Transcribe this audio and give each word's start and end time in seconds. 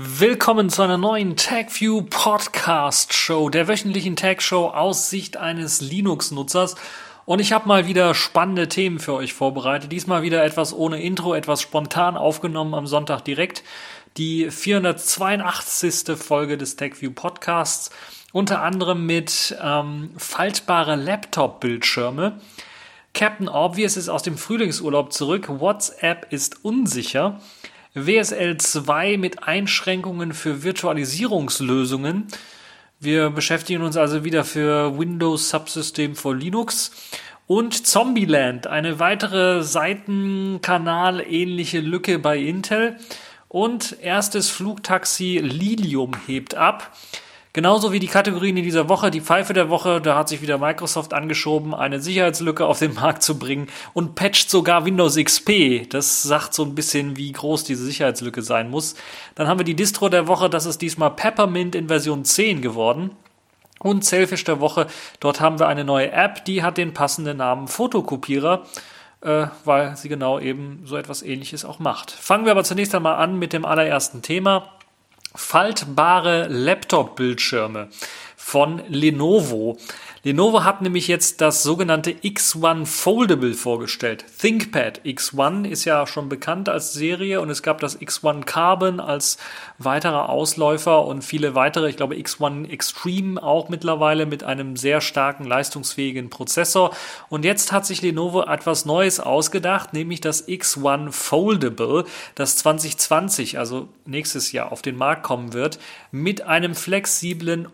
Willkommen 0.00 0.70
zu 0.70 0.82
einer 0.82 0.96
neuen 0.96 1.34
TagView 1.34 2.02
Podcast 2.02 3.14
Show, 3.14 3.48
der 3.48 3.66
wöchentlichen 3.66 4.14
Tag 4.14 4.42
Show 4.42 4.68
aus 4.68 5.10
Sicht 5.10 5.36
eines 5.36 5.80
Linux-Nutzers. 5.80 6.76
Und 7.24 7.40
ich 7.40 7.52
habe 7.52 7.66
mal 7.66 7.88
wieder 7.88 8.14
spannende 8.14 8.68
Themen 8.68 9.00
für 9.00 9.14
euch 9.14 9.32
vorbereitet. 9.32 9.90
Diesmal 9.90 10.22
wieder 10.22 10.44
etwas 10.44 10.72
ohne 10.72 11.02
Intro, 11.02 11.34
etwas 11.34 11.62
spontan 11.62 12.16
aufgenommen 12.16 12.74
am 12.74 12.86
Sonntag 12.86 13.24
direkt. 13.24 13.64
Die 14.18 14.52
482. 14.52 16.16
Folge 16.16 16.56
des 16.56 16.76
TagView 16.76 17.10
Podcasts. 17.10 17.90
Unter 18.32 18.62
anderem 18.62 19.04
mit 19.04 19.58
ähm, 19.60 20.10
faltbare 20.16 20.94
Laptop-Bildschirme. 20.94 22.38
Captain 23.14 23.48
Obvious 23.48 23.96
ist 23.96 24.08
aus 24.08 24.22
dem 24.22 24.38
Frühlingsurlaub 24.38 25.12
zurück. 25.12 25.48
WhatsApp 25.48 26.32
ist 26.32 26.64
unsicher. 26.64 27.40
WSL 27.94 28.58
2 28.58 29.16
mit 29.16 29.44
Einschränkungen 29.44 30.32
für 30.32 30.62
Virtualisierungslösungen. 30.62 32.28
Wir 33.00 33.30
beschäftigen 33.30 33.82
uns 33.82 33.96
also 33.96 34.24
wieder 34.24 34.44
für 34.44 34.98
Windows 34.98 35.50
Subsystem 35.50 36.16
for 36.16 36.34
Linux. 36.34 36.90
Und 37.46 37.86
Zombieland, 37.86 38.66
eine 38.66 38.98
weitere 38.98 39.62
Seitenkanal 39.62 41.20
ähnliche 41.20 41.80
Lücke 41.80 42.18
bei 42.18 42.38
Intel. 42.38 42.98
Und 43.48 43.96
erstes 44.02 44.50
Flugtaxi 44.50 45.40
Lilium 45.42 46.12
hebt 46.26 46.54
ab. 46.54 46.94
Genauso 47.58 47.90
wie 47.90 47.98
die 47.98 48.06
Kategorien 48.06 48.56
in 48.56 48.62
dieser 48.62 48.88
Woche, 48.88 49.10
die 49.10 49.20
Pfeife 49.20 49.52
der 49.52 49.68
Woche, 49.68 50.00
da 50.00 50.16
hat 50.16 50.28
sich 50.28 50.40
wieder 50.40 50.58
Microsoft 50.58 51.12
angeschoben, 51.12 51.74
eine 51.74 52.00
Sicherheitslücke 52.00 52.64
auf 52.64 52.78
den 52.78 52.94
Markt 53.00 53.24
zu 53.24 53.36
bringen 53.36 53.66
und 53.94 54.14
patcht 54.14 54.48
sogar 54.48 54.84
Windows 54.84 55.16
XP. 55.16 55.90
Das 55.90 56.22
sagt 56.22 56.54
so 56.54 56.62
ein 56.62 56.76
bisschen, 56.76 57.16
wie 57.16 57.32
groß 57.32 57.64
diese 57.64 57.84
Sicherheitslücke 57.84 58.42
sein 58.42 58.70
muss. 58.70 58.94
Dann 59.34 59.48
haben 59.48 59.58
wir 59.58 59.64
die 59.64 59.74
Distro 59.74 60.08
der 60.08 60.28
Woche, 60.28 60.48
das 60.48 60.66
ist 60.66 60.80
diesmal 60.82 61.10
Peppermint 61.10 61.74
in 61.74 61.88
Version 61.88 62.24
10 62.24 62.62
geworden. 62.62 63.10
Und 63.80 64.04
Selfish 64.04 64.44
der 64.44 64.60
Woche, 64.60 64.86
dort 65.18 65.40
haben 65.40 65.58
wir 65.58 65.66
eine 65.66 65.82
neue 65.82 66.12
App, 66.12 66.44
die 66.44 66.62
hat 66.62 66.78
den 66.78 66.94
passenden 66.94 67.38
Namen 67.38 67.66
Fotokopierer 67.66 68.62
äh, 69.20 69.48
weil 69.64 69.96
sie 69.96 70.08
genau 70.08 70.38
eben 70.38 70.82
so 70.84 70.96
etwas 70.96 71.24
ähnliches 71.24 71.64
auch 71.64 71.80
macht. 71.80 72.12
Fangen 72.12 72.44
wir 72.44 72.52
aber 72.52 72.62
zunächst 72.62 72.94
einmal 72.94 73.16
an 73.16 73.36
mit 73.36 73.52
dem 73.52 73.64
allerersten 73.64 74.22
Thema 74.22 74.77
faltbare 75.34 76.46
Laptop-Bildschirme 76.48 77.88
von 78.38 78.80
Lenovo. 78.88 79.76
Lenovo 80.22 80.64
hat 80.64 80.80
nämlich 80.80 81.06
jetzt 81.06 81.40
das 81.40 81.62
sogenannte 81.62 82.10
X1 82.10 82.86
Foldable 82.86 83.54
vorgestellt. 83.54 84.24
ThinkPad 84.38 85.00
X1 85.04 85.66
ist 85.66 85.84
ja 85.84 86.06
schon 86.06 86.28
bekannt 86.28 86.68
als 86.68 86.92
Serie 86.92 87.40
und 87.40 87.50
es 87.50 87.62
gab 87.62 87.80
das 87.80 88.00
X1 88.00 88.44
Carbon 88.44 89.00
als 89.00 89.38
weiterer 89.78 90.28
Ausläufer 90.28 91.04
und 91.04 91.22
viele 91.22 91.54
weitere. 91.54 91.88
Ich 91.88 91.96
glaube 91.96 92.16
X1 92.16 92.68
Extreme 92.68 93.42
auch 93.42 93.68
mittlerweile 93.68 94.26
mit 94.26 94.44
einem 94.44 94.76
sehr 94.76 95.00
starken 95.00 95.44
leistungsfähigen 95.44 96.30
Prozessor. 96.30 96.94
Und 97.28 97.44
jetzt 97.44 97.72
hat 97.72 97.86
sich 97.86 98.02
Lenovo 98.02 98.42
etwas 98.42 98.86
Neues 98.86 99.20
ausgedacht, 99.20 99.92
nämlich 99.92 100.20
das 100.20 100.48
X1 100.48 101.12
Foldable, 101.12 102.04
das 102.34 102.56
2020, 102.56 103.58
also 103.58 103.88
nächstes 104.04 104.52
Jahr 104.52 104.72
auf 104.72 104.82
den 104.82 104.96
Markt 104.96 105.22
kommen 105.22 105.52
wird, 105.52 105.78
mit 106.10 106.42
einem 106.42 106.74
flexiblen 106.74 107.68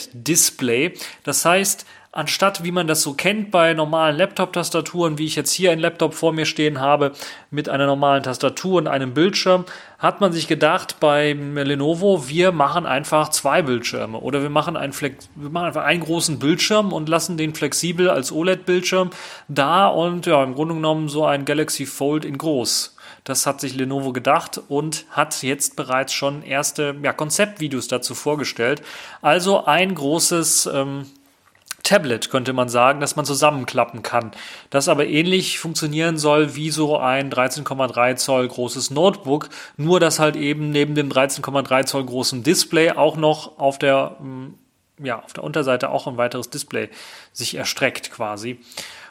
OLED-Display. 0.00 0.94
Das 1.24 1.44
heißt, 1.44 1.86
anstatt 2.12 2.64
wie 2.64 2.72
man 2.72 2.88
das 2.88 3.02
so 3.02 3.14
kennt 3.14 3.50
bei 3.50 3.72
normalen 3.72 4.16
Laptop-Tastaturen, 4.16 5.18
wie 5.18 5.26
ich 5.26 5.36
jetzt 5.36 5.52
hier 5.52 5.70
einen 5.70 5.80
Laptop 5.80 6.14
vor 6.14 6.32
mir 6.32 6.44
stehen 6.44 6.80
habe, 6.80 7.12
mit 7.50 7.68
einer 7.68 7.86
normalen 7.86 8.22
Tastatur 8.22 8.78
und 8.78 8.88
einem 8.88 9.14
Bildschirm, 9.14 9.64
hat 9.98 10.20
man 10.20 10.32
sich 10.32 10.48
gedacht 10.48 10.98
beim 10.98 11.56
Lenovo, 11.56 12.28
wir 12.28 12.52
machen 12.52 12.86
einfach 12.86 13.28
zwei 13.28 13.62
Bildschirme 13.62 14.18
oder 14.18 14.42
wir 14.42 14.50
machen, 14.50 14.76
einen 14.76 14.92
Flex 14.92 15.28
wir 15.36 15.50
machen 15.50 15.66
einfach 15.66 15.84
einen 15.84 16.00
großen 16.00 16.38
Bildschirm 16.38 16.92
und 16.92 17.08
lassen 17.08 17.36
den 17.36 17.54
flexibel 17.54 18.10
als 18.10 18.32
OLED-Bildschirm 18.32 19.10
da 19.48 19.86
und 19.86 20.26
ja, 20.26 20.42
im 20.42 20.54
Grunde 20.54 20.74
genommen 20.74 21.08
so 21.08 21.24
ein 21.24 21.44
Galaxy 21.44 21.86
Fold 21.86 22.24
in 22.24 22.38
groß. 22.38 22.96
Das 23.24 23.46
hat 23.46 23.60
sich 23.60 23.74
Lenovo 23.74 24.12
gedacht 24.12 24.60
und 24.68 25.04
hat 25.10 25.42
jetzt 25.42 25.76
bereits 25.76 26.12
schon 26.12 26.42
erste 26.42 26.96
ja, 27.02 27.12
Konzeptvideos 27.12 27.88
dazu 27.88 28.14
vorgestellt. 28.14 28.82
Also 29.20 29.64
ein 29.64 29.94
großes 29.94 30.66
ähm, 30.72 31.06
Tablet, 31.82 32.30
könnte 32.30 32.52
man 32.52 32.68
sagen, 32.68 33.00
das 33.00 33.16
man 33.16 33.24
zusammenklappen 33.24 34.02
kann. 34.02 34.32
Das 34.70 34.88
aber 34.88 35.06
ähnlich 35.06 35.58
funktionieren 35.58 36.18
soll 36.18 36.54
wie 36.54 36.70
so 36.70 36.98
ein 36.98 37.30
13,3 37.30 38.16
Zoll 38.16 38.46
großes 38.48 38.90
Notebook, 38.90 39.48
nur 39.76 39.98
dass 39.98 40.18
halt 40.18 40.36
eben 40.36 40.70
neben 40.70 40.94
dem 40.94 41.08
13,3 41.08 41.86
Zoll 41.86 42.04
großen 42.04 42.42
Display 42.42 42.92
auch 42.92 43.16
noch 43.16 43.58
auf 43.58 43.78
der, 43.78 44.16
mm, 44.20 44.54
ja, 45.02 45.22
auf 45.22 45.32
der 45.32 45.44
Unterseite 45.44 45.90
auch 45.90 46.06
ein 46.06 46.16
weiteres 46.16 46.50
Display 46.50 46.90
sich 47.32 47.54
erstreckt 47.54 48.12
quasi. 48.12 48.60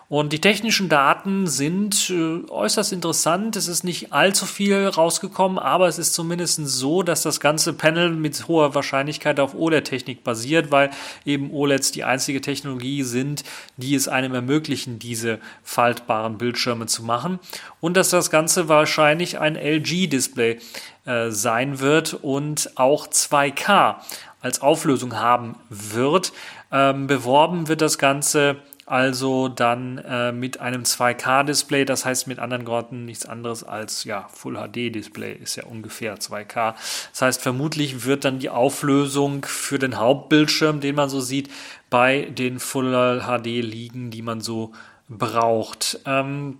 Und 0.10 0.34
die 0.34 0.42
technischen 0.42 0.90
Daten 0.90 1.46
sind 1.46 2.10
äh, 2.10 2.42
äußerst 2.50 2.94
interessant. 2.94 3.56
Es 3.56 3.68
ist 3.68 3.84
nicht 3.84 4.12
allzu 4.12 4.48
viel 4.48 4.88
rausgekommen, 4.88 5.60
aber 5.60 5.88
es 5.88 6.00
ist 6.00 6.16
zumindest 6.16 6.66
so, 6.66 7.04
dass 7.04 7.22
das 7.22 7.40
ganze 7.40 7.74
Panel 7.74 8.10
mit 8.10 8.48
hoher 8.48 8.74
Wahrscheinlichkeit 8.74 9.40
auf 9.40 9.54
OLED-Technik 9.54 10.24
basiert, 10.24 10.72
weil 10.72 10.90
eben 11.26 11.52
OLEDs 11.52 11.92
die 11.92 12.06
einzige 12.06 12.42
Technologie 12.42 13.04
sind, 13.04 13.44
die 13.78 13.94
es 13.94 14.08
einem 14.08 14.34
ermöglichen, 14.34 14.98
diese 14.98 15.38
faltbaren 15.62 16.40
Bildschirme 16.40 16.88
zu 16.88 17.04
machen. 17.04 17.38
Und 17.80 17.96
dass 17.96 18.10
das 18.10 18.32
Ganze 18.32 18.68
wahrscheinlich 18.68 19.40
ein 19.40 19.56
LG-Display 19.56 20.58
äh, 21.06 21.30
sein 21.30 21.82
wird 21.82 22.16
und 22.16 22.72
auch 22.78 23.06
2K 23.08 23.98
als 24.42 24.62
Auflösung 24.62 25.18
haben 25.18 25.56
wird. 25.70 26.34
Ähm, 26.72 27.06
beworben 27.06 27.68
wird 27.68 27.82
das 27.82 28.00
Ganze 28.00 28.58
also 28.90 29.50
dann 29.50 30.00
äh, 30.00 30.32
mit 30.32 30.62
einem 30.62 30.82
2K-Display, 30.82 31.86
das 31.86 32.06
heißt 32.06 32.26
mit 32.26 32.40
anderen 32.40 32.66
Worten 32.66 33.06
nichts 33.06 33.28
anderes 33.28 33.64
als 33.64 34.04
ja 34.04 34.28
Full 34.34 34.56
HD-Display 34.56 35.34
ist 35.34 35.56
ja 35.58 35.66
ungefähr 35.66 36.18
2K. 36.18 36.74
Das 37.12 37.22
heißt 37.22 37.42
vermutlich 37.42 38.06
wird 38.06 38.26
dann 38.26 38.40
die 38.40 38.50
Auflösung 38.50 39.46
für 39.46 39.78
den 39.78 40.00
Hauptbildschirm, 40.00 40.80
den 40.80 40.96
man 40.96 41.08
so 41.08 41.22
sieht, 41.22 41.52
bei 41.92 42.24
den 42.32 42.60
Full 42.60 43.22
HD 43.22 43.46
liegen, 43.46 44.10
die 44.10 44.24
man 44.24 44.42
so 44.42 44.72
braucht. 45.08 46.00
Ähm, 46.08 46.58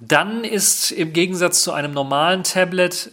dann 0.00 0.42
ist 0.42 0.90
im 0.90 1.12
Gegensatz 1.12 1.62
zu 1.62 1.72
einem 1.72 1.92
normalen 1.92 2.42
Tablet 2.42 3.12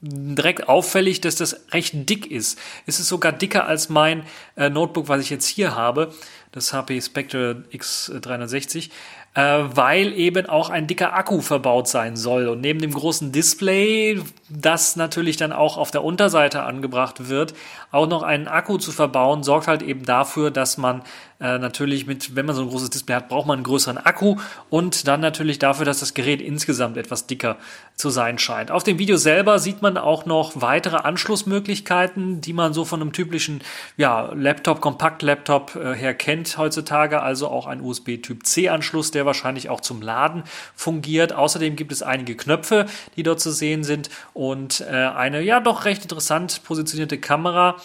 direkt 0.00 0.68
auffällig, 0.68 1.20
dass 1.20 1.36
das 1.36 1.66
recht 1.72 2.08
dick 2.08 2.30
ist. 2.30 2.58
Es 2.86 3.00
ist 3.00 3.08
sogar 3.08 3.32
dicker 3.32 3.66
als 3.66 3.88
mein 3.88 4.24
äh, 4.56 4.68
Notebook, 4.68 5.08
was 5.08 5.22
ich 5.22 5.30
jetzt 5.30 5.46
hier 5.46 5.74
habe 5.74 6.12
das 6.56 6.72
HP 6.72 7.00
Spectre 7.02 7.64
X360, 7.70 8.88
äh, 9.34 9.40
weil 9.74 10.14
eben 10.14 10.46
auch 10.46 10.70
ein 10.70 10.86
dicker 10.86 11.12
Akku 11.12 11.42
verbaut 11.42 11.86
sein 11.86 12.16
soll. 12.16 12.48
Und 12.48 12.62
neben 12.62 12.80
dem 12.80 12.94
großen 12.94 13.30
Display, 13.30 14.22
das 14.48 14.96
natürlich 14.96 15.36
dann 15.36 15.52
auch 15.52 15.76
auf 15.76 15.90
der 15.90 16.04
Unterseite 16.04 16.62
angebracht 16.62 17.28
wird, 17.28 17.54
auch 17.90 18.06
noch 18.06 18.22
einen 18.22 18.46
Akku 18.46 18.78
zu 18.78 18.92
verbauen, 18.92 19.42
sorgt 19.42 19.66
halt 19.66 19.82
eben 19.82 20.04
dafür, 20.04 20.50
dass 20.50 20.78
man 20.78 21.02
äh, 21.40 21.58
natürlich 21.58 22.06
mit, 22.06 22.34
wenn 22.34 22.46
man 22.46 22.54
so 22.54 22.62
ein 22.62 22.68
großes 22.68 22.90
Display 22.90 23.16
hat, 23.16 23.28
braucht 23.28 23.46
man 23.46 23.56
einen 23.56 23.64
größeren 23.64 23.98
Akku 23.98 24.36
und 24.70 25.06
dann 25.06 25.20
natürlich 25.20 25.58
dafür, 25.58 25.84
dass 25.84 26.00
das 26.00 26.14
Gerät 26.14 26.40
insgesamt 26.40 26.96
etwas 26.96 27.26
dicker 27.26 27.56
zu 27.94 28.08
sein 28.08 28.38
scheint. 28.38 28.70
Auf 28.70 28.84
dem 28.84 28.98
Video 28.98 29.16
selber 29.16 29.58
sieht 29.58 29.82
man 29.82 29.98
auch 29.98 30.26
noch 30.26 30.52
weitere 30.62 30.96
Anschlussmöglichkeiten, 30.96 32.40
die 32.40 32.52
man 32.52 32.72
so 32.72 32.84
von 32.84 33.02
einem 33.02 33.12
typischen 33.12 33.60
ja, 33.96 34.32
Laptop, 34.32 34.80
Kompakt-Laptop 34.80 35.76
äh, 35.76 35.94
her 35.94 36.14
kennt 36.14 36.56
heutzutage, 36.56 37.20
also 37.20 37.48
auch 37.48 37.66
ein 37.66 37.80
USB-Typ-C-Anschluss, 37.80 39.10
der 39.10 39.26
wahrscheinlich 39.26 39.68
auch 39.68 39.80
zum 39.80 40.00
Laden 40.00 40.44
fungiert. 40.74 41.32
Außerdem 41.32 41.76
gibt 41.76 41.92
es 41.92 42.02
einige 42.02 42.36
Knöpfe, 42.36 42.86
die 43.16 43.22
dort 43.22 43.40
zu 43.40 43.50
sehen 43.50 43.84
sind 43.84 44.08
und 44.36 44.82
äh, 44.82 44.92
eine 44.92 45.40
ja 45.40 45.60
doch 45.60 45.84
recht 45.84 46.02
interessant 46.02 46.62
positionierte 46.64 47.18
Kamera 47.18 47.76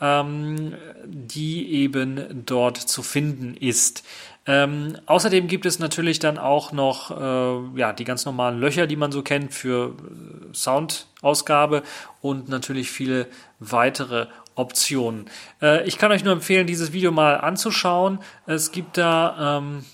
ähm, 0.00 0.74
die 1.04 1.72
eben 1.72 2.44
dort 2.46 2.76
zu 2.76 3.02
finden 3.02 3.54
ist. 3.54 4.04
Ähm, 4.46 4.96
außerdem 5.06 5.46
gibt 5.46 5.66
es 5.66 5.78
natürlich 5.78 6.18
dann 6.20 6.38
auch 6.38 6.72
noch 6.72 7.10
äh, 7.10 7.78
ja, 7.78 7.92
die 7.92 8.04
ganz 8.04 8.24
normalen 8.24 8.58
Löcher, 8.58 8.86
die 8.86 8.96
man 8.96 9.12
so 9.12 9.22
kennt 9.22 9.52
für 9.52 9.90
äh, 9.90 10.54
Soundausgabe 10.54 11.82
und 12.22 12.48
natürlich 12.48 12.90
viele 12.90 13.26
weitere 13.58 14.26
Optionen. 14.54 15.26
Äh, 15.60 15.86
ich 15.86 15.98
kann 15.98 16.12
euch 16.12 16.24
nur 16.24 16.32
empfehlen, 16.32 16.66
dieses 16.66 16.92
Video 16.92 17.12
mal 17.12 17.34
anzuschauen. 17.34 18.20
Es 18.46 18.72
gibt 18.72 18.96
da 18.96 19.58
ähm, 19.58 19.84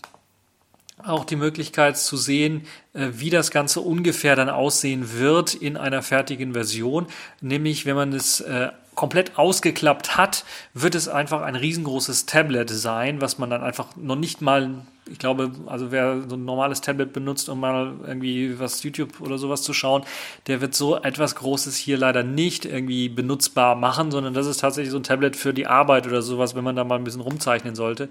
auch 1.07 1.25
die 1.25 1.37
Möglichkeit 1.37 1.97
zu 1.99 2.17
sehen, 2.17 2.67
äh, 2.93 3.09
wie 3.13 3.31
das 3.31 3.51
Ganze 3.51 3.81
ungefähr 3.81 4.37
dann 4.37 4.49
aussehen 4.49 5.19
wird 5.19 5.55
in 5.55 5.77
einer 5.77 6.03
fertigen 6.03 6.53
Version. 6.53 7.07
Nämlich, 7.41 7.87
wenn 7.87 7.97
man 7.97 8.13
es 8.13 8.41
äh, 8.41 8.71
komplett 8.95 9.39
ausgeklappt 9.39 10.17
hat, 10.17 10.45
wird 10.73 10.95
es 10.95 11.09
einfach 11.09 11.43
ein 11.43 11.57
riesengroßes 11.57 12.27
Tablet 12.27 12.71
sein, 12.71 13.21
was 13.21 13.39
man 13.39 13.51
dann 13.51 13.63
einfach 13.63 13.97
noch 13.97 14.17
nicht 14.17 14.41
mal 14.41 14.83
ich 15.11 15.19
glaube, 15.19 15.51
also 15.67 15.91
wer 15.91 16.23
so 16.29 16.37
ein 16.37 16.45
normales 16.45 16.81
Tablet 16.81 17.13
benutzt, 17.13 17.49
um 17.49 17.61
mal 17.61 17.95
irgendwie 18.07 18.59
was 18.59 18.83
YouTube 18.83 19.21
oder 19.21 19.37
sowas 19.39 19.63
zu 19.63 19.75
schauen, 19.75 20.05
der 20.47 20.61
wird 20.61 20.75
so 20.75 20.97
etwas 20.97 21.35
Großes 21.37 21.77
hier 21.77 21.99
leider 21.99 22.23
nicht 22.23 22.65
irgendwie 22.65 23.09
benutzbar 23.09 23.75
machen, 23.75 24.11
sondern 24.11 24.35
das 24.35 24.47
ist 24.47 24.61
tatsächlich 24.61 24.91
so 24.91 24.99
ein 24.99 25.03
Tablet 25.03 25.37
für 25.37 25.53
die 25.53 25.67
Arbeit 25.67 26.07
oder 26.07 26.23
sowas, 26.23 26.55
wenn 26.55 26.65
man 26.65 26.77
da 26.77 26.85
mal 26.85 26.97
ein 26.97 27.05
bisschen 27.05 27.21
rumzeichnen 27.21 27.75
sollte. 27.75 28.09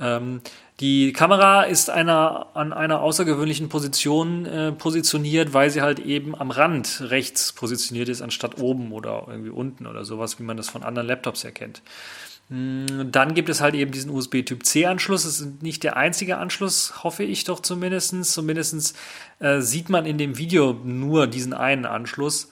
Ähm, 0.00 0.40
die 0.80 1.12
Kamera 1.12 1.62
ist 1.62 1.90
einer, 1.90 2.48
an 2.54 2.72
einer 2.72 3.02
außergewöhnlichen 3.02 3.68
Position 3.68 4.46
äh, 4.46 4.72
positioniert, 4.72 5.54
weil 5.54 5.70
sie 5.70 5.82
halt 5.82 6.00
eben 6.00 6.34
am 6.34 6.50
Rand 6.50 7.02
rechts 7.06 7.52
positioniert 7.52 8.08
ist, 8.08 8.20
anstatt 8.20 8.60
oben 8.60 8.90
oder 8.90 9.26
irgendwie 9.28 9.50
unten 9.50 9.86
oder 9.86 10.04
sowas, 10.04 10.40
wie 10.40 10.42
man 10.42 10.56
das 10.56 10.68
von 10.68 10.82
anderen 10.82 11.06
Laptops 11.06 11.44
erkennt. 11.44 11.82
Hm, 11.82 12.31
dann 12.52 13.32
gibt 13.32 13.48
es 13.48 13.62
halt 13.62 13.74
eben 13.74 13.92
diesen 13.92 14.10
USB-Typ-C-Anschluss. 14.10 15.22
Das 15.22 15.40
ist 15.40 15.62
nicht 15.62 15.82
der 15.84 15.96
einzige 15.96 16.36
Anschluss, 16.36 17.02
hoffe 17.02 17.22
ich 17.22 17.44
doch 17.44 17.60
zumindest. 17.60 18.30
Zumindest 18.30 18.94
äh, 19.38 19.60
sieht 19.60 19.88
man 19.88 20.04
in 20.04 20.18
dem 20.18 20.36
Video 20.36 20.74
nur 20.84 21.26
diesen 21.26 21.54
einen 21.54 21.86
Anschluss. 21.86 22.50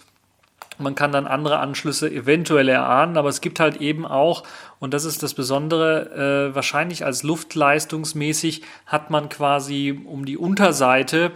Man 0.78 0.94
kann 0.94 1.12
dann 1.12 1.26
andere 1.26 1.58
Anschlüsse 1.58 2.10
eventuell 2.10 2.70
erahnen, 2.70 3.18
aber 3.18 3.28
es 3.28 3.42
gibt 3.42 3.60
halt 3.60 3.76
eben 3.82 4.06
auch, 4.06 4.44
und 4.78 4.94
das 4.94 5.04
ist 5.04 5.22
das 5.22 5.34
Besondere, 5.34 6.48
äh, 6.48 6.54
wahrscheinlich 6.54 7.04
als 7.04 7.22
luftleistungsmäßig 7.22 8.62
hat 8.86 9.10
man 9.10 9.28
quasi 9.28 10.00
um 10.06 10.24
die 10.24 10.38
Unterseite 10.38 11.32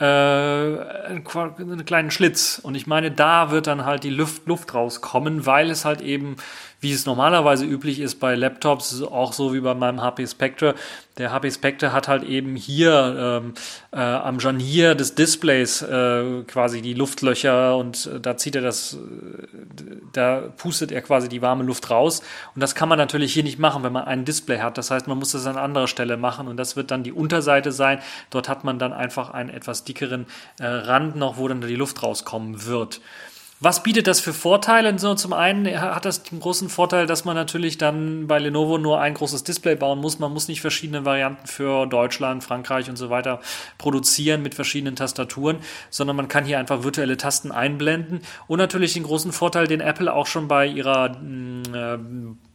äh, 0.00 0.04
einen 0.04 1.84
kleinen 1.84 2.10
Schlitz. 2.10 2.58
Und 2.60 2.74
ich 2.74 2.86
meine, 2.86 3.12
da 3.12 3.50
wird 3.50 3.66
dann 3.66 3.84
halt 3.84 4.02
die 4.02 4.10
Luft, 4.10 4.46
Luft 4.46 4.74
rauskommen, 4.74 5.46
weil 5.46 5.70
es 5.70 5.84
halt 5.84 6.00
eben 6.00 6.36
wie 6.80 6.92
es 6.92 7.06
normalerweise 7.06 7.64
üblich 7.64 8.00
ist 8.00 8.16
bei 8.16 8.34
Laptops, 8.34 9.02
auch 9.02 9.32
so 9.32 9.52
wie 9.52 9.60
bei 9.60 9.74
meinem 9.74 10.00
HP 10.00 10.26
Spectre. 10.26 10.74
Der 11.18 11.32
HP 11.32 11.50
Spectre 11.50 11.92
hat 11.92 12.08
halt 12.08 12.22
eben 12.22 12.56
hier 12.56 13.42
ähm, 13.42 13.54
äh, 13.92 14.00
am 14.00 14.40
Scharnier 14.40 14.94
des 14.94 15.14
Displays 15.14 15.82
äh, 15.82 16.42
quasi 16.46 16.80
die 16.80 16.94
Luftlöcher 16.94 17.76
und 17.76 18.06
äh, 18.06 18.20
da 18.20 18.38
zieht 18.38 18.56
er 18.56 18.62
das, 18.62 18.94
äh, 18.94 18.98
da 20.14 20.40
pustet 20.56 20.92
er 20.92 21.02
quasi 21.02 21.28
die 21.28 21.42
warme 21.42 21.64
Luft 21.64 21.90
raus. 21.90 22.22
Und 22.54 22.62
das 22.62 22.74
kann 22.74 22.88
man 22.88 22.96
natürlich 22.96 23.34
hier 23.34 23.42
nicht 23.42 23.58
machen, 23.58 23.82
wenn 23.82 23.92
man 23.92 24.04
ein 24.04 24.24
Display 24.24 24.60
hat. 24.60 24.78
Das 24.78 24.90
heißt, 24.90 25.06
man 25.08 25.18
muss 25.18 25.32
das 25.32 25.46
an 25.46 25.58
anderer 25.58 25.88
Stelle 25.88 26.16
machen 26.16 26.48
und 26.48 26.56
das 26.56 26.76
wird 26.76 26.90
dann 26.90 27.02
die 27.02 27.12
Unterseite 27.12 27.72
sein. 27.72 28.00
Dort 28.30 28.48
hat 28.48 28.64
man 28.64 28.78
dann 28.78 28.94
einfach 28.94 29.30
einen 29.30 29.50
etwas 29.50 29.84
dickeren 29.84 30.26
äh, 30.58 30.66
Rand 30.66 31.16
noch, 31.16 31.36
wo 31.36 31.46
dann 31.46 31.60
die 31.60 31.76
Luft 31.76 32.02
rauskommen 32.02 32.64
wird. 32.64 33.02
Was 33.62 33.82
bietet 33.82 34.06
das 34.06 34.20
für 34.20 34.32
Vorteile? 34.32 34.98
So, 34.98 35.14
zum 35.14 35.34
einen 35.34 35.66
hat 35.78 36.06
das 36.06 36.22
den 36.22 36.40
großen 36.40 36.70
Vorteil, 36.70 37.06
dass 37.06 37.26
man 37.26 37.36
natürlich 37.36 37.76
dann 37.76 38.26
bei 38.26 38.38
Lenovo 38.38 38.78
nur 38.78 39.02
ein 39.02 39.12
großes 39.12 39.44
Display 39.44 39.74
bauen 39.74 40.00
muss. 40.00 40.18
Man 40.18 40.32
muss 40.32 40.48
nicht 40.48 40.62
verschiedene 40.62 41.04
Varianten 41.04 41.46
für 41.46 41.84
Deutschland, 41.84 42.42
Frankreich 42.42 42.88
und 42.88 42.96
so 42.96 43.10
weiter 43.10 43.40
produzieren 43.76 44.40
mit 44.40 44.54
verschiedenen 44.54 44.96
Tastaturen, 44.96 45.58
sondern 45.90 46.16
man 46.16 46.28
kann 46.28 46.46
hier 46.46 46.58
einfach 46.58 46.84
virtuelle 46.84 47.18
Tasten 47.18 47.52
einblenden. 47.52 48.22
Und 48.46 48.56
natürlich 48.56 48.94
den 48.94 49.02
großen 49.02 49.30
Vorteil, 49.30 49.66
den 49.66 49.82
Apple 49.82 50.10
auch 50.10 50.26
schon 50.26 50.48
bei 50.48 50.66
ihrer 50.66 51.10
mm, 51.18 51.62
äh, 51.74 51.98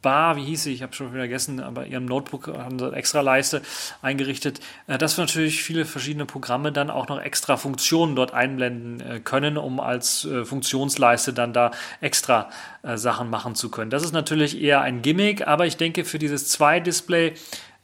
Bar, 0.06 0.36
wie 0.36 0.44
hieß 0.44 0.66
sie, 0.66 0.72
ich 0.72 0.84
habe 0.84 0.94
schon 0.94 1.08
wieder 1.08 1.22
vergessen, 1.22 1.60
aber 1.60 1.88
ihrem 1.88 2.06
Notebook 2.06 2.48
haben 2.48 2.78
sie 2.78 2.86
eine 2.86 2.96
extra 2.96 3.22
Leiste 3.22 3.64
eingerichtet, 4.04 4.60
äh, 4.86 5.00
dass 5.00 5.18
wir 5.18 5.24
natürlich 5.24 5.64
viele 5.64 5.84
verschiedene 5.84 6.28
Programme 6.28 6.72
dann 6.72 6.92
auch 6.92 7.08
noch 7.08 7.20
extra 7.20 7.58
Funktionen 7.58 8.16
dort 8.16 8.32
einblenden 8.32 9.02
äh, 9.02 9.20
können, 9.20 9.58
um 9.58 9.80
als 9.80 10.24
äh, 10.26 10.46
Funktionsleiste 10.46 11.34
dann 11.34 11.54
da 11.54 11.72
extra 12.02 12.50
Sachen 12.84 13.32
machen 13.32 13.56
zu 13.56 13.72
können. 13.72 13.90
Das 13.90 14.04
ist 14.04 14.12
natürlich 14.12 14.62
eher 14.62 14.82
ein 14.82 15.02
Gimmick, 15.02 15.48
aber 15.48 15.66
ich 15.66 15.76
denke, 15.76 16.06
für 16.06 16.20
dieses 16.20 16.50
Zwei-Display 16.50 17.34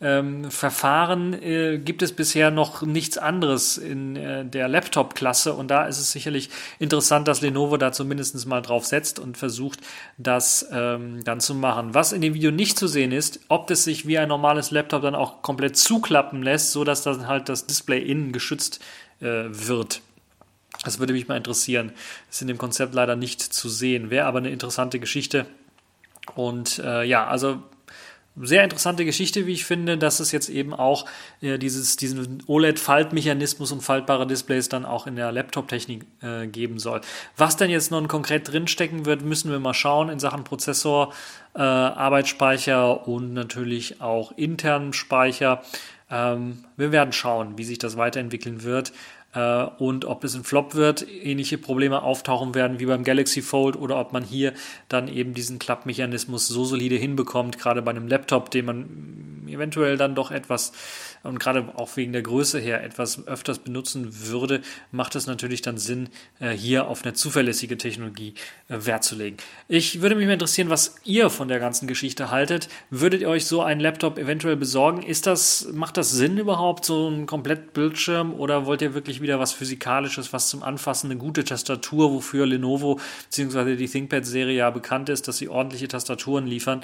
ähm, 0.01 0.50
Verfahren 0.50 1.33
äh, 1.33 1.77
gibt 1.77 2.01
es 2.01 2.12
bisher 2.12 2.50
noch 2.50 2.81
nichts 2.81 3.18
anderes 3.18 3.77
in 3.77 4.15
äh, 4.15 4.44
der 4.44 4.68
Laptop-Klasse 4.68 5.53
und 5.53 5.69
da 5.69 5.86
ist 5.86 6.00
es 6.00 6.12
sicherlich 6.12 6.50
interessant, 6.80 7.27
dass 7.27 7.42
Lenovo 7.42 7.77
da 7.77 7.92
zumindest 7.92 8.45
mal 8.48 8.62
drauf 8.62 8.86
setzt 8.86 9.19
und 9.19 9.38
versucht, 9.38 9.80
das 10.18 10.68
ähm, 10.71 11.24
dann 11.24 11.39
zu 11.39 11.53
machen. 11.53 11.94
Was 11.94 12.13
in 12.13 12.21
dem 12.21 12.33
Video 12.33 12.51
nicht 12.51 12.80
zu 12.80 12.88
sehen 12.88 13.12
ist, 13.12 13.42
ob 13.48 13.68
das 13.68 13.83
sich 13.83 14.07
wie 14.07 14.18
ein 14.18 14.27
normales 14.27 14.71
Laptop 14.71 15.03
dann 15.03 15.15
auch 15.15 15.44
komplett 15.44 15.77
zuklappen 15.77 16.42
lässt, 16.42 16.71
so 16.71 16.83
dass 16.83 17.04
dann 17.04 17.27
halt 17.27 17.47
das 17.47 17.68
Display 17.68 18.01
innen 18.01 18.31
geschützt 18.31 18.83
äh, 19.19 19.45
wird. 19.50 20.01
Das 20.83 20.97
würde 20.97 21.13
mich 21.13 21.27
mal 21.27 21.38
interessieren. 21.38 21.92
Das 22.27 22.38
ist 22.38 22.42
in 22.42 22.47
dem 22.47 22.57
Konzept 22.57 22.95
leider 22.95 23.15
nicht 23.15 23.42
zu 23.42 23.69
sehen. 23.69 24.09
Wäre 24.09 24.25
aber 24.25 24.39
eine 24.39 24.50
interessante 24.50 25.00
Geschichte. 25.00 25.45
Und 26.33 26.80
äh, 26.80 27.04
ja, 27.04 27.27
also 27.27 27.62
sehr 28.36 28.63
interessante 28.63 29.04
Geschichte, 29.04 29.45
wie 29.45 29.54
ich 29.54 29.66
finde, 29.66 29.98
dass 29.98 30.19
es 30.19 30.31
jetzt 30.31 30.50
eben 30.50 30.74
auch 30.74 31.06
äh, 31.42 31.57
dieses, 31.57 31.98
diesen 31.98 32.42
OLED-Faltmechanismus 32.48 33.72
und 33.72 33.81
faltbare 33.81 34.25
Displays 34.25 34.69
dann 34.69 34.86
auch 34.86 35.06
in 35.06 35.16
der 35.16 35.31
Laptop-Technik 35.31 36.06
äh, 36.22 36.48
geben 36.48 36.80
soll. 36.80 37.01
Was 37.36 37.57
denn 37.57 37.69
jetzt 37.69 37.92
nun 37.92 38.07
konkret 38.07 38.51
drinstecken 38.51 39.06
wird, 39.06 39.22
müssen 39.22 39.51
wir 39.51 39.60
mal 39.60 39.74
schauen 39.74 40.10
in 40.10 40.19
Sachen 40.19 40.44
Prozessor, 40.44 41.13
äh, 41.56 41.60
Arbeitsspeicher 41.60 43.07
und 43.07 43.33
natürlich 43.33 44.01
auch 44.01 44.31
internen 44.38 44.94
Speicher. 44.94 45.62
Ähm, 46.10 46.63
wir 46.78 46.92
werden 46.92 47.12
schauen, 47.12 47.57
wie 47.57 47.66
sich 47.66 47.80
das 47.80 47.98
weiterentwickeln 47.98 48.63
wird 48.63 48.94
äh, 49.33 49.63
und 49.78 50.06
ob 50.06 50.24
es 50.24 50.36
ein 50.36 50.44
Flop 50.44 50.75
wird, 50.75 51.06
ähnliche 51.07 51.57
Probleme 51.57 52.04
auftauchen 52.04 52.56
werden 52.56 52.80
wie 52.80 52.86
beim 52.86 53.04
Galaxy 53.04 53.42
Fold 53.42 53.75
oder 53.75 54.00
ob 54.00 54.13
man 54.13 54.24
hier 54.24 54.54
dann 54.89 55.07
eben 55.07 55.33
diesen 55.33 55.60
Klappmechanismus 55.60 56.48
so 56.48 56.66
solide 56.66 56.95
hinbekommt, 56.95 57.57
gerade 57.57 57.81
bei 57.81 57.92
einem 57.92 58.07
Laptop, 58.07 58.51
den 58.51 58.66
man 58.66 59.44
eventuell 59.48 59.98
dann 59.98 60.16
doch 60.16 60.31
etwas 60.31 60.72
und 61.24 61.39
gerade 61.39 61.68
auch 61.75 61.95
wegen 61.98 62.13
der 62.13 62.24
Größe 62.24 62.60
her 62.60 62.83
etwas 62.83 63.28
öfters 63.28 63.60
benutzen 63.60 64.07
würde, 64.28 64.62
macht 64.92 65.16
es 65.16 65.28
natürlich 65.28 65.62
dann 65.62 65.78
Sinn, 65.78 66.10
äh, 66.39 66.50
hier 66.50 66.88
auf 66.88 67.04
eine 67.04 67.13
zuverlässige 67.13 67.78
Technologie 67.78 68.33
äh, 68.69 68.86
Wert 68.86 69.04
zu 69.04 69.16
legen. 69.16 69.38
Ich 69.68 70.01
würde 70.01 70.16
mich 70.16 70.25
mal 70.25 70.33
interessieren, 70.33 70.69
was 70.69 70.95
ihr 71.04 71.30
von 71.30 71.48
der 71.48 71.60
ganzen 71.60 71.88
Geschichte 71.88 72.31
haltet. 72.31 72.69
Würdet 72.89 73.22
ihr 73.22 73.30
euch 73.30 73.45
so 73.45 73.62
einen 73.62 73.81
Laptop 73.81 74.18
eventuell 74.18 74.56
besorgen? 74.56 75.04
Ist 75.04 75.28
das, 75.28 75.69
macht 75.74 75.98
das 75.98 76.12
Sinn 76.12 76.38
überhaupt, 76.38 76.86
so 76.86 77.07
ein 77.10 77.28
komplett 77.28 77.74
Bildschirm 77.74 78.33
oder 78.33 78.66
wollt 78.66 78.81
ihr 78.81 78.94
wirklich 78.95 79.20
wieder 79.21 79.39
was 79.39 79.53
Physikalisches, 79.53 80.33
was 80.33 80.50
zum 80.50 80.63
Anfassen, 80.63 81.12
eine 81.12 81.19
gute 81.19 81.44
Tastatur, 81.44 82.12
wofür 82.12 82.45
Lenovo 82.45 83.00
bzw. 83.29 83.75
die 83.75 83.88
ThinkPad-Serie 83.88 84.57
ja 84.57 84.69
bekannt 84.69 85.09
ist, 85.09 85.27
dass 85.27 85.38
sie 85.38 85.50
ordentliche 85.50 85.88
Tastaturen 85.88 86.47
liefern? 86.47 86.81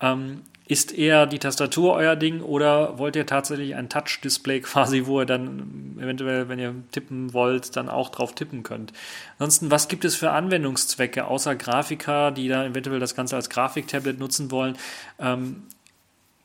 Ähm, 0.00 0.42
ist 0.68 0.92
eher 0.92 1.24
die 1.24 1.38
Tastatur 1.38 1.94
euer 1.94 2.14
Ding 2.14 2.42
oder 2.42 2.98
wollt 2.98 3.16
ihr 3.16 3.24
tatsächlich 3.24 3.74
ein 3.74 3.88
Touch-Display 3.88 4.60
quasi, 4.62 5.06
wo 5.06 5.20
ihr 5.20 5.26
dann 5.26 5.96
eventuell, 5.98 6.48
wenn 6.48 6.58
ihr 6.58 6.74
tippen 6.92 7.32
wollt, 7.32 7.74
dann 7.74 7.88
auch 7.88 8.10
drauf 8.10 8.34
tippen 8.34 8.62
könnt? 8.62 8.92
Ansonsten, 9.38 9.70
was 9.70 9.88
gibt 9.88 10.04
es 10.04 10.14
für 10.14 10.30
Anwendungszwecke 10.30 11.24
außer 11.24 11.56
Grafiker, 11.56 12.30
die 12.30 12.48
da 12.48 12.66
eventuell 12.66 13.00
das 13.00 13.14
Ganze 13.14 13.36
als 13.36 13.48
Grafiktablet 13.48 14.18
nutzen 14.18 14.50
wollen? 14.50 14.76
Ähm, 15.18 15.62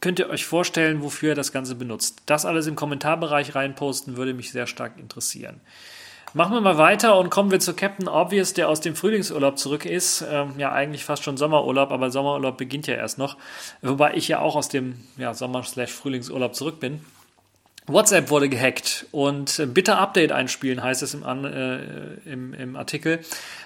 könnt 0.03 0.19
ihr 0.19 0.29
euch 0.29 0.45
vorstellen, 0.45 1.01
wofür 1.01 1.29
ihr 1.29 1.35
das 1.35 1.53
Ganze 1.53 1.75
benutzt? 1.75 2.23
Das 2.25 2.45
alles 2.45 2.67
im 2.67 2.75
Kommentarbereich 2.75 3.55
reinposten 3.55 4.17
würde 4.17 4.33
mich 4.33 4.51
sehr 4.51 4.67
stark 4.67 4.99
interessieren. 4.99 5.61
Machen 6.33 6.53
wir 6.53 6.59
mal 6.59 6.77
weiter 6.77 7.17
und 7.17 7.29
kommen 7.29 7.51
wir 7.51 7.61
zu 7.61 7.73
Captain 7.73 8.09
Obvious, 8.09 8.53
der 8.53 8.67
aus 8.67 8.81
dem 8.81 8.97
Frühlingsurlaub 8.97 9.57
zurück 9.57 9.85
ist. 9.85 10.21
Ähm, 10.29 10.55
ja, 10.57 10.73
eigentlich 10.73 11.05
fast 11.05 11.23
schon 11.23 11.37
Sommerurlaub, 11.37 11.89
aber 11.91 12.11
Sommerurlaub 12.11 12.57
beginnt 12.57 12.85
ja 12.87 12.95
erst 12.95 13.17
noch. 13.17 13.37
Wobei 13.81 14.15
ich 14.15 14.27
ja 14.27 14.39
auch 14.39 14.57
aus 14.57 14.67
dem 14.67 14.99
ja, 15.15 15.33
Sommer-Frühlingsurlaub 15.33 16.53
zurück 16.53 16.81
bin. 16.81 16.99
WhatsApp 17.87 18.29
wurde 18.29 18.47
gehackt 18.47 19.05
und 19.11 19.59
äh, 19.59 19.65
bitte 19.65 19.97
Update 19.97 20.31
einspielen, 20.31 20.81
heißt 20.81 21.03
es 21.03 21.13
im, 21.13 21.23
äh, 21.23 21.79
im, 22.25 22.53
im 22.53 22.75
Artikel. 22.75 23.19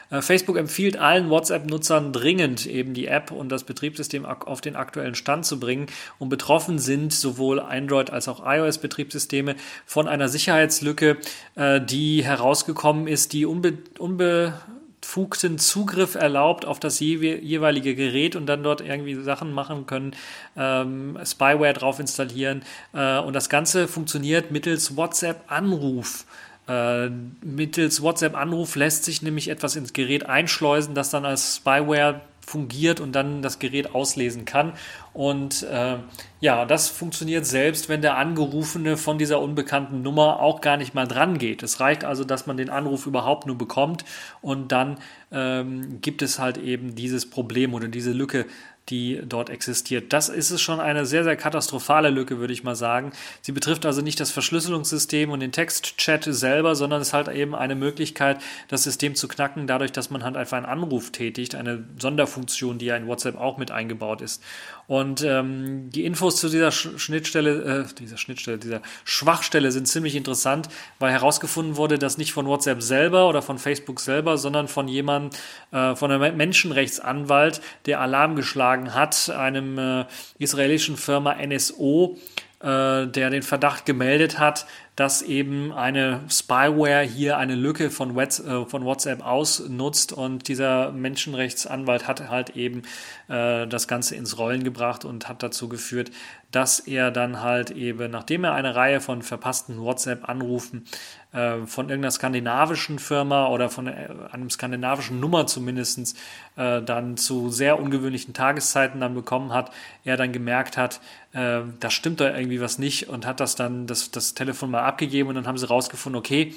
Äh, 0.10 0.22
Facebook 0.22 0.58
empfiehlt 0.58 0.98
allen 0.98 1.30
WhatsApp-Nutzern 1.30 2.14
dringend 2.14 2.66
eben 2.66 2.94
die 2.94 3.08
App 3.08 3.32
und 3.32 3.50
das 3.50 3.64
Betriebssystem 3.64 4.26
auf 4.26 4.62
den 4.62 4.76
aktuellen 4.76 5.16
Stand 5.16 5.46
zu 5.46 5.60
bringen. 5.60 5.88
Und 6.18 6.30
betroffen 6.30 6.80
sind 6.80 7.14
sowohl 7.14 7.60
Android 7.60 8.10
als 8.10 8.28
auch 8.28 8.46
iOS-Betriebssysteme 8.46 9.56
von 9.86 10.08
einer 10.08 10.30
Sicherheitslücke, 10.30 11.18
äh, 11.56 11.82
die 11.82 12.24
herausgekommen 12.24 13.08
ist, 13.08 13.34
die 13.34 13.46
unbe, 13.46 13.78
unbe 14.00 14.54
befugten 15.02 15.58
Zugriff 15.58 16.16
erlaubt 16.16 16.66
auf 16.66 16.80
das 16.80 17.00
jeweilige 17.00 17.96
Gerät 17.96 18.36
und 18.36 18.46
dann 18.46 18.64
dort 18.64 18.82
irgendwie 18.82 19.16
Sachen 19.16 19.54
machen 19.54 19.86
können, 19.86 20.16
ähm, 20.56 21.18
Spyware 21.24 21.74
drauf 21.74 22.00
installieren. 22.00 22.64
Äh, 22.94 23.20
und 23.20 23.34
das 23.34 23.50
Ganze 23.50 23.88
funktioniert 23.88 24.52
mittels 24.52 24.96
WhatsApp-Anruf. 24.98 26.26
Äh, 26.68 27.10
mittels 27.42 28.02
WhatsApp-Anruf 28.02 28.76
lässt 28.76 29.06
sich 29.06 29.22
nämlich 29.22 29.48
etwas 29.48 29.76
ins 29.76 29.94
Gerät 29.94 30.26
einschleusen, 30.26 30.96
das 30.96 31.10
dann 31.10 31.26
als 31.26 31.58
Spyware 31.58 32.22
fungiert 32.48 33.02
und 33.02 33.12
dann 33.12 33.42
das 33.42 33.60
Gerät 33.60 33.94
auslesen 33.94 34.46
kann. 34.46 34.74
Und 35.14 35.64
äh, 35.64 35.98
ja, 36.40 36.66
das 36.66 36.88
funktioniert 36.88 37.46
selbst, 37.46 37.90
wenn 37.90 38.02
der 38.02 38.18
Angerufene 38.18 38.96
von 38.96 39.18
dieser 39.18 39.42
unbekannten 39.42 40.02
Nummer 40.02 40.40
auch 40.40 40.62
gar 40.62 40.78
nicht 40.78 40.96
mal 40.96 41.08
dran 41.08 41.38
geht. 41.38 41.62
Es 41.62 41.80
reicht 41.82 42.06
also, 42.06 42.24
dass 42.24 42.48
man 42.48 42.56
den 42.56 42.70
Anruf 42.70 43.06
überhaupt 43.06 43.48
nur 43.48 43.58
bekommt 43.58 44.06
und 44.42 44.72
dann 44.72 44.98
ähm, 45.32 46.00
gibt 46.02 46.22
es 46.22 46.40
halt 46.40 46.58
eben 46.58 46.96
dieses 46.96 47.30
Problem 47.30 47.74
oder 47.74 47.90
diese 47.90 48.12
Lücke 48.14 48.46
die 48.90 49.22
dort 49.26 49.50
existiert. 49.50 50.14
Das 50.14 50.30
ist 50.30 50.52
es 50.52 50.62
schon 50.62 50.80
eine 50.80 51.06
sehr, 51.06 51.24
sehr 51.24 51.36
katastrophale 51.36 52.10
Lücke, 52.10 52.40
würde 52.40 52.54
ich 52.54 52.64
mal 52.64 52.76
sagen. 52.76 53.12
Sie 53.42 53.52
betrifft 53.52 53.86
also 53.86 54.02
nicht 54.02 54.20
das 54.20 54.32
Verschlüsselungssystem 54.32 55.30
und 55.30 55.40
den 55.42 55.52
Textchat 55.52 56.24
selber, 56.24 56.76
sondern 56.76 57.02
es 57.02 57.10
ist 57.10 57.14
halt 57.14 57.28
eben 57.28 57.56
eine 57.56 57.76
Möglichkeit, 57.76 58.40
das 58.68 58.84
System 58.84 59.16
zu 59.16 59.28
knacken, 59.28 59.68
dadurch, 59.68 59.92
dass 59.92 60.10
man 60.10 60.24
halt 60.24 60.38
einfach 60.38 60.58
einen 60.58 60.66
Anruf 60.66 61.12
tätigt, 61.12 61.56
eine 61.56 61.84
Sonderfunktion, 62.00 62.78
die 62.78 62.86
ja 62.86 62.96
in 62.96 63.08
WhatsApp 63.08 63.38
auch 63.38 63.58
mit 63.58 63.72
eingebaut 63.72 64.22
ist. 64.22 64.42
Und 64.88 65.22
ähm, 65.22 65.90
die 65.90 66.06
Infos 66.06 66.38
zu 66.38 66.48
dieser 66.48 66.72
Schnittstelle, 66.72 67.86
äh, 67.90 67.94
dieser 67.96 68.18
Schnittstelle, 68.18 68.58
dieser 68.58 68.82
Schwachstelle 69.04 69.72
sind 69.74 69.86
ziemlich 69.86 70.16
interessant, 70.16 70.70
weil 70.98 71.12
herausgefunden 71.12 71.76
wurde, 71.76 72.00
dass 72.00 72.18
nicht 72.18 72.32
von 72.32 72.46
WhatsApp 72.46 72.82
selber 72.82 73.28
oder 73.28 73.42
von 73.42 73.58
Facebook 73.58 74.00
selber, 74.00 74.38
sondern 74.38 74.70
von 74.70 74.88
jemandem, 74.88 75.38
äh, 75.72 75.94
von 75.96 76.10
einem 76.10 76.38
Menschenrechtsanwalt, 76.38 77.60
der 77.86 78.00
Alarm 78.00 78.38
geschlagen 78.38 78.94
hat, 78.94 79.30
einem 79.30 79.78
äh, 79.78 80.06
israelischen 80.40 80.96
Firma 80.96 81.36
NSO, 81.36 82.18
äh, 82.62 83.08
der 83.08 83.30
den 83.30 83.44
Verdacht 83.44 83.86
gemeldet 83.86 84.40
hat, 84.40 84.68
dass 84.98 85.22
eben 85.22 85.72
eine 85.72 86.22
Spyware 86.28 87.04
hier 87.04 87.38
eine 87.38 87.54
Lücke 87.54 87.92
von, 87.92 88.18
äh, 88.18 88.66
WhatsApp 88.84 89.24
ausnutzt 89.24 90.12
und 90.12 90.48
dieser 90.48 90.92
Menschenrechtsanwalt 90.92 92.08
hat 92.08 92.30
halt 92.30 92.58
eben 92.58 92.82
äh, 93.30 93.68
das 93.68 93.88
Ganze 93.88 94.16
ins 94.16 94.40
Rollen 94.40 94.64
gebracht 94.64 95.06
und 95.06 95.30
hat 95.30 95.44
dazu 95.44 95.70
geführt, 95.70 96.10
dass 96.52 96.80
er 96.80 97.12
dann 97.12 97.42
halt 97.42 97.72
eben, 97.72 98.12
nachdem 98.12 98.46
er 98.46 98.54
eine 98.54 98.76
Reihe 98.76 99.02
von 99.02 99.22
verpassten 99.22 99.82
WhatsApp-Anrufen 99.82 100.86
äh, 101.34 101.66
von 101.66 101.90
irgendeiner 101.90 102.12
skandinavischen 102.12 103.00
Firma 103.00 103.48
oder 103.48 103.70
von 103.70 103.88
äh, 103.88 104.08
einem 104.32 104.50
skandinavischen 104.50 105.20
Nummer 105.20 105.46
zumindest 105.48 106.18
äh, 106.56 106.82
dann 106.82 107.18
zu 107.18 107.50
sehr 107.50 107.80
ungewöhnlichen 107.80 108.34
Tageszeiten 108.34 109.02
dann 109.02 109.14
bekommen 109.14 109.52
hat, 109.52 109.72
er 110.06 110.16
dann 110.16 110.32
gemerkt 110.32 110.78
hat, 110.78 111.02
äh, 111.34 111.62
da 111.80 111.90
stimmt 111.90 112.22
da 112.22 112.36
irgendwie 112.36 112.62
was 112.62 112.80
nicht 112.80 113.10
und 113.10 113.26
hat 113.26 113.42
das 113.42 113.56
dann 113.56 113.86
das, 113.86 114.12
das 114.12 114.34
Telefon 114.34 114.72
mal 114.72 114.84
abgegeben 114.84 115.30
und 115.30 115.36
dann 115.36 115.48
haben 115.48 115.58
sie 115.58 115.68
rausgefunden, 115.68 116.18
okay, 116.18 116.56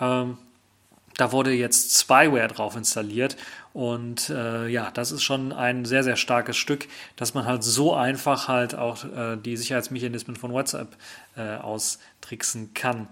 ähm, 0.00 0.36
da 1.16 1.32
wurde 1.32 1.52
jetzt 1.52 1.98
Spyware 1.98 2.48
drauf 2.48 2.76
installiert 2.76 3.36
und 3.78 4.28
äh, 4.30 4.66
ja, 4.66 4.90
das 4.90 5.12
ist 5.12 5.22
schon 5.22 5.52
ein 5.52 5.84
sehr, 5.84 6.02
sehr 6.02 6.16
starkes 6.16 6.56
Stück, 6.56 6.88
dass 7.14 7.34
man 7.34 7.44
halt 7.44 7.62
so 7.62 7.94
einfach 7.94 8.48
halt 8.48 8.74
auch 8.74 9.04
äh, 9.04 9.36
die 9.36 9.56
Sicherheitsmechanismen 9.56 10.34
von 10.34 10.50
WhatsApp 10.50 10.96
äh, 11.36 11.54
austricksen 11.58 12.74
kann. 12.74 13.06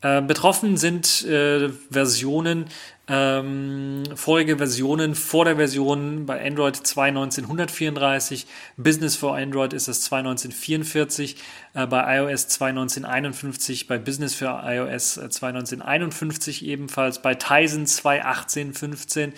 Äh, 0.00 0.22
betroffen 0.22 0.78
sind 0.78 1.22
äh, 1.26 1.68
Versionen, 1.90 2.66
ähm, 3.08 4.04
vorige 4.14 4.56
Versionen 4.56 5.14
vor 5.14 5.44
der 5.44 5.56
Version 5.56 6.26
bei 6.26 6.44
Android 6.46 6.76
2.1934, 6.76 8.46
Business 8.76 9.16
for 9.16 9.36
Android 9.36 9.72
ist 9.72 9.88
es 9.88 10.10
2.1944, 10.10 11.36
äh, 11.74 11.86
bei 11.86 12.18
iOS 12.18 12.48
2.1951, 12.48 13.86
bei 13.86 13.98
Business 13.98 14.34
für 14.34 14.46
iOS 14.64 15.18
2.1951 15.18 16.62
äh, 16.62 16.66
ebenfalls, 16.72 17.20
bei 17.20 17.34
Tizen 17.34 17.84
2.18.15 17.86 19.28
äh, 19.28 19.32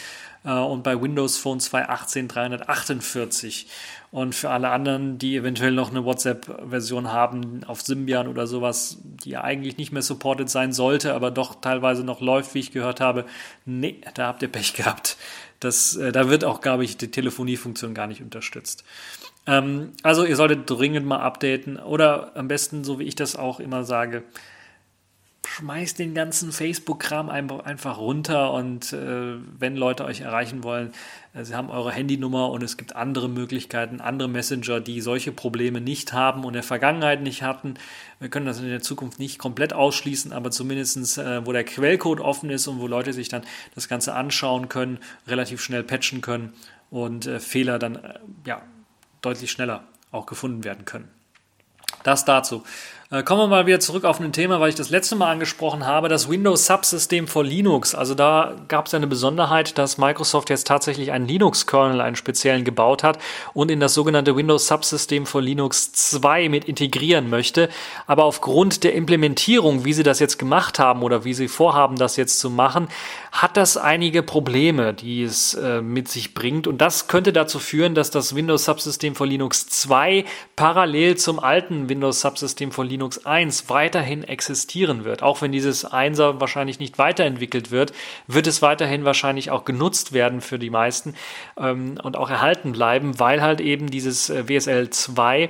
und 0.53 0.83
bei 0.83 1.01
Windows 1.01 1.37
Phone 1.37 1.61
2.18 1.61 2.29
348. 2.29 3.67
Und 4.11 4.35
für 4.35 4.49
alle 4.49 4.71
anderen, 4.71 5.19
die 5.19 5.37
eventuell 5.37 5.73
noch 5.73 5.91
eine 5.91 6.05
WhatsApp-Version 6.05 7.13
haben 7.13 7.63
auf 7.65 7.83
Symbian 7.83 8.27
oder 8.27 8.47
sowas, 8.47 8.99
die 9.03 9.31
ja 9.31 9.45
eigentlich 9.45 9.77
nicht 9.77 9.93
mehr 9.93 10.01
supported 10.01 10.49
sein 10.49 10.73
sollte, 10.73 11.13
aber 11.13 11.31
doch 11.31 11.61
teilweise 11.61 12.05
noch 12.05 12.23
läuft, 12.23 12.55
wie 12.55 12.61
ich 12.61 12.73
gehört 12.73 13.01
habe, 13.01 13.27
nee, 13.67 14.01
da 14.15 14.29
habt 14.29 14.41
ihr 14.41 14.49
Pech 14.49 14.73
gehabt. 14.73 15.19
Das, 15.61 15.97
äh, 15.97 16.13
da 16.13 16.31
wird 16.31 16.45
auch, 16.45 16.63
glaube 16.63 16.85
ich, 16.85 16.97
die 16.97 17.11
Telefoniefunktion 17.11 17.93
gar 17.93 18.07
nicht 18.07 18.23
unterstützt. 18.23 18.85
Ähm, 19.47 19.93
also 20.03 20.25
ihr 20.25 20.37
solltet 20.37 20.71
dringend 20.71 21.07
mal 21.07 21.21
updaten 21.21 21.79
oder 21.79 22.37
am 22.37 22.49
besten, 22.49 22.85
so 22.85 22.99
wie 22.99 23.05
ich 23.05 23.15
das 23.15 23.37
auch 23.37 23.61
immer 23.61 23.85
sage, 23.85 24.23
schmeißt 25.59 25.99
den 25.99 26.15
ganzen 26.15 26.53
Facebook-Kram 26.53 27.29
einfach 27.31 27.99
runter 27.99 28.53
und 28.53 28.93
äh, 28.93 29.35
wenn 29.59 29.77
Leute 29.77 30.05
euch 30.05 30.21
erreichen 30.21 30.63
wollen, 30.63 30.93
äh, 31.35 31.45
sie 31.45 31.57
haben 31.57 31.69
eure 31.69 31.91
Handynummer 31.91 32.51
und 32.51 32.63
es 32.63 32.77
gibt 32.77 32.95
andere 32.95 33.29
Möglichkeiten, 33.29 34.01
andere 34.01 34.29
Messenger, 34.29 34.81
die 34.81 35.01
solche 35.01 35.33
Probleme 35.33 35.81
nicht 35.81 36.13
haben 36.13 36.43
und 36.45 36.51
in 36.51 36.55
der 36.55 36.63
Vergangenheit 36.63 37.23
nicht 37.23 37.43
hatten. 37.43 37.75
Wir 38.21 38.29
können 38.29 38.47
das 38.47 38.61
in 38.61 38.69
der 38.69 38.83
Zukunft 38.83 39.19
nicht 39.19 39.41
komplett 39.41 39.73
ausschließen, 39.73 40.33
aber 40.33 40.53
zumindestens 40.53 41.19
äh, 41.19 41.45
wo 41.45 41.53
der 41.53 41.65
Quellcode 41.65 42.21
offen 42.21 42.51
ist 42.51 42.69
und 42.69 42.79
wo 42.79 42.87
Leute 42.87 43.13
sich 43.13 43.29
dann 43.29 43.43
das 43.75 43.89
Ganze 43.89 44.15
anschauen 44.15 44.69
können, 44.69 44.99
relativ 45.27 45.61
schnell 45.61 45.83
patchen 45.83 46.21
können 46.21 46.53
und 46.91 47.27
äh, 47.27 47.41
Fehler 47.41 47.81
dann 47.81 47.97
äh, 47.97 48.15
ja, 48.47 48.63
deutlich 49.23 49.51
schneller 49.51 49.83
auch 50.13 50.27
gefunden 50.27 50.63
werden 50.63 50.85
können. 50.85 51.09
Das 52.05 52.25
dazu. 52.25 52.63
Äh, 53.11 53.23
kommen 53.23 53.41
wir 53.41 53.47
mal 53.47 53.67
wieder 53.67 53.81
zurück 53.81 54.05
auf 54.05 54.21
ein 54.21 54.35
Thema, 54.35 54.61
weil 54.61 54.69
ich 54.69 54.75
das 54.75 54.91
letzte 54.91 55.17
Mal 55.17 55.31
angesprochen 55.31 55.87
habe, 55.87 56.11
das 56.11 56.29
Windows 56.29 56.67
Subsystem 56.67 57.27
für 57.27 57.43
Linux. 57.43 57.95
Also 57.95 58.15
da 58.15 58.55
gab 58.69 58.87
es 58.87 58.93
eine 58.93 59.07
Besonderheit, 59.07 59.79
dass 59.79 59.97
Microsoft 59.97 60.51
jetzt 60.51 60.67
tatsächlich 60.67 61.11
einen 61.11 61.27
Linux-Kernel, 61.27 62.03
einen 62.03 62.17
speziellen 62.17 62.65
gebaut 62.65 63.03
hat 63.03 63.19
und 63.55 63.71
in 63.71 63.81
das 63.81 63.95
sogenannte 63.95 64.37
Windows 64.37 64.67
Subsystem 64.67 65.25
für 65.25 65.41
Linux 65.41 65.91
2 65.93 66.51
mit 66.51 66.67
integrieren 66.67 67.31
möchte. 67.31 67.71
Aber 68.07 68.25
aufgrund 68.25 68.85
der 68.85 68.95
Implementierung, 68.95 69.87
wie 69.87 69.95
sie 69.95 70.03
das 70.03 70.19
jetzt 70.19 70.39
gemacht 70.39 70.79
haben 70.79 71.03
oder 71.03 71.25
wie 71.25 71.33
sie 71.33 71.49
vorhaben, 71.49 71.97
das 71.97 72.17
jetzt 72.17 72.39
zu 72.39 72.51
machen, 72.51 72.89
hat 73.33 73.57
das 73.57 73.79
einige 73.79 74.23
Probleme, 74.23 74.93
die 74.93 75.23
es 75.23 75.55
äh, 75.55 75.81
mit 75.81 76.09
sich 76.09 76.35
bringt. 76.35 76.67
Und 76.67 76.83
das 76.83 77.09
könnte 77.09 77.33
dazu 77.33 77.59
führen, 77.59 77.95
dass 77.95 78.11
das 78.11 78.35
Windows 78.35 78.67
Subsystem 78.67 79.15
für 79.15 79.25
Linux 79.25 79.67
2 79.67 80.27
parallel 80.57 81.17
zum 81.17 81.39
alten 81.39 81.89
Windows 81.89 82.21
Subsystem 82.21 82.71
für 82.71 82.83
Linux 82.83 82.98
Linux 82.99 83.25
1 83.25 83.71
weiterhin 83.71 84.25
existieren 84.25 85.05
wird. 85.05 85.23
Auch 85.23 85.41
wenn 85.41 85.53
dieses 85.53 85.87
1er 85.87 86.41
wahrscheinlich 86.41 86.81
nicht 86.81 86.99
weiterentwickelt 86.99 87.71
wird, 87.71 87.93
wird 88.27 88.49
es 88.49 88.61
weiterhin 88.61 89.05
wahrscheinlich 89.05 89.53
auch 89.53 89.65
genutzt 89.65 90.13
werden 90.13 90.41
für 90.41 90.59
die 90.59 90.69
meisten 90.69 91.15
ähm, 91.57 91.97
und 92.03 92.17
auch 92.17 92.29
erhalten 92.29 92.73
bleiben, 92.73 93.21
weil 93.21 93.41
halt 93.41 93.61
eben 93.61 93.89
dieses 93.89 94.31
äh, 94.31 94.49
WSL 94.49 94.91
2 94.91 95.43
äh, 95.43 95.49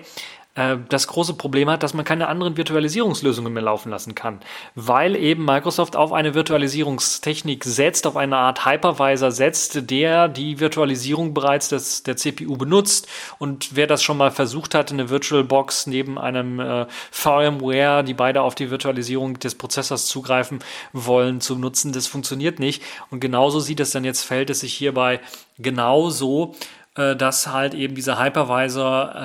das 0.88 1.06
große 1.06 1.34
Problem 1.34 1.70
hat, 1.70 1.82
dass 1.82 1.94
man 1.94 2.04
keine 2.04 2.28
anderen 2.28 2.56
Virtualisierungslösungen 2.56 3.52
mehr 3.52 3.62
laufen 3.62 3.90
lassen 3.90 4.14
kann, 4.14 4.40
weil 4.74 5.14
eben 5.14 5.44
Microsoft 5.44 5.94
auf 5.94 6.12
eine 6.12 6.34
Virtualisierungstechnik 6.34 7.64
setzt, 7.64 8.06
auf 8.06 8.16
eine 8.16 8.36
Art 8.36 8.66
Hypervisor 8.66 9.30
setzt, 9.30 9.90
der 9.90 10.28
die 10.28 10.58
Virtualisierung 10.58 11.34
bereits 11.34 11.68
des, 11.68 12.02
der 12.02 12.16
CPU 12.16 12.56
benutzt. 12.56 13.06
Und 13.38 13.76
wer 13.76 13.86
das 13.86 14.02
schon 14.02 14.16
mal 14.16 14.30
versucht 14.30 14.74
hat, 14.74 14.90
eine 14.90 15.10
VirtualBox 15.10 15.86
neben 15.86 16.18
einem 16.18 16.60
äh, 16.60 16.86
VMware, 17.10 18.02
die 18.02 18.14
beide 18.14 18.42
auf 18.42 18.54
die 18.54 18.70
Virtualisierung 18.70 19.38
des 19.38 19.54
Prozessors 19.54 20.06
zugreifen 20.06 20.58
wollen, 20.92 21.40
zu 21.40 21.56
nutzen, 21.56 21.92
das 21.92 22.06
funktioniert 22.06 22.58
nicht. 22.58 22.82
Und 23.10 23.20
genauso 23.20 23.60
sieht 23.60 23.80
es 23.80 23.92
dann 23.92 24.04
jetzt, 24.04 24.24
fällt 24.24 24.50
es 24.50 24.60
sich 24.60 24.74
hierbei 24.74 25.20
genauso, 25.58 26.54
äh, 26.98 27.14
dass 27.16 27.46
halt 27.46 27.74
eben 27.74 27.94
diese 27.94 28.18
Hypervisor 28.18 29.12
äh, 29.14 29.18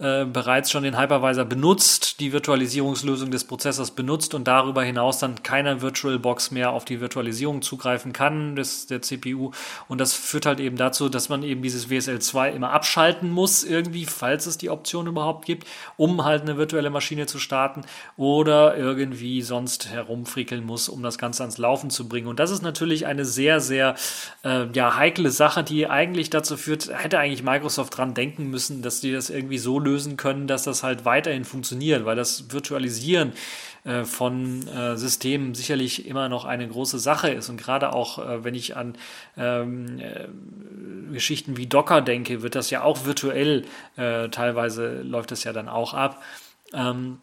äh, 0.00 0.24
bereits 0.24 0.70
schon 0.70 0.82
den 0.82 0.98
Hypervisor 0.98 1.44
benutzt, 1.44 2.20
die 2.20 2.32
Virtualisierungslösung 2.32 3.30
des 3.30 3.44
Prozessors 3.44 3.90
benutzt 3.90 4.32
und 4.32 4.48
darüber 4.48 4.82
hinaus 4.82 5.18
dann 5.18 5.42
keiner 5.42 5.82
VirtualBox 5.82 6.52
mehr 6.52 6.70
auf 6.70 6.86
die 6.86 7.02
Virtualisierung 7.02 7.60
zugreifen 7.60 8.14
kann 8.14 8.56
des, 8.56 8.86
der 8.86 9.02
CPU. 9.02 9.50
Und 9.88 10.00
das 10.00 10.14
führt 10.14 10.46
halt 10.46 10.58
eben 10.58 10.76
dazu, 10.76 11.10
dass 11.10 11.28
man 11.28 11.42
eben 11.42 11.60
dieses 11.60 11.90
WSL 11.90 12.18
2 12.18 12.52
immer 12.52 12.70
abschalten 12.70 13.30
muss, 13.30 13.62
irgendwie, 13.62 14.06
falls 14.06 14.46
es 14.46 14.56
die 14.56 14.70
Option 14.70 15.06
überhaupt 15.06 15.44
gibt, 15.44 15.66
um 15.98 16.24
halt 16.24 16.42
eine 16.42 16.56
virtuelle 16.56 16.88
Maschine 16.88 17.26
zu 17.26 17.38
starten 17.38 17.82
oder 18.16 18.78
irgendwie 18.78 19.42
sonst 19.42 19.90
herumfrickeln 19.90 20.64
muss, 20.64 20.88
um 20.88 21.02
das 21.02 21.18
Ganze 21.18 21.42
ans 21.42 21.58
Laufen 21.58 21.90
zu 21.90 22.08
bringen. 22.08 22.28
Und 22.28 22.40
das 22.40 22.50
ist 22.50 22.62
natürlich 22.62 23.04
eine 23.04 23.26
sehr, 23.26 23.60
sehr 23.60 23.96
äh, 24.44 24.64
ja, 24.72 24.96
heikle 24.96 25.30
Sache, 25.30 25.62
die 25.62 25.88
eigentlich 25.88 26.30
dazu 26.30 26.56
führt, 26.56 26.88
hätte 26.90 27.18
eigentlich 27.18 27.42
Microsoft 27.42 27.98
dran 27.98 28.14
denken 28.14 28.48
müssen, 28.48 28.80
dass 28.80 29.02
die 29.02 29.12
das 29.12 29.28
irgendwie 29.28 29.58
so 29.58 29.78
lösen 29.78 29.89
lösen 29.90 30.16
können, 30.16 30.46
dass 30.46 30.64
das 30.64 30.82
halt 30.82 31.04
weiterhin 31.04 31.44
funktioniert, 31.44 32.04
weil 32.04 32.16
das 32.16 32.52
Virtualisieren 32.52 33.32
äh, 33.84 34.04
von 34.04 34.66
äh, 34.68 34.96
Systemen 34.96 35.54
sicherlich 35.54 36.06
immer 36.06 36.28
noch 36.28 36.44
eine 36.44 36.68
große 36.68 36.98
Sache 36.98 37.30
ist. 37.30 37.48
Und 37.48 37.56
gerade 37.56 37.92
auch, 37.92 38.18
äh, 38.18 38.44
wenn 38.44 38.54
ich 38.54 38.76
an 38.76 38.94
ähm, 39.36 39.98
äh, 39.98 40.28
Geschichten 41.12 41.56
wie 41.56 41.66
Docker 41.66 42.02
denke, 42.02 42.42
wird 42.42 42.54
das 42.54 42.70
ja 42.70 42.82
auch 42.82 43.04
virtuell, 43.04 43.64
äh, 43.96 44.28
teilweise 44.28 45.02
läuft 45.02 45.30
das 45.30 45.44
ja 45.44 45.52
dann 45.52 45.68
auch 45.68 45.94
ab. 45.94 46.22
Ähm, 46.72 47.18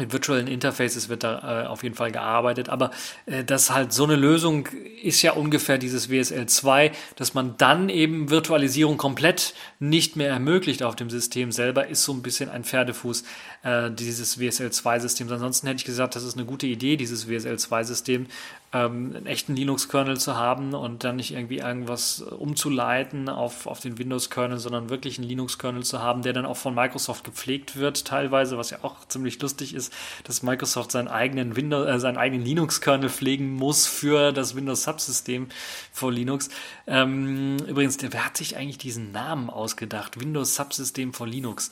mit 0.00 0.12
virtuellen 0.12 0.48
Interfaces 0.48 1.08
wird 1.08 1.22
da 1.22 1.64
äh, 1.64 1.66
auf 1.66 1.82
jeden 1.84 1.94
Fall 1.94 2.10
gearbeitet, 2.10 2.68
aber 2.68 2.90
äh, 3.26 3.44
das 3.44 3.70
halt 3.70 3.92
so 3.92 4.04
eine 4.04 4.16
Lösung 4.16 4.68
ist 5.02 5.22
ja 5.22 5.32
ungefähr 5.32 5.78
dieses 5.78 6.10
WSL 6.10 6.46
2, 6.46 6.90
dass 7.16 7.34
man 7.34 7.56
dann 7.58 7.88
eben 7.88 8.30
Virtualisierung 8.30 8.96
komplett 8.96 9.54
nicht 9.78 10.16
mehr 10.16 10.30
ermöglicht 10.30 10.82
auf 10.82 10.96
dem 10.96 11.10
System 11.10 11.52
selber, 11.52 11.86
ist 11.86 12.02
so 12.02 12.12
ein 12.12 12.22
bisschen 12.22 12.50
ein 12.50 12.64
Pferdefuß 12.64 13.24
äh, 13.62 13.90
dieses 13.90 14.40
WSL 14.40 14.70
2 14.70 15.00
Systems. 15.00 15.32
Ansonsten 15.32 15.66
hätte 15.66 15.78
ich 15.78 15.84
gesagt, 15.84 16.16
das 16.16 16.22
ist 16.22 16.36
eine 16.36 16.46
gute 16.46 16.66
Idee, 16.66 16.96
dieses 16.96 17.28
WSL 17.28 17.58
2 17.58 17.84
System, 17.84 18.26
ähm, 18.72 19.14
einen 19.14 19.26
echten 19.26 19.54
Linux-Kernel 19.54 20.18
zu 20.18 20.36
haben 20.36 20.74
und 20.74 21.04
dann 21.04 21.16
nicht 21.16 21.32
irgendwie 21.32 21.58
irgendwas 21.58 22.22
umzuleiten 22.22 23.28
auf, 23.28 23.66
auf 23.66 23.80
den 23.80 23.98
Windows-Kernel, 23.98 24.58
sondern 24.58 24.88
wirklich 24.88 25.18
einen 25.18 25.28
Linux-Kernel 25.28 25.82
zu 25.82 26.00
haben, 26.00 26.22
der 26.22 26.32
dann 26.32 26.46
auch 26.46 26.56
von 26.56 26.74
Microsoft 26.74 27.24
gepflegt 27.24 27.76
wird, 27.76 28.06
teilweise, 28.06 28.56
was 28.56 28.70
ja 28.70 28.78
auch 28.82 29.06
ziemlich 29.08 29.40
lustig 29.42 29.74
ist, 29.74 29.92
dass 30.24 30.42
Microsoft 30.42 30.92
seinen 30.92 31.08
eigenen 31.08 31.56
Windows, 31.56 31.86
äh, 31.86 31.98
seinen 31.98 32.16
eigenen 32.16 32.44
Linux-Kernel 32.44 33.10
pflegen 33.10 33.56
muss 33.56 33.86
für 33.86 34.32
das 34.32 34.54
Windows-Subsystem 34.54 35.48
vor 35.92 36.12
Linux. 36.12 36.48
Ähm, 36.86 37.58
übrigens, 37.66 37.98
wer 38.00 38.24
hat 38.24 38.36
sich 38.36 38.56
eigentlich 38.56 38.78
diesen 38.78 39.12
Namen 39.12 39.50
ausgedacht? 39.50 40.18
Windows-Subsystem 40.18 41.12
vor 41.12 41.26
Linux. 41.26 41.70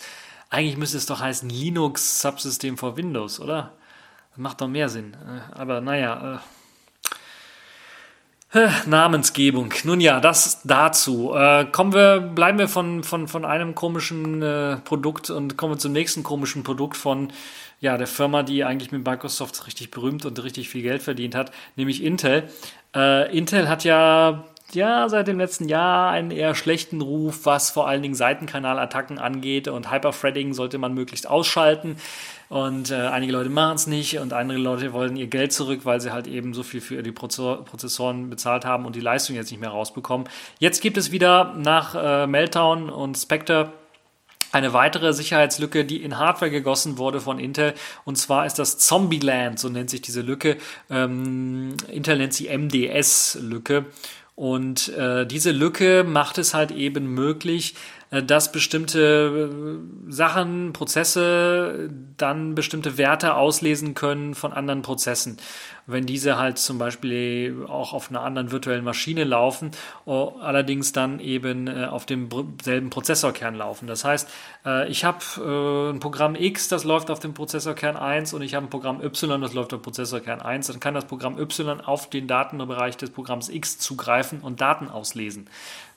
Eigentlich 0.50 0.76
müsste 0.76 0.96
es 0.96 1.06
doch 1.06 1.20
heißen 1.20 1.48
Linux-Subsystem 1.48 2.78
vor 2.78 2.96
Windows, 2.96 3.40
oder? 3.40 3.74
Das 4.30 4.38
macht 4.38 4.60
doch 4.60 4.68
mehr 4.68 4.88
Sinn. 4.88 5.14
Äh, 5.14 5.58
aber 5.58 5.80
naja, 5.80 6.36
äh, 6.36 6.38
Namensgebung. 8.86 9.74
Nun 9.84 10.00
ja, 10.00 10.20
das 10.20 10.62
dazu. 10.64 11.34
Äh, 11.34 11.66
kommen 11.66 11.92
wir, 11.92 12.20
bleiben 12.20 12.58
wir 12.58 12.68
von, 12.68 13.04
von, 13.04 13.28
von 13.28 13.44
einem 13.44 13.74
komischen 13.74 14.40
äh, 14.40 14.78
Produkt 14.78 15.28
und 15.28 15.58
kommen 15.58 15.74
wir 15.74 15.78
zum 15.78 15.92
nächsten 15.92 16.22
komischen 16.22 16.62
Produkt 16.62 16.96
von 16.96 17.30
ja, 17.80 17.98
der 17.98 18.06
Firma, 18.06 18.42
die 18.42 18.64
eigentlich 18.64 18.90
mit 18.90 19.06
Microsoft 19.06 19.66
richtig 19.66 19.90
berühmt 19.90 20.24
und 20.24 20.42
richtig 20.42 20.70
viel 20.70 20.82
Geld 20.82 21.02
verdient 21.02 21.34
hat, 21.34 21.52
nämlich 21.76 22.02
Intel. 22.02 22.48
Äh, 22.94 23.36
Intel 23.36 23.68
hat 23.68 23.84
ja 23.84 24.44
ja, 24.72 25.08
seit 25.08 25.28
dem 25.28 25.38
letzten 25.38 25.68
Jahr 25.68 26.10
einen 26.10 26.30
eher 26.30 26.54
schlechten 26.54 27.00
Ruf, 27.00 27.40
was 27.44 27.70
vor 27.70 27.88
allen 27.88 28.02
Dingen 28.02 28.14
Seitenkanalattacken 28.14 29.18
angeht 29.18 29.68
und 29.68 29.90
Hyperthreading 29.90 30.52
sollte 30.52 30.78
man 30.78 30.94
möglichst 30.94 31.26
ausschalten. 31.26 31.96
Und 32.48 32.90
äh, 32.90 32.94
einige 32.94 33.32
Leute 33.32 33.50
machen 33.50 33.76
es 33.76 33.86
nicht 33.86 34.18
und 34.18 34.32
andere 34.32 34.58
Leute 34.58 34.92
wollen 34.92 35.16
ihr 35.16 35.26
Geld 35.26 35.52
zurück, 35.52 35.80
weil 35.84 36.00
sie 36.00 36.12
halt 36.12 36.26
eben 36.26 36.54
so 36.54 36.62
viel 36.62 36.80
für 36.80 37.02
die 37.02 37.12
Prozessoren 37.12 38.30
bezahlt 38.30 38.64
haben 38.64 38.86
und 38.86 38.96
die 38.96 39.00
Leistung 39.00 39.36
jetzt 39.36 39.50
nicht 39.50 39.60
mehr 39.60 39.70
rausbekommen. 39.70 40.28
Jetzt 40.58 40.80
gibt 40.80 40.96
es 40.96 41.12
wieder 41.12 41.54
nach 41.56 41.94
äh, 41.94 42.26
Meltdown 42.26 42.90
und 42.90 43.16
Spectre 43.16 43.72
eine 44.50 44.72
weitere 44.72 45.12
Sicherheitslücke, 45.12 45.84
die 45.84 46.02
in 46.02 46.18
Hardware 46.18 46.50
gegossen 46.50 46.96
wurde 46.96 47.20
von 47.20 47.38
Intel. 47.38 47.74
Und 48.04 48.16
zwar 48.16 48.46
ist 48.46 48.58
das 48.58 48.78
Zombieland, 48.78 49.58
so 49.58 49.68
nennt 49.68 49.90
sich 49.90 50.00
diese 50.00 50.22
Lücke. 50.22 50.56
Ähm, 50.88 51.76
Intel 51.88 52.16
nennt 52.16 52.32
sie 52.32 52.48
MDS-Lücke. 52.48 53.86
Und 54.38 54.90
äh, 54.90 55.26
diese 55.26 55.50
Lücke 55.50 56.04
macht 56.04 56.38
es 56.38 56.54
halt 56.54 56.70
eben 56.70 57.12
möglich, 57.12 57.74
äh, 58.12 58.22
dass 58.22 58.52
bestimmte 58.52 59.50
äh, 59.50 60.12
Sachen, 60.12 60.72
Prozesse 60.72 61.90
dann 62.16 62.54
bestimmte 62.54 62.98
Werte 62.98 63.34
auslesen 63.34 63.94
können 63.94 64.36
von 64.36 64.52
anderen 64.52 64.82
Prozessen. 64.82 65.38
Wenn 65.88 66.06
diese 66.06 66.38
halt 66.38 66.58
zum 66.58 66.78
Beispiel 66.78 67.64
auch 67.66 67.92
auf 67.92 68.10
einer 68.10 68.22
anderen 68.22 68.52
virtuellen 68.52 68.84
Maschine 68.84 69.24
laufen, 69.24 69.72
allerdings 70.06 70.92
dann 70.92 71.18
eben 71.18 71.66
äh, 71.66 71.86
auf 71.86 72.06
demselben 72.06 72.90
Prozessorkern 72.90 73.54
laufen. 73.54 73.86
Das 73.86 74.04
heißt, 74.04 74.28
ich 74.88 75.04
habe 75.04 75.92
ein 75.94 76.00
Programm 76.00 76.34
X, 76.34 76.68
das 76.68 76.84
läuft 76.84 77.10
auf 77.10 77.20
dem 77.20 77.32
Prozessorkern 77.32 77.96
1 77.96 78.34
und 78.34 78.42
ich 78.42 78.54
habe 78.54 78.66
ein 78.66 78.70
Programm 78.70 79.02
Y, 79.02 79.40
das 79.40 79.54
läuft 79.54 79.72
auf 79.72 79.82
Prozessorkern 79.82 80.40
1. 80.42 80.66
Dann 80.66 80.80
kann 80.80 80.94
das 80.94 81.06
Programm 81.06 81.38
Y 81.38 81.80
auf 81.80 82.10
den 82.10 82.26
Datenbereich 82.26 82.96
des 82.96 83.10
Programms 83.10 83.48
X 83.48 83.78
zugreifen 83.78 84.40
und 84.40 84.60
Daten 84.60 84.90
auslesen 84.90 85.48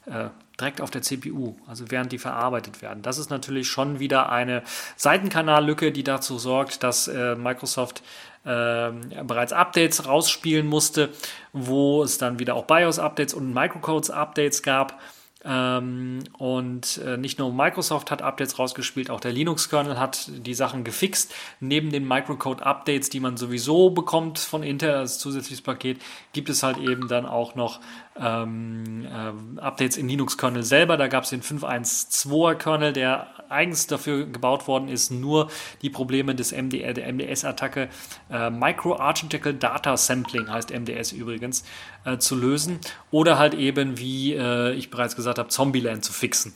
äh, 0.06 0.30
direkt 0.60 0.82
auf 0.82 0.92
der 0.92 1.02
CPU, 1.02 1.56
also 1.68 1.86
während 1.90 2.12
die 2.12 2.20
verarbeitet 2.20 2.82
werden. 2.82 3.02
Das 3.02 3.18
ist 3.18 3.30
natürlich 3.30 3.68
schon 3.68 4.00
wieder 4.00 4.32
eine 4.32 4.64
Seitenkanallücke, 4.96 5.92
die 5.92 6.04
dazu 6.04 6.38
sorgt, 6.38 6.84
dass 6.84 7.08
äh, 7.08 7.36
Microsoft 7.36 8.04
äh, 8.41 8.41
bereits 8.44 9.54
Updates 9.54 10.06
rausspielen 10.08 10.66
musste, 10.66 11.10
wo 11.54 12.04
es 12.04 12.18
dann 12.18 12.40
wieder 12.40 12.56
auch 12.56 12.66
BIOS-Updates 12.66 13.34
und 13.34 13.54
Microcodes-Updates 13.54 14.64
gab 14.64 15.00
ähm, 15.44 16.20
und 16.38 17.00
äh, 17.04 17.18
nicht 17.18 17.40
nur 17.40 17.52
Microsoft 17.52 18.12
hat 18.12 18.22
Updates 18.22 18.60
rausgespielt, 18.60 19.10
auch 19.10 19.20
der 19.20 19.32
Linux-Kernel 19.32 20.00
hat 20.00 20.30
die 20.30 20.54
Sachen 20.54 20.84
gefixt. 20.84 21.34
Neben 21.60 21.90
den 21.90 22.08
Microcode-Updates, 22.08 23.10
die 23.10 23.20
man 23.20 23.38
sowieso 23.38 23.90
bekommt 23.90 24.38
von 24.38 24.62
Intel 24.62 24.92
als 24.92 25.18
zusätzliches 25.18 25.62
Paket, 25.62 26.00
gibt 26.34 26.50
es 26.50 26.62
halt 26.62 26.78
eben 26.78 27.08
dann 27.08 27.26
auch 27.26 27.56
noch 27.56 27.80
ähm, 28.20 29.06
äh, 29.06 29.60
Updates 29.62 29.98
in 29.98 30.08
Linux-Kernel 30.08 30.64
selber. 30.64 30.98
Da 30.98 31.08
gab 31.08 31.24
es 31.24 31.30
den 31.30 31.42
5.1.2er 31.42 32.56
Kernel, 32.56 32.94
der 32.94 33.28
eigens 33.50 33.88
dafür 33.88 34.26
gebaut 34.26 34.68
worden 34.68 34.88
ist, 34.88 35.12
nur 35.12 35.50
die 35.82 35.90
Probleme 35.90 36.36
des 36.36 36.52
MD, 36.52 36.96
der 36.96 37.12
MDS-Attacke 37.12 37.90
äh, 38.30 38.50
Micro-Architectural 38.50 39.58
Data 39.58 39.98
Sampling 39.98 40.50
heißt 40.50 40.72
MDS 40.72 41.12
übrigens, 41.12 41.64
äh, 42.06 42.18
zu 42.18 42.36
lösen. 42.36 42.80
Oder 43.12 43.38
halt 43.38 43.54
eben, 43.54 43.98
wie 43.98 44.34
äh, 44.34 44.74
ich 44.74 44.90
bereits 44.90 45.16
gesagt 45.16 45.38
habe, 45.38 45.50
Zombieland 45.50 46.04
zu 46.04 46.14
fixen. 46.14 46.54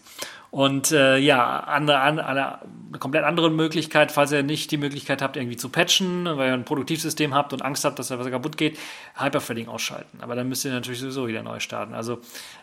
Und 0.56 0.94
äh, 0.94 1.18
ja, 1.18 1.60
andere, 1.60 2.00
andere, 2.00 2.28
eine 2.96 3.00
komplett 3.00 3.26
andere 3.26 3.50
Möglichkeit, 3.50 4.14
falls 4.14 4.32
ihr 4.32 4.42
nicht 4.42 4.72
die 4.72 4.78
Möglichkeit 4.78 5.22
habt, 5.22 5.36
irgendwie 5.36 5.58
zu 5.58 5.68
patchen, 5.68 6.24
weil 6.24 6.48
ihr 6.48 6.54
ein 6.54 6.64
Produktivsystem 6.64 7.34
habt 7.34 7.52
und 7.52 7.62
Angst 7.62 7.84
habt, 7.84 8.00
dass 8.00 8.08
da 8.08 8.20
was 8.20 8.30
kaputt 8.30 8.58
geht, 8.58 8.80
Hyperthreading 9.16 9.68
ausschalten. 9.68 10.20
Aber 10.22 10.34
dann 10.34 10.48
müsst 10.48 10.64
ihr 10.64 10.72
natürlich 10.72 11.02
sowieso 11.02 11.28
wieder 11.28 11.44
neu 11.44 11.60
starten. 11.60 11.94
Also 11.94 12.20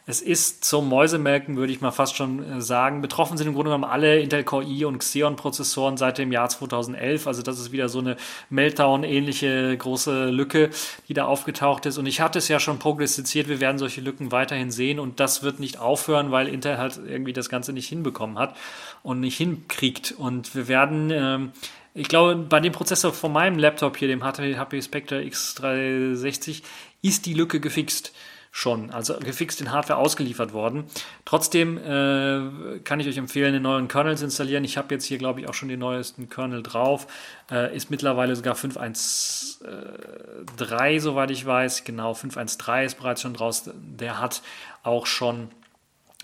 es 0.07 0.23
ist 0.23 0.65
zum 0.65 0.89
Mäusemelken, 0.89 1.59
würde 1.59 1.71
ich 1.71 1.83
mal 1.83 1.91
fast 1.91 2.17
schon 2.17 2.43
äh, 2.43 2.61
sagen. 2.63 3.03
Betroffen 3.03 3.37
sind 3.37 3.49
im 3.49 3.53
Grunde 3.53 3.69
genommen 3.69 3.85
alle 3.85 4.21
Intel 4.21 4.43
Core 4.43 4.65
i 4.65 4.87
und 4.87 4.99
Xeon 5.01 5.37
Prozessoren 5.37 5.99
seit 5.99 6.17
dem 6.17 6.33
Jahr 6.33 6.49
2011. 6.49 7.27
Also 7.27 7.43
das 7.43 7.61
ist 7.61 7.73
wieder 7.73 7.91
so 7.91 7.99
eine 7.99 8.17
Meltdown-ähnliche 8.49 9.77
große 9.77 10.31
Lücke, 10.31 10.71
die 11.09 11.15
da 11.15 11.27
aufgetaucht 11.27 11.85
ist. 11.85 11.99
Und 11.99 12.07
ich 12.07 12.23
hatte 12.23 12.39
es 12.39 12.49
ja 12.49 12.59
schon 12.59 12.79
prognostiziert, 12.79 13.49
wir 13.49 13.61
werden 13.61 13.77
solche 13.77 14.01
Lücken 14.01 14.33
weiterhin 14.33 14.71
sehen 14.71 14.99
und 14.99 15.21
das 15.21 15.43
wird 15.43 15.61
nicht 15.61 15.79
aufhören, 15.79 16.31
weil 16.31 16.49
Intel 16.49 16.79
halt 16.79 16.99
irgendwie 17.07 17.35
das 17.35 17.51
Ganze 17.51 17.75
nicht 17.75 17.82
nicht 17.83 17.89
hinbekommen 17.89 18.39
hat 18.39 18.57
und 19.03 19.21
nicht 19.21 19.37
hinkriegt. 19.37 20.13
Und 20.13 20.55
wir 20.55 20.69
werden, 20.69 21.11
ähm, 21.11 21.53
ich 21.95 22.09
glaube, 22.09 22.37
bei 22.37 22.61
dem 22.61 22.73
Prozessor 22.73 23.13
von 23.13 23.33
meinem 23.33 23.59
Laptop 23.59 23.97
hier, 23.97 24.09
dem 24.09 24.25
HP 24.25 24.81
Spectre 24.81 25.21
X360, 25.21 26.63
ist 27.03 27.27
die 27.27 27.35
Lücke 27.35 27.61
gefixt 27.61 28.13
schon, 28.55 28.91
also 28.91 29.19
gefixt 29.19 29.63
in 29.63 29.73
Hardware 29.73 29.99
ausgeliefert 29.99 30.53
worden. 30.53 30.85
Trotzdem 31.25 31.79
äh, 31.79 32.81
kann 32.81 33.01
ich 33.01 33.09
euch 33.09 33.17
empfehlen, 33.17 33.55
den 33.55 33.63
neuen 33.63 33.89
Kernel 33.89 34.19
zu 34.19 34.27
installieren. 34.27 34.63
Ich 34.63 34.77
habe 34.77 34.95
jetzt 34.95 35.07
hier, 35.07 35.17
glaube 35.17 35.41
ich, 35.41 35.49
auch 35.49 35.55
schon 35.55 35.71
den 35.71 35.81
neuesten 35.81 36.29
Kernel 36.29 36.63
drauf. 36.63 37.07
Äh, 37.51 37.75
ist 37.75 37.91
mittlerweile 37.91 38.37
sogar 38.37 38.55
5.1.3, 38.55 41.01
soweit 41.01 41.31
ich 41.31 41.47
weiß. 41.47 41.85
Genau, 41.85 42.13
5.1.3 42.13 42.85
ist 42.85 42.97
bereits 42.97 43.23
schon 43.23 43.33
draus. 43.33 43.71
Der 43.75 44.21
hat 44.21 44.43
auch 44.83 45.07
schon 45.07 45.49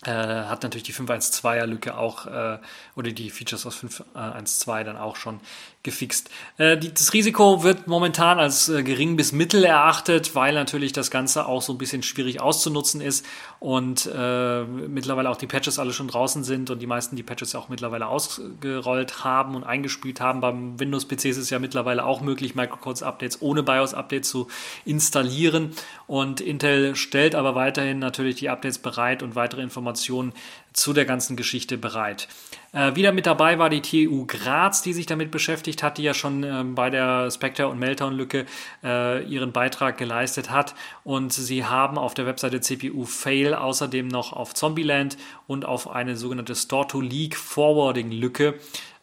äh, 0.04 0.10
hat 0.10 0.62
natürlich 0.62 0.84
die 0.84 0.94
5.1.2er 0.94 1.66
Lücke 1.66 1.98
auch 1.98 2.26
äh, 2.26 2.58
oder 2.94 3.10
die 3.10 3.30
Features 3.30 3.66
aus 3.66 3.82
5.1.2 3.82 4.84
dann 4.84 4.96
auch 4.96 5.16
schon 5.16 5.40
gefixt. 5.82 6.30
Äh, 6.56 6.76
die, 6.76 6.94
das 6.94 7.12
Risiko 7.12 7.64
wird 7.64 7.88
momentan 7.88 8.38
als 8.38 8.68
äh, 8.68 8.84
gering 8.84 9.16
bis 9.16 9.32
mittel 9.32 9.64
erachtet, 9.64 10.36
weil 10.36 10.54
natürlich 10.54 10.92
das 10.92 11.10
Ganze 11.10 11.46
auch 11.46 11.62
so 11.62 11.72
ein 11.72 11.78
bisschen 11.78 12.04
schwierig 12.04 12.40
auszunutzen 12.40 13.00
ist 13.00 13.26
und 13.58 14.08
äh, 14.14 14.62
mittlerweile 14.64 15.30
auch 15.30 15.36
die 15.36 15.48
Patches 15.48 15.80
alle 15.80 15.92
schon 15.92 16.06
draußen 16.06 16.44
sind 16.44 16.70
und 16.70 16.80
die 16.80 16.86
meisten 16.86 17.16
die 17.16 17.24
Patches 17.24 17.56
auch 17.56 17.68
mittlerweile 17.68 18.06
ausgerollt 18.06 19.24
haben 19.24 19.56
und 19.56 19.64
eingespielt 19.64 20.20
haben. 20.20 20.40
Beim 20.40 20.78
Windows-PC 20.78 21.24
ist 21.24 21.38
es 21.38 21.50
ja 21.50 21.58
mittlerweile 21.58 22.04
auch 22.04 22.20
möglich, 22.20 22.54
Microcodes-Updates 22.54 23.38
ohne 23.40 23.64
BIOS-Updates 23.64 24.28
zu 24.30 24.46
installieren 24.84 25.72
und 26.06 26.40
Intel 26.40 26.94
stellt 26.94 27.34
aber 27.34 27.56
weiterhin 27.56 27.98
natürlich 27.98 28.36
die 28.36 28.48
Updates 28.48 28.78
bereit 28.78 29.24
und 29.24 29.34
weitere 29.34 29.62
Informationen 29.62 29.87
zu 29.94 30.92
der 30.92 31.04
ganzen 31.04 31.36
Geschichte 31.36 31.78
bereit. 31.78 32.28
Äh, 32.72 32.94
wieder 32.94 33.12
mit 33.12 33.26
dabei 33.26 33.58
war 33.58 33.70
die 33.70 33.82
TU 33.82 34.26
Graz, 34.26 34.82
die 34.82 34.92
sich 34.92 35.06
damit 35.06 35.30
beschäftigt 35.30 35.82
hat, 35.82 35.98
die 35.98 36.02
ja 36.02 36.14
schon 36.14 36.44
äh, 36.44 36.64
bei 36.64 36.90
der 36.90 37.30
Spectre- 37.30 37.68
und 37.68 37.78
Meltdown-Lücke 37.78 38.46
äh, 38.84 39.24
ihren 39.24 39.52
Beitrag 39.52 39.98
geleistet 39.98 40.50
hat. 40.50 40.74
Und 41.04 41.32
sie 41.32 41.64
haben 41.64 41.98
auf 41.98 42.14
der 42.14 42.26
Webseite 42.26 42.60
CPU 42.60 43.04
Fail 43.04 43.54
außerdem 43.54 44.08
noch 44.08 44.32
auf 44.32 44.54
Zombieland 44.54 45.16
und 45.46 45.64
auf 45.64 45.90
eine 45.90 46.16
sogenannte 46.16 46.54
Store-to-Leak 46.54 47.36
Forwarding-Lücke 47.36 48.54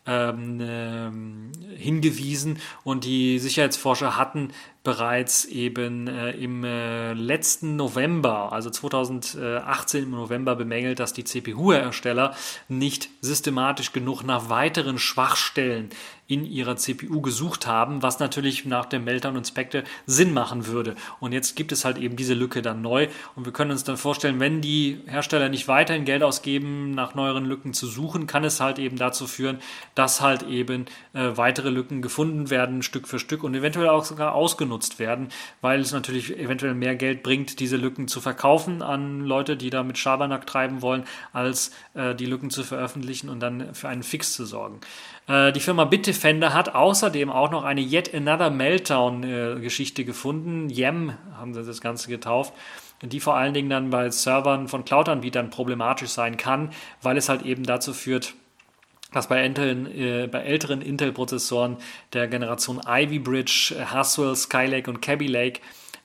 ähm, 0.07 0.59
ähm, 0.61 1.51
hingewiesen 1.75 2.59
und 2.83 3.05
die 3.05 3.39
Sicherheitsforscher 3.39 4.17
hatten 4.17 4.51
bereits 4.85 5.43
eben 5.43 6.07
äh, 6.07 6.31
im 6.31 6.63
äh, 6.63 7.11
letzten 7.11 7.75
November, 7.75 8.53
also 8.53 8.69
2018 8.69 10.03
im 10.03 10.11
November 10.11 10.55
bemängelt, 10.55 11.01
dass 11.01 11.11
die 11.11 11.25
CPU-Hersteller 11.25 12.33
nicht 12.69 13.09
systematisch 13.19 13.91
genug 13.91 14.23
nach 14.23 14.49
weiteren 14.49 14.97
Schwachstellen 14.97 15.89
in 16.27 16.43
ihrer 16.43 16.75
CPU 16.75 17.21
gesucht 17.21 17.67
haben, 17.67 18.01
was 18.01 18.19
natürlich 18.19 18.65
nach 18.65 18.85
dem 18.85 19.03
Meltdown 19.03 19.37
und 19.37 19.47
Spectre 19.47 19.83
Sinn 20.07 20.33
machen 20.33 20.65
würde. 20.65 20.95
Und 21.19 21.33
jetzt 21.33 21.55
gibt 21.55 21.71
es 21.71 21.85
halt 21.85 21.97
eben 21.97 22.15
diese 22.15 22.33
Lücke 22.33 22.63
dann 22.63 22.81
neu 22.81 23.09
und 23.35 23.45
wir 23.45 23.53
können 23.53 23.71
uns 23.71 23.83
dann 23.83 23.97
vorstellen, 23.97 24.39
wenn 24.39 24.61
die 24.61 25.01
Hersteller 25.05 25.49
nicht 25.49 25.67
weiterhin 25.67 26.05
Geld 26.05 26.23
ausgeben, 26.23 26.91
nach 26.91 27.13
neueren 27.13 27.45
Lücken 27.45 27.73
zu 27.73 27.85
suchen, 27.85 28.25
kann 28.25 28.43
es 28.43 28.59
halt 28.59 28.79
eben 28.79 28.97
dazu 28.97 29.27
führen, 29.27 29.59
dass 29.93 30.21
halt 30.21 30.43
eben 30.43 30.85
äh, 31.13 31.37
weitere 31.37 31.69
Lücken 31.69 32.01
gefunden 32.01 32.49
werden, 32.49 32.81
Stück 32.81 33.07
für 33.07 33.19
Stück 33.19 33.43
und 33.43 33.53
eventuell 33.53 33.89
auch 33.89 34.05
sogar 34.05 34.33
ausgenutzt 34.33 34.74
genutzt 34.75 34.99
werden, 34.99 35.29
weil 35.61 35.79
es 35.79 35.93
natürlich 35.93 36.37
eventuell 36.37 36.73
mehr 36.73 36.95
Geld 36.95 37.23
bringt, 37.23 37.59
diese 37.59 37.77
Lücken 37.77 38.07
zu 38.07 38.19
verkaufen 38.19 38.81
an 38.81 39.21
Leute, 39.21 39.55
die 39.55 39.69
da 39.69 39.83
mit 39.83 39.97
Schabernack 39.97 40.45
treiben 40.45 40.81
wollen, 40.81 41.05
als 41.31 41.71
äh, 41.93 42.13
die 42.13 42.25
Lücken 42.25 42.49
zu 42.49 42.63
veröffentlichen 42.63 43.29
und 43.29 43.39
dann 43.39 43.73
für 43.73 43.87
einen 43.87 44.03
Fix 44.03 44.33
zu 44.33 44.45
sorgen. 44.45 44.81
Äh, 45.27 45.53
die 45.53 45.61
Firma 45.61 45.85
Bitdefender 45.85 46.53
hat 46.53 46.75
außerdem 46.75 47.29
auch 47.29 47.51
noch 47.51 47.63
eine 47.63 47.81
Yet 47.81 48.13
Another 48.13 48.49
Meltdown-Geschichte 48.49 50.01
äh, 50.01 50.05
gefunden. 50.05 50.69
Yem 50.69 51.13
haben 51.37 51.53
sie 51.53 51.63
das 51.63 51.81
Ganze 51.81 52.09
getauft 52.09 52.53
die 53.01 53.19
vor 53.19 53.35
allen 53.35 53.53
Dingen 53.53 53.69
dann 53.69 53.89
bei 53.89 54.09
Servern 54.09 54.69
von 54.69 54.85
Cloud-Anbietern 54.85 55.49
problematisch 55.49 56.09
sein 56.09 56.37
kann, 56.37 56.71
weil 57.01 57.17
es 57.17 57.27
halt 57.27 57.43
eben 57.43 57.63
dazu 57.63 57.93
führt, 57.93 58.35
dass 59.15 59.29
bei, 59.29 59.45
Intel, 59.45 59.87
äh, 59.97 60.27
bei 60.27 60.41
älteren 60.41 60.81
Intel-Prozessoren 60.81 61.77
der 62.11 62.27
Generation 62.27 62.81
Ivy 62.85 63.19
Bridge, 63.19 63.73
Haswell, 63.91 64.35
Skylake 64.35 64.91
und 64.91 65.01
Kaby 65.01 65.27
Lake 65.27 65.61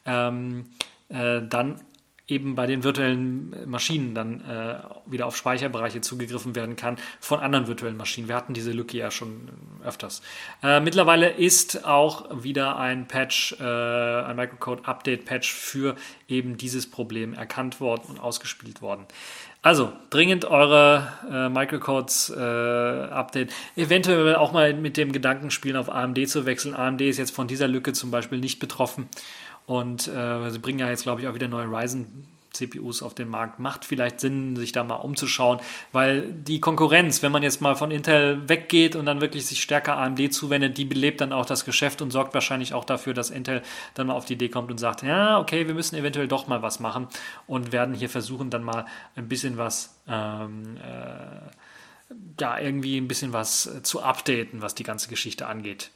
ähm, 0.06 0.66
äh, 1.08 1.42
dann 1.42 1.80
eben 2.28 2.54
bei 2.54 2.66
den 2.66 2.84
virtuellen 2.84 3.68
Maschinen 3.68 4.14
dann 4.14 4.40
äh, 4.42 4.76
wieder 5.06 5.26
auf 5.26 5.36
Speicherbereiche 5.36 6.00
zugegriffen 6.00 6.54
werden 6.54 6.76
kann 6.76 6.96
von 7.18 7.40
anderen 7.40 7.66
virtuellen 7.66 7.96
Maschinen. 7.96 8.28
Wir 8.28 8.36
hatten 8.36 8.54
diese 8.54 8.70
Lücke 8.70 8.96
ja 8.96 9.10
schon 9.10 9.48
öfters. 9.84 10.22
Äh, 10.62 10.78
mittlerweile 10.78 11.30
ist 11.30 11.84
auch 11.84 12.44
wieder 12.44 12.78
ein 12.78 13.08
Patch, 13.08 13.56
äh, 13.60 13.64
ein 13.64 14.36
Microcode-Update-Patch 14.36 15.52
für 15.52 15.96
eben 16.28 16.56
dieses 16.56 16.88
Problem 16.88 17.34
erkannt 17.34 17.80
worden 17.80 18.02
und 18.08 18.20
ausgespielt 18.20 18.80
worden. 18.80 19.06
Also, 19.62 19.92
dringend 20.08 20.46
eure 20.46 21.12
äh, 21.30 21.48
Microcodes 21.50 22.30
äh, 22.34 22.40
Update. 22.40 23.52
Eventuell 23.76 24.36
auch 24.36 24.52
mal 24.52 24.72
mit 24.72 24.96
dem 24.96 25.12
Gedanken 25.12 25.50
spielen, 25.50 25.76
auf 25.76 25.90
AMD 25.90 26.28
zu 26.28 26.46
wechseln. 26.46 26.74
AMD 26.74 27.02
ist 27.02 27.18
jetzt 27.18 27.34
von 27.34 27.46
dieser 27.46 27.68
Lücke 27.68 27.92
zum 27.92 28.10
Beispiel 28.10 28.38
nicht 28.38 28.58
betroffen. 28.58 29.08
Und 29.66 30.08
äh, 30.08 30.50
sie 30.50 30.58
bringen 30.58 30.78
ja 30.78 30.88
jetzt, 30.88 31.02
glaube 31.02 31.20
ich, 31.20 31.28
auch 31.28 31.34
wieder 31.34 31.48
neue 31.48 31.66
Ryzen 31.66 32.26
CPUs 32.52 33.02
auf 33.02 33.14
den 33.14 33.28
Markt. 33.28 33.58
Macht 33.58 33.84
vielleicht 33.84 34.20
Sinn, 34.20 34.56
sich 34.56 34.72
da 34.72 34.84
mal 34.84 34.96
umzuschauen, 34.96 35.60
weil 35.92 36.32
die 36.32 36.60
Konkurrenz, 36.60 37.22
wenn 37.22 37.32
man 37.32 37.42
jetzt 37.42 37.60
mal 37.60 37.74
von 37.74 37.90
Intel 37.90 38.48
weggeht 38.48 38.96
und 38.96 39.06
dann 39.06 39.20
wirklich 39.20 39.46
sich 39.46 39.62
stärker 39.62 39.96
AMD 39.96 40.32
zuwendet, 40.32 40.78
die 40.78 40.84
belebt 40.84 41.20
dann 41.20 41.32
auch 41.32 41.46
das 41.46 41.64
Geschäft 41.64 42.02
und 42.02 42.10
sorgt 42.10 42.34
wahrscheinlich 42.34 42.74
auch 42.74 42.84
dafür, 42.84 43.14
dass 43.14 43.30
Intel 43.30 43.62
dann 43.94 44.08
mal 44.08 44.14
auf 44.14 44.24
die 44.24 44.34
Idee 44.34 44.48
kommt 44.48 44.70
und 44.70 44.78
sagt, 44.78 45.02
ja, 45.02 45.38
okay, 45.38 45.66
wir 45.66 45.74
müssen 45.74 45.96
eventuell 45.96 46.28
doch 46.28 46.46
mal 46.46 46.62
was 46.62 46.80
machen 46.80 47.08
und 47.46 47.72
werden 47.72 47.94
hier 47.94 48.08
versuchen, 48.08 48.50
dann 48.50 48.64
mal 48.64 48.86
ein 49.16 49.28
bisschen 49.28 49.56
was, 49.56 50.00
ähm, 50.08 50.76
äh, 50.78 52.10
ja, 52.40 52.58
irgendwie 52.58 52.96
ein 52.96 53.08
bisschen 53.08 53.32
was 53.32 53.70
zu 53.82 54.02
updaten, 54.02 54.62
was 54.62 54.74
die 54.74 54.82
ganze 54.82 55.08
Geschichte 55.08 55.46
angeht. 55.46 55.90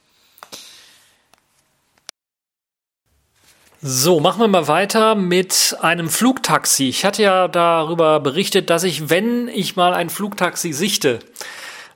So, 3.87 4.19
machen 4.19 4.41
wir 4.41 4.47
mal 4.47 4.67
weiter 4.67 5.13
mit 5.13 5.77
einem 5.79 6.09
Flugtaxi. 6.09 6.89
Ich 6.89 7.05
hatte 7.05 7.21
ja 7.21 7.47
darüber 7.47 8.19
berichtet, 8.19 8.71
dass 8.71 8.83
ich, 8.83 9.11
wenn 9.11 9.47
ich 9.47 9.75
mal 9.75 9.93
ein 9.93 10.09
Flugtaxi 10.09 10.73
sichte 10.73 11.19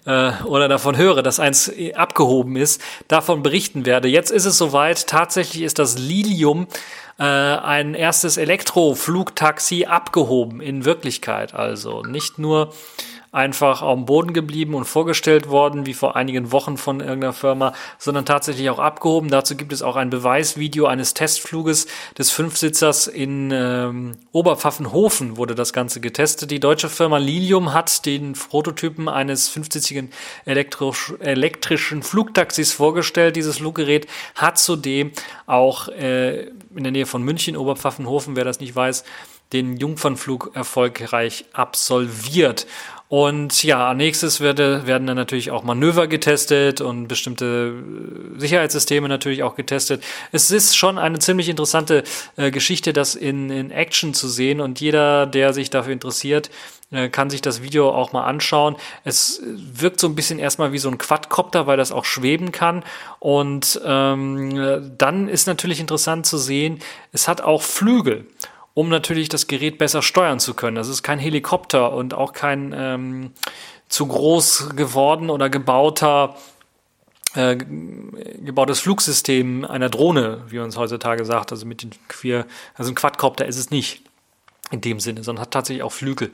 äh, 0.05 0.33
oder 0.43 0.67
davon 0.67 0.97
höre, 0.97 1.23
dass 1.23 1.39
eins 1.39 1.71
abgehoben 1.95 2.57
ist, 2.57 2.79
davon 3.07 3.41
berichten 3.41 3.87
werde. 3.87 4.07
Jetzt 4.07 4.29
ist 4.29 4.45
es 4.45 4.59
soweit. 4.59 5.07
Tatsächlich 5.07 5.63
ist 5.63 5.79
das 5.79 5.97
Lilium 5.97 6.67
äh, 7.17 7.23
ein 7.23 7.95
erstes 7.95 8.37
Elektroflugtaxi 8.37 9.85
abgehoben 9.85 10.61
in 10.61 10.85
Wirklichkeit. 10.85 11.55
Also 11.55 12.03
nicht 12.03 12.37
nur 12.37 12.71
einfach 13.31 13.81
am 13.81 14.05
Boden 14.05 14.33
geblieben 14.33 14.73
und 14.73 14.85
vorgestellt 14.85 15.49
worden, 15.49 15.85
wie 15.85 15.93
vor 15.93 16.15
einigen 16.15 16.51
Wochen 16.51 16.77
von 16.77 16.99
irgendeiner 16.99 17.33
Firma, 17.33 17.73
sondern 17.97 18.25
tatsächlich 18.25 18.69
auch 18.69 18.79
abgehoben. 18.79 19.29
Dazu 19.29 19.55
gibt 19.55 19.71
es 19.71 19.81
auch 19.81 19.95
ein 19.95 20.09
Beweisvideo 20.09 20.87
eines 20.87 21.13
Testfluges 21.13 21.87
des 22.17 22.31
Fünfsitzers 22.31 23.07
in 23.07 23.51
ähm, 23.51 24.17
Oberpfaffenhofen 24.31 25.37
wurde 25.37 25.53
das 25.53 25.73
Ganze 25.73 26.01
getestet. 26.01 26.49
Die 26.49 26.59
deutsche 26.59 26.89
Firma 26.89 27.17
Lilium 27.17 27.73
hat 27.73 28.05
den 28.05 28.33
Prototypen 28.33 29.07
eines 29.07 29.47
fünfsitzigen 29.47 30.11
elektrischen 30.45 32.03
Flugtaxis 32.03 32.73
vorgestellt. 32.73 33.35
Dieses 33.35 33.57
Fluggerät 33.57 34.07
hat 34.35 34.57
zudem 34.57 35.11
auch 35.45 35.87
äh, 35.89 36.47
in 36.75 36.83
der 36.83 36.91
Nähe 36.91 37.05
von 37.05 37.21
München, 37.21 37.57
Oberpfaffenhofen, 37.57 38.35
wer 38.35 38.43
das 38.43 38.59
nicht 38.59 38.75
weiß, 38.75 39.03
den 39.53 39.77
Jungfernflug 39.77 40.51
erfolgreich 40.53 41.45
absolviert. 41.53 42.67
Und 43.09 43.63
ja, 43.63 43.95
nächstes 43.95 44.39
werde, 44.39 44.85
werden 44.85 45.07
dann 45.07 45.17
natürlich 45.17 45.49
auch 45.49 45.63
Manöver 45.63 46.05
getestet 46.05 46.79
und 46.79 47.07
bestimmte 47.07 47.73
äh, 48.35 48.39
Sicherheitssysteme 48.39 49.09
natürlich 49.09 49.41
auch 49.41 49.55
getestet. 49.55 50.03
Es 50.31 50.51
ist 50.51 50.77
schon 50.77 50.99
eine 50.99 51.17
ziemlich 51.17 51.49
interessante 51.49 52.03
äh, 52.37 52.51
Geschichte, 52.51 52.93
das 52.93 53.15
in, 53.15 53.49
in 53.49 53.71
Action 53.71 54.13
zu 54.13 54.27
sehen 54.27 54.61
und 54.61 54.79
jeder, 54.79 55.25
der 55.25 55.53
sich 55.53 55.71
dafür 55.71 55.93
interessiert, 55.93 56.51
äh, 56.91 57.09
kann 57.09 57.31
sich 57.31 57.41
das 57.41 57.63
Video 57.63 57.89
auch 57.89 58.13
mal 58.13 58.25
anschauen. 58.25 58.75
Es 59.03 59.41
wirkt 59.43 59.99
so 59.99 60.07
ein 60.07 60.13
bisschen 60.13 60.37
erstmal 60.37 60.71
wie 60.71 60.77
so 60.77 60.89
ein 60.89 60.99
Quadcopter, 60.99 61.65
weil 61.65 61.77
das 61.77 61.91
auch 61.91 62.05
schweben 62.05 62.51
kann. 62.51 62.83
Und 63.17 63.81
ähm, 63.83 64.91
dann 64.99 65.27
ist 65.27 65.47
natürlich 65.47 65.79
interessant 65.79 66.27
zu 66.27 66.37
sehen, 66.37 66.77
es 67.11 67.27
hat 67.27 67.41
auch 67.41 67.63
Flügel 67.63 68.27
um 68.79 68.87
natürlich 68.87 69.27
das 69.27 69.47
Gerät 69.47 69.77
besser 69.77 70.01
steuern 70.01 70.39
zu 70.39 70.53
können. 70.53 70.77
Das 70.77 70.87
ist 70.87 71.03
kein 71.03 71.19
Helikopter 71.19 71.91
und 71.91 72.13
auch 72.13 72.31
kein 72.31 72.73
ähm, 72.73 73.31
zu 73.89 74.07
groß 74.07 74.69
geworden 74.77 75.29
oder 75.29 75.49
gebauter 75.49 76.37
äh, 77.35 77.57
gebautes 77.57 78.79
Flugsystem 78.79 79.65
einer 79.65 79.89
Drohne, 79.89 80.43
wie 80.47 80.59
man 80.59 80.69
es 80.69 80.77
heutzutage 80.77 81.25
sagt, 81.25 81.51
also 81.51 81.65
mit 81.65 81.83
den 81.83 81.91
vier, 82.07 82.45
also 82.73 82.89
ein 82.89 82.95
Quadcopter 82.95 83.45
ist 83.45 83.57
es 83.57 83.69
nicht 83.69 84.01
in 84.71 84.79
dem 84.79 85.01
Sinne, 85.01 85.25
sondern 85.25 85.41
hat 85.41 85.51
tatsächlich 85.51 85.83
auch 85.83 85.91
Flügel. 85.91 86.31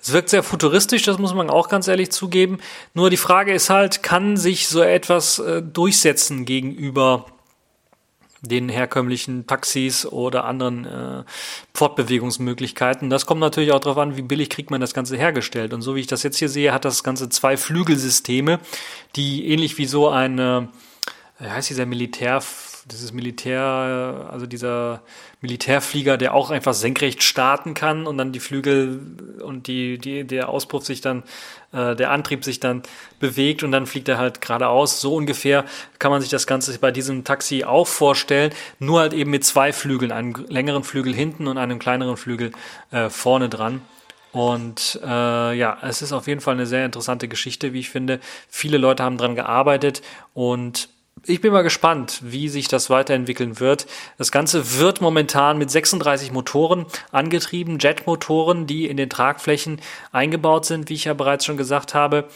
Es 0.00 0.12
wirkt 0.12 0.28
sehr 0.28 0.44
futuristisch, 0.44 1.02
das 1.02 1.18
muss 1.18 1.34
man 1.34 1.50
auch 1.50 1.68
ganz 1.68 1.88
ehrlich 1.88 2.12
zugeben. 2.12 2.60
Nur 2.94 3.10
die 3.10 3.16
Frage 3.16 3.52
ist 3.52 3.70
halt, 3.70 4.04
kann 4.04 4.36
sich 4.36 4.68
so 4.68 4.82
etwas 4.82 5.40
äh, 5.40 5.62
durchsetzen 5.62 6.44
gegenüber 6.44 7.26
den 8.42 8.68
herkömmlichen 8.68 9.46
Taxis 9.46 10.06
oder 10.06 10.44
anderen 10.44 10.84
äh, 10.84 11.24
Fortbewegungsmöglichkeiten. 11.74 13.10
Das 13.10 13.26
kommt 13.26 13.40
natürlich 13.40 13.72
auch 13.72 13.80
darauf 13.80 13.98
an, 13.98 14.16
wie 14.16 14.22
billig 14.22 14.50
kriegt 14.50 14.70
man 14.70 14.80
das 14.80 14.94
Ganze 14.94 15.16
hergestellt. 15.16 15.72
Und 15.72 15.82
so 15.82 15.96
wie 15.96 16.00
ich 16.00 16.06
das 16.06 16.22
jetzt 16.22 16.38
hier 16.38 16.48
sehe, 16.48 16.72
hat 16.72 16.84
das 16.84 17.02
Ganze 17.02 17.28
zwei 17.28 17.56
Flügelsysteme, 17.56 18.60
die 19.16 19.48
ähnlich 19.48 19.78
wie 19.78 19.86
so 19.86 20.08
eine, 20.08 20.68
wie 21.38 21.48
heißt 21.48 21.70
dieser 21.70 21.86
Militär, 21.86 22.40
dieses 22.90 23.12
Militär, 23.12 24.28
also 24.30 24.46
dieser 24.46 25.02
Militärflieger, 25.40 26.16
der 26.16 26.34
auch 26.34 26.50
einfach 26.50 26.74
senkrecht 26.74 27.22
starten 27.22 27.74
kann 27.74 28.06
und 28.06 28.18
dann 28.18 28.32
die 28.32 28.40
Flügel 28.40 29.00
und 29.42 29.66
die, 29.66 29.98
die, 29.98 30.24
der 30.24 30.48
Auspuff 30.48 30.84
sich 30.84 31.00
dann, 31.00 31.22
äh, 31.72 31.94
der 31.94 32.10
Antrieb 32.10 32.44
sich 32.44 32.60
dann 32.60 32.82
bewegt 33.20 33.62
und 33.62 33.72
dann 33.72 33.86
fliegt 33.86 34.08
er 34.08 34.18
halt 34.18 34.40
geradeaus. 34.40 35.00
So 35.00 35.14
ungefähr 35.14 35.64
kann 35.98 36.10
man 36.10 36.20
sich 36.20 36.30
das 36.30 36.46
Ganze 36.46 36.76
bei 36.78 36.90
diesem 36.90 37.24
Taxi 37.24 37.64
auch 37.64 37.86
vorstellen, 37.86 38.52
nur 38.78 39.00
halt 39.00 39.12
eben 39.12 39.30
mit 39.30 39.44
zwei 39.44 39.72
Flügeln, 39.72 40.10
einem 40.10 40.34
längeren 40.48 40.82
Flügel 40.82 41.14
hinten 41.14 41.46
und 41.46 41.58
einem 41.58 41.78
kleineren 41.78 42.16
Flügel 42.16 42.52
äh, 42.90 43.10
vorne 43.10 43.48
dran. 43.48 43.82
Und 44.32 45.00
äh, 45.02 45.54
ja, 45.54 45.78
es 45.82 46.02
ist 46.02 46.12
auf 46.12 46.26
jeden 46.26 46.40
Fall 46.40 46.54
eine 46.54 46.66
sehr 46.66 46.84
interessante 46.84 47.28
Geschichte, 47.28 47.72
wie 47.72 47.80
ich 47.80 47.90
finde. 47.90 48.20
Viele 48.48 48.78
Leute 48.78 49.02
haben 49.02 49.16
dran 49.16 49.34
gearbeitet 49.34 50.02
und 50.34 50.88
ich 51.26 51.40
bin 51.40 51.52
mal 51.52 51.62
gespannt, 51.62 52.20
wie 52.22 52.48
sich 52.48 52.68
das 52.68 52.90
weiterentwickeln 52.90 53.60
wird. 53.60 53.86
Das 54.16 54.32
Ganze 54.32 54.78
wird 54.78 55.00
momentan 55.00 55.58
mit 55.58 55.70
36 55.70 56.32
Motoren 56.32 56.86
angetrieben, 57.12 57.78
Jetmotoren, 57.78 58.66
die 58.66 58.86
in 58.86 58.96
den 58.96 59.10
Tragflächen 59.10 59.80
eingebaut 60.12 60.66
sind, 60.66 60.88
wie 60.88 60.94
ich 60.94 61.04
ja 61.04 61.14
bereits 61.14 61.44
schon 61.44 61.56
gesagt 61.56 61.94
habe. 61.94 62.28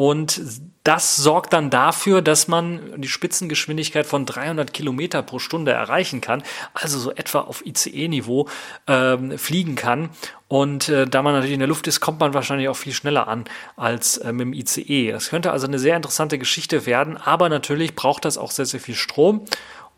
Und 0.00 0.40
das 0.82 1.16
sorgt 1.16 1.52
dann 1.52 1.68
dafür, 1.68 2.22
dass 2.22 2.48
man 2.48 3.02
die 3.02 3.08
Spitzengeschwindigkeit 3.08 4.06
von 4.06 4.24
300 4.24 4.72
Kilometer 4.72 5.20
pro 5.20 5.38
Stunde 5.38 5.72
erreichen 5.72 6.22
kann, 6.22 6.42
also 6.72 6.98
so 6.98 7.10
etwa 7.10 7.40
auf 7.40 7.66
ICE-Niveau 7.66 8.48
ähm, 8.86 9.36
fliegen 9.36 9.74
kann. 9.74 10.08
Und 10.48 10.88
äh, 10.88 11.06
da 11.06 11.20
man 11.20 11.34
natürlich 11.34 11.52
in 11.52 11.60
der 11.60 11.68
Luft 11.68 11.86
ist, 11.86 12.00
kommt 12.00 12.18
man 12.18 12.32
wahrscheinlich 12.32 12.70
auch 12.70 12.78
viel 12.78 12.94
schneller 12.94 13.28
an 13.28 13.44
als 13.76 14.16
äh, 14.16 14.32
mit 14.32 14.46
dem 14.46 14.52
ICE. 14.54 15.12
Das 15.12 15.28
könnte 15.28 15.52
also 15.52 15.66
eine 15.66 15.78
sehr 15.78 15.96
interessante 15.96 16.38
Geschichte 16.38 16.86
werden, 16.86 17.18
aber 17.18 17.50
natürlich 17.50 17.94
braucht 17.94 18.24
das 18.24 18.38
auch 18.38 18.52
sehr, 18.52 18.64
sehr 18.64 18.80
viel 18.80 18.94
Strom. 18.94 19.44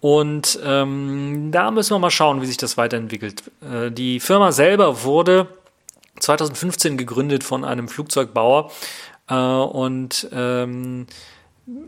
Und 0.00 0.58
ähm, 0.64 1.50
da 1.52 1.70
müssen 1.70 1.94
wir 1.94 2.00
mal 2.00 2.10
schauen, 2.10 2.42
wie 2.42 2.46
sich 2.46 2.56
das 2.56 2.76
weiterentwickelt. 2.76 3.44
Äh, 3.60 3.92
die 3.92 4.18
Firma 4.18 4.50
selber 4.50 5.04
wurde 5.04 5.46
2015 6.18 6.96
gegründet 6.96 7.44
von 7.44 7.64
einem 7.64 7.86
Flugzeugbauer 7.86 8.72
äh, 9.28 9.34
und 9.34 10.28
ähm, 10.32 11.06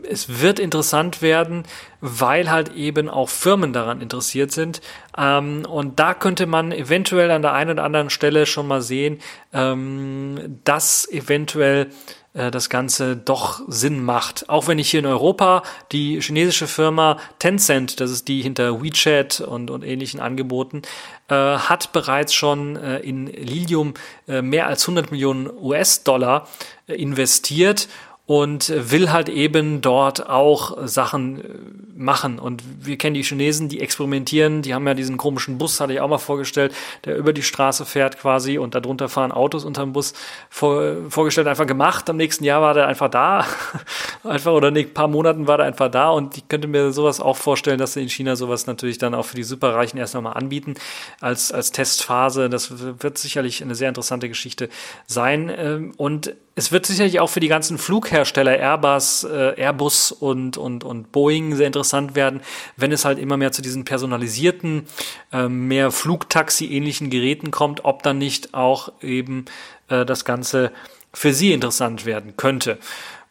es 0.09 0.41
wird 0.41 0.59
interessant 0.59 1.21
werden, 1.21 1.63
weil 1.99 2.49
halt 2.49 2.73
eben 2.75 3.09
auch 3.09 3.29
Firmen 3.29 3.73
daran 3.73 4.01
interessiert 4.01 4.51
sind. 4.51 4.81
Ähm, 5.17 5.65
und 5.67 5.99
da 5.99 6.13
könnte 6.13 6.45
man 6.45 6.71
eventuell 6.71 7.29
an 7.31 7.41
der 7.41 7.53
einen 7.53 7.71
oder 7.71 7.83
anderen 7.83 8.09
Stelle 8.09 8.45
schon 8.45 8.67
mal 8.67 8.81
sehen, 8.81 9.19
ähm, 9.53 10.59
dass 10.63 11.09
eventuell 11.11 11.89
äh, 12.35 12.51
das 12.51 12.69
Ganze 12.69 13.15
doch 13.15 13.61
Sinn 13.67 14.03
macht. 14.03 14.49
Auch 14.49 14.67
wenn 14.67 14.77
ich 14.77 14.91
hier 14.91 14.99
in 14.99 15.05
Europa 15.05 15.63
die 15.91 16.21
chinesische 16.21 16.67
Firma 16.67 17.17
Tencent, 17.39 17.99
das 17.99 18.11
ist 18.11 18.27
die 18.27 18.41
hinter 18.41 18.83
WeChat 18.83 19.41
und, 19.41 19.71
und 19.71 19.83
ähnlichen 19.83 20.19
Angeboten, 20.19 20.83
äh, 21.29 21.33
hat 21.33 21.91
bereits 21.93 22.33
schon 22.33 22.75
äh, 22.75 22.99
in 22.99 23.27
Lilium 23.27 23.93
äh, 24.27 24.41
mehr 24.41 24.67
als 24.67 24.83
100 24.83 25.11
Millionen 25.11 25.49
US-Dollar 25.49 26.47
äh, 26.87 26.93
investiert 26.93 27.87
und 28.27 28.73
will 28.91 29.11
halt 29.11 29.29
eben 29.29 29.81
dort 29.81 30.27
auch 30.27 30.87
Sachen 30.87 31.41
äh, 31.41 31.47
machen. 31.95 32.39
Und 32.39 32.63
wir 32.81 32.97
kennen 32.97 33.13
die 33.13 33.21
Chinesen, 33.21 33.69
die 33.69 33.79
experimentieren, 33.79 34.63
die 34.63 34.73
haben 34.73 34.87
ja 34.87 34.95
diesen 34.95 35.17
komischen 35.17 35.59
Bus, 35.59 35.79
hatte 35.79 35.93
ich 35.93 35.99
auch 36.01 36.07
mal 36.09 36.17
vorgestellt, 36.17 36.73
der 37.05 37.17
über 37.17 37.33
die 37.33 37.43
Straße 37.43 37.85
fährt 37.85 38.17
quasi 38.19 38.57
und 38.57 38.73
darunter 38.73 39.09
fahren 39.09 39.31
Autos 39.31 39.63
unterm 39.63 39.93
Bus 39.93 40.13
vor, 40.49 40.95
vorgestellt, 41.09 41.47
einfach 41.47 41.67
gemacht. 41.67 42.09
Am 42.09 42.17
nächsten 42.17 42.43
Jahr 42.43 42.61
war 42.61 42.73
der 42.73 42.87
einfach 42.87 43.09
da, 43.09 43.45
einfach 44.23 44.53
oder 44.53 44.69
in 44.69 44.77
ein 44.77 44.93
paar 44.93 45.07
Monaten 45.07 45.47
war 45.47 45.57
der 45.57 45.67
einfach 45.67 45.91
da 45.91 46.09
und 46.09 46.35
ich 46.35 46.47
könnte 46.47 46.67
mir 46.67 46.91
sowas 46.91 47.21
auch 47.21 47.37
vorstellen, 47.37 47.77
dass 47.77 47.93
sie 47.93 48.01
in 48.01 48.09
China 48.09 48.35
sowas 48.35 48.65
natürlich 48.65 48.97
dann 48.97 49.13
auch 49.13 49.25
für 49.25 49.35
die 49.35 49.43
Superreichen 49.43 49.99
erst 49.99 50.15
nochmal 50.15 50.33
anbieten 50.33 50.73
als, 51.21 51.51
als 51.51 51.71
Testphase. 51.71 52.49
Das 52.49 52.73
wird 53.01 53.19
sicherlich 53.19 53.61
eine 53.61 53.75
sehr 53.75 53.89
interessante 53.89 54.27
Geschichte 54.29 54.69
sein 55.05 55.51
ähm, 55.55 55.93
und 55.97 56.33
es 56.55 56.71
wird 56.71 56.85
sicherlich 56.85 57.19
auch 57.19 57.29
für 57.29 57.41
die 57.41 57.49
ganzen 57.49 57.77
Flughersteller 57.77 58.57
Airbus, 58.57 59.25
äh, 59.25 59.61
Airbus 59.61 60.13
und, 60.13 60.57
und, 60.57 60.85
und 60.85 61.11
Boeing 61.11 61.55
sehr 61.55 61.67
interessant 61.67 62.15
werden, 62.15 62.39
wenn 62.77 62.93
es 62.93 63.03
halt 63.03 63.19
immer 63.19 63.35
mehr 63.35 63.51
zu 63.51 63.61
diesen 63.61 63.83
personalisierten, 63.83 64.87
äh, 65.33 65.49
mehr 65.49 65.91
Flugtaxi-ähnlichen 65.91 67.09
Geräten 67.09 67.51
kommt, 67.51 67.83
ob 67.83 68.03
dann 68.03 68.17
nicht 68.17 68.53
auch 68.53 68.93
eben 69.01 69.45
äh, 69.89 70.05
das 70.05 70.23
Ganze 70.23 70.71
für 71.15 71.33
sie 71.33 71.53
interessant 71.53 72.05
werden 72.05 72.37
könnte. 72.37 72.77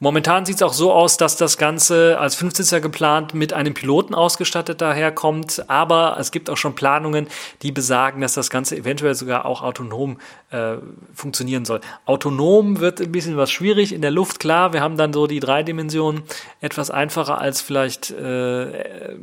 Momentan 0.01 0.45
sieht 0.45 0.57
es 0.57 0.63
auch 0.63 0.73
so 0.73 0.93
aus, 0.93 1.17
dass 1.17 1.37
das 1.37 1.57
Ganze 1.57 2.19
als 2.19 2.35
15. 2.35 2.83
geplant 2.83 3.33
mit 3.33 3.53
einem 3.53 3.75
Piloten 3.75 4.15
ausgestattet 4.15 4.81
daherkommt, 4.81 5.65
aber 5.69 6.17
es 6.19 6.31
gibt 6.31 6.51
auch 6.51 6.57
schon 6.57 6.75
Planungen, 6.75 7.29
die 7.63 7.73
besagen, 7.73 8.21
dass 8.21 8.35
das 8.35 8.51
Ganze 8.51 8.77
eventuell 8.77 9.15
sogar 9.15 9.47
auch 9.47 9.63
autonom 9.63 10.19
äh, 10.51 10.75
funktionieren 11.15 11.65
soll. 11.65 11.81
Autonom 12.07 12.81
wird 12.81 13.01
ein 13.01 13.13
bisschen 13.13 13.37
was 13.37 13.51
schwierig 13.51 13.93
in 13.95 14.03
der 14.03 14.11
Luft, 14.11 14.41
klar, 14.41 14.73
wir 14.73 14.83
haben 14.83 14.97
dann 14.97 15.13
so 15.13 15.27
die 15.27 15.41
drei 15.41 15.63
Dimensionen 15.63 16.25
etwas 16.61 16.91
einfacher 16.91 17.39
als 17.39 17.61
vielleicht 17.61 18.11
äh, 18.11 19.17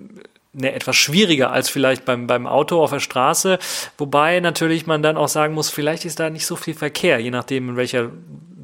ne, 0.54 0.74
etwas 0.74 0.96
schwieriger 0.96 1.52
als 1.52 1.70
vielleicht 1.70 2.06
beim, 2.06 2.28
beim 2.28 2.48
Auto 2.48 2.82
auf 2.84 2.92
der 2.92 3.00
Straße. 3.00 3.60
Wobei 3.98 4.40
natürlich 4.40 4.88
man 4.88 5.02
dann 5.02 5.18
auch 5.18 5.28
sagen 5.28 5.54
muss, 5.54 5.70
vielleicht 5.70 6.06
ist 6.06 6.20
da 6.20 6.30
nicht 6.30 6.46
so 6.46 6.56
viel 6.56 6.74
Verkehr, 6.74 7.20
je 7.20 7.32
nachdem, 7.32 7.70
in 7.70 7.76
welcher 7.76 8.10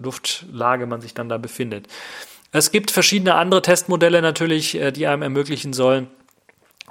Luftlage 0.02 0.86
man 0.86 1.02
sich 1.02 1.14
dann 1.14 1.30
da 1.30 1.38
befindet. 1.38 1.88
Es 2.52 2.72
gibt 2.72 2.92
verschiedene 2.92 3.36
andere 3.36 3.62
Testmodelle 3.62 4.22
natürlich, 4.22 4.76
äh, 4.76 4.92
die 4.92 5.08
einem 5.08 5.22
ermöglichen 5.22 5.74
sollen, 5.74 6.08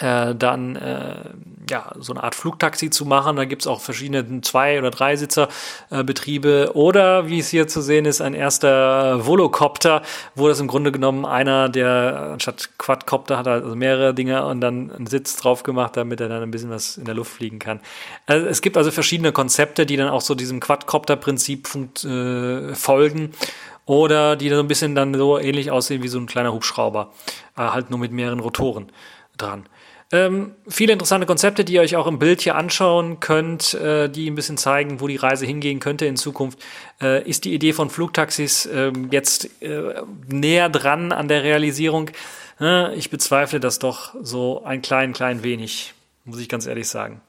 äh, 0.01 0.35
dann 0.35 0.77
äh, 0.77 1.31
ja 1.71 1.93
so 1.99 2.13
eine 2.13 2.23
Art 2.23 2.35
Flugtaxi 2.35 2.91
zu 2.91 3.07
machen. 3.07 3.37
Da 3.37 3.47
gibt's 3.47 3.67
auch 3.67 3.81
verschiedene 3.81 4.43
Zwei- 4.43 4.79
oder 4.79 4.91
Dreisitzer-Betriebe. 4.91 6.67
Äh, 6.69 6.77
oder 6.77 7.29
wie 7.29 7.39
es 7.39 7.49
hier 7.49 7.67
zu 7.67 7.81
sehen 7.81 8.05
ist, 8.05 8.21
ein 8.21 8.35
erster 8.35 9.27
Volocopter, 9.27 10.03
wo 10.35 10.49
das 10.49 10.61
im 10.61 10.67
Grunde 10.67 10.93
genommen 10.93 11.25
einer, 11.25 11.71
der 11.71 12.31
anstatt 12.35 12.71
Quadcopter 12.79 13.39
hat 13.39 13.49
also 13.49 13.75
mehrere 13.75 14.13
Dinge 14.13 14.45
und 14.45 14.61
dann 14.61 14.93
einen 14.93 15.07
Sitz 15.07 15.37
drauf 15.37 15.63
gemacht, 15.63 15.97
damit 15.97 16.21
er 16.21 16.29
dann 16.29 16.43
ein 16.43 16.51
bisschen 16.51 16.71
was 16.71 16.99
in 16.99 17.07
der 17.07 17.15
Luft 17.15 17.33
fliegen 17.33 17.59
kann. 17.59 17.81
Also 18.27 18.47
es 18.47 18.61
gibt 18.61 18.77
also 18.77 18.91
verschiedene 18.91 19.33
Konzepte, 19.33 19.87
die 19.87 19.97
dann 19.97 20.11
auch 20.11 20.21
so 20.21 20.35
diesem 20.35 20.61
Quadcopter-Prinzip 20.61 21.69
äh, 22.05 22.75
folgen 22.75 23.33
oder 23.87 24.37
die 24.37 24.51
so 24.51 24.59
ein 24.59 24.69
bisschen 24.69 24.95
dann 24.95 25.15
so 25.15 25.39
ähnlich 25.39 25.71
aussehen 25.71 26.03
wie 26.03 26.09
so 26.09 26.19
ein 26.19 26.27
kleiner 26.27 26.53
Hubschrauber, 26.53 27.13
äh, 27.57 27.63
halt 27.63 27.89
nur 27.89 27.99
mit 27.99 28.13
mehreren 28.13 28.41
Rotoren 28.41 28.93
dran. 29.39 29.67
Ähm, 30.13 30.55
viele 30.69 30.93
interessante 30.93 31.27
Konzepte, 31.27 31.65
die 31.65 31.75
ihr 31.75 31.81
euch 31.81 31.97
auch 31.97 32.07
im 32.07 32.21
Bild 32.21 32.41
hier 32.41 32.55
anschauen 32.55 33.19
könnt, 33.19 33.75
äh, 33.75 34.09
die 34.09 34.31
ein 34.31 34.37
bisschen 34.37 34.57
zeigen, 34.57 35.01
wo 35.01 35.09
die 35.09 35.17
Reise 35.17 35.47
hingehen 35.47 35.81
könnte 35.81 36.07
in 36.07 36.17
Zukunft. 36.17 36.61
Äh, 37.01 37.29
ist 37.29 37.45
die 37.45 37.53
Idee 37.53 37.73
von 37.73 37.91
Flugtaxis 37.91 38.67
äh, 38.67 38.93
jetzt 39.11 39.63
äh, 39.63 39.95
näher 40.29 40.69
dran 40.69 41.11
an 41.11 41.27
der 41.27 41.43
Realisierung? 41.43 42.11
Äh, 42.61 42.95
ich 42.95 43.11
bezweifle 43.11 43.59
das 43.59 43.81
doch 43.81 44.15
so 44.23 44.63
ein 44.65 44.81
klein, 44.81 45.13
klein 45.13 45.43
wenig, 45.43 45.93
muss 46.25 46.39
ich 46.39 46.49
ganz 46.49 46.67
ehrlich 46.67 46.87
sagen. 46.87 47.21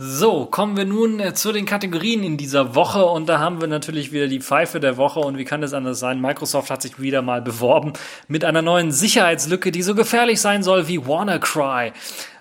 So, 0.00 0.46
kommen 0.46 0.76
wir 0.76 0.84
nun 0.84 1.18
äh, 1.18 1.34
zu 1.34 1.50
den 1.50 1.66
Kategorien 1.66 2.22
in 2.22 2.36
dieser 2.36 2.76
Woche 2.76 3.04
und 3.04 3.28
da 3.28 3.40
haben 3.40 3.60
wir 3.60 3.66
natürlich 3.66 4.12
wieder 4.12 4.28
die 4.28 4.38
Pfeife 4.38 4.78
der 4.78 4.96
Woche 4.96 5.18
und 5.18 5.38
wie 5.38 5.44
kann 5.44 5.60
das 5.60 5.72
anders 5.72 5.98
sein? 5.98 6.20
Microsoft 6.20 6.70
hat 6.70 6.82
sich 6.82 7.00
wieder 7.00 7.20
mal 7.20 7.42
beworben 7.42 7.94
mit 8.28 8.44
einer 8.44 8.62
neuen 8.62 8.92
Sicherheitslücke, 8.92 9.72
die 9.72 9.82
so 9.82 9.96
gefährlich 9.96 10.40
sein 10.40 10.62
soll 10.62 10.86
wie 10.86 11.04
WannaCry. 11.04 11.90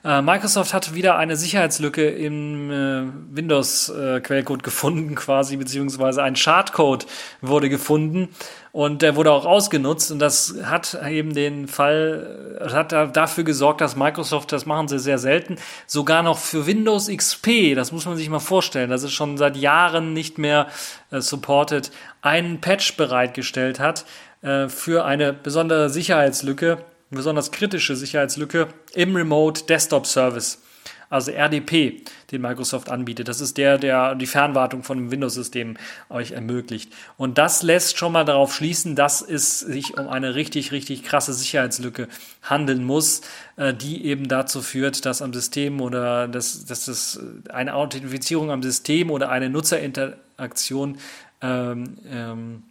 Äh, 0.03 0.21
Microsoft 0.21 0.73
hat 0.73 0.93
wieder 0.93 1.17
eine 1.17 1.35
Sicherheitslücke 1.35 2.07
im 2.07 2.71
äh, 2.71 3.03
Windows-Quellcode 3.35 4.61
äh, 4.61 4.63
gefunden, 4.63 5.15
quasi, 5.15 5.57
beziehungsweise 5.57 6.23
ein 6.23 6.35
Schadcode 6.35 7.05
wurde 7.41 7.69
gefunden. 7.69 8.29
Und 8.71 9.01
der 9.01 9.15
wurde 9.15 9.31
auch 9.31 9.45
ausgenutzt. 9.45 10.11
Und 10.11 10.19
das 10.19 10.55
hat 10.63 10.99
eben 11.09 11.33
den 11.33 11.67
Fall, 11.67 12.59
äh, 12.61 12.69
hat 12.69 12.91
dafür 12.91 13.43
gesorgt, 13.43 13.81
dass 13.81 13.95
Microsoft, 13.95 14.51
das 14.51 14.65
machen 14.65 14.87
sie 14.87 14.99
sehr 14.99 15.17
selten, 15.17 15.57
sogar 15.87 16.23
noch 16.23 16.37
für 16.37 16.67
Windows 16.67 17.07
XP, 17.07 17.75
das 17.75 17.91
muss 17.91 18.05
man 18.05 18.17
sich 18.17 18.29
mal 18.29 18.39
vorstellen, 18.39 18.89
das 18.89 19.03
ist 19.03 19.13
schon 19.13 19.37
seit 19.37 19.57
Jahren 19.57 20.13
nicht 20.13 20.37
mehr 20.37 20.67
äh, 21.11 21.21
supported, 21.21 21.91
einen 22.21 22.61
Patch 22.61 22.97
bereitgestellt 22.97 23.79
hat 23.79 24.05
äh, 24.41 24.69
für 24.69 25.05
eine 25.05 25.33
besondere 25.33 25.89
Sicherheitslücke, 25.89 26.77
besonders 27.09 27.51
kritische 27.51 27.95
Sicherheitslücke 27.95 28.67
im 28.93 29.15
Remote 29.15 29.63
Desktop 29.65 30.05
Service, 30.05 30.61
also 31.09 31.31
RDP, 31.31 32.01
den 32.31 32.41
Microsoft 32.41 32.89
anbietet. 32.89 33.29
Das 33.29 33.39
ist 33.39 33.57
der, 33.57 33.77
der 33.77 34.15
die 34.15 34.25
Fernwartung 34.25 34.83
von 34.83 34.97
einem 34.97 35.11
Windows-System 35.11 35.77
euch 36.09 36.31
ermöglicht. 36.31 36.91
Und 37.15 37.37
das 37.37 37.63
lässt 37.63 37.97
schon 37.97 38.11
mal 38.11 38.25
darauf 38.25 38.53
schließen, 38.53 38.95
dass 38.95 39.21
es 39.21 39.59
sich 39.59 39.97
um 39.97 40.09
eine 40.09 40.35
richtig, 40.35 40.73
richtig 40.73 41.03
krasse 41.03 41.33
Sicherheitslücke 41.33 42.09
handeln 42.41 42.83
muss, 42.83 43.21
äh, 43.55 43.73
die 43.73 44.05
eben 44.05 44.27
dazu 44.27 44.61
führt, 44.61 45.05
dass 45.05 45.21
am 45.21 45.33
System 45.33 45.79
oder 45.79 46.27
dass, 46.27 46.65
dass 46.65 46.89
es 46.89 47.19
eine 47.49 47.75
Authentifizierung 47.75 48.51
am 48.51 48.61
System 48.61 49.09
oder 49.09 49.29
eine 49.29 49.49
Nutzerinteraktion 49.49 50.97
ähm, 51.41 51.97
ähm, 52.11 52.63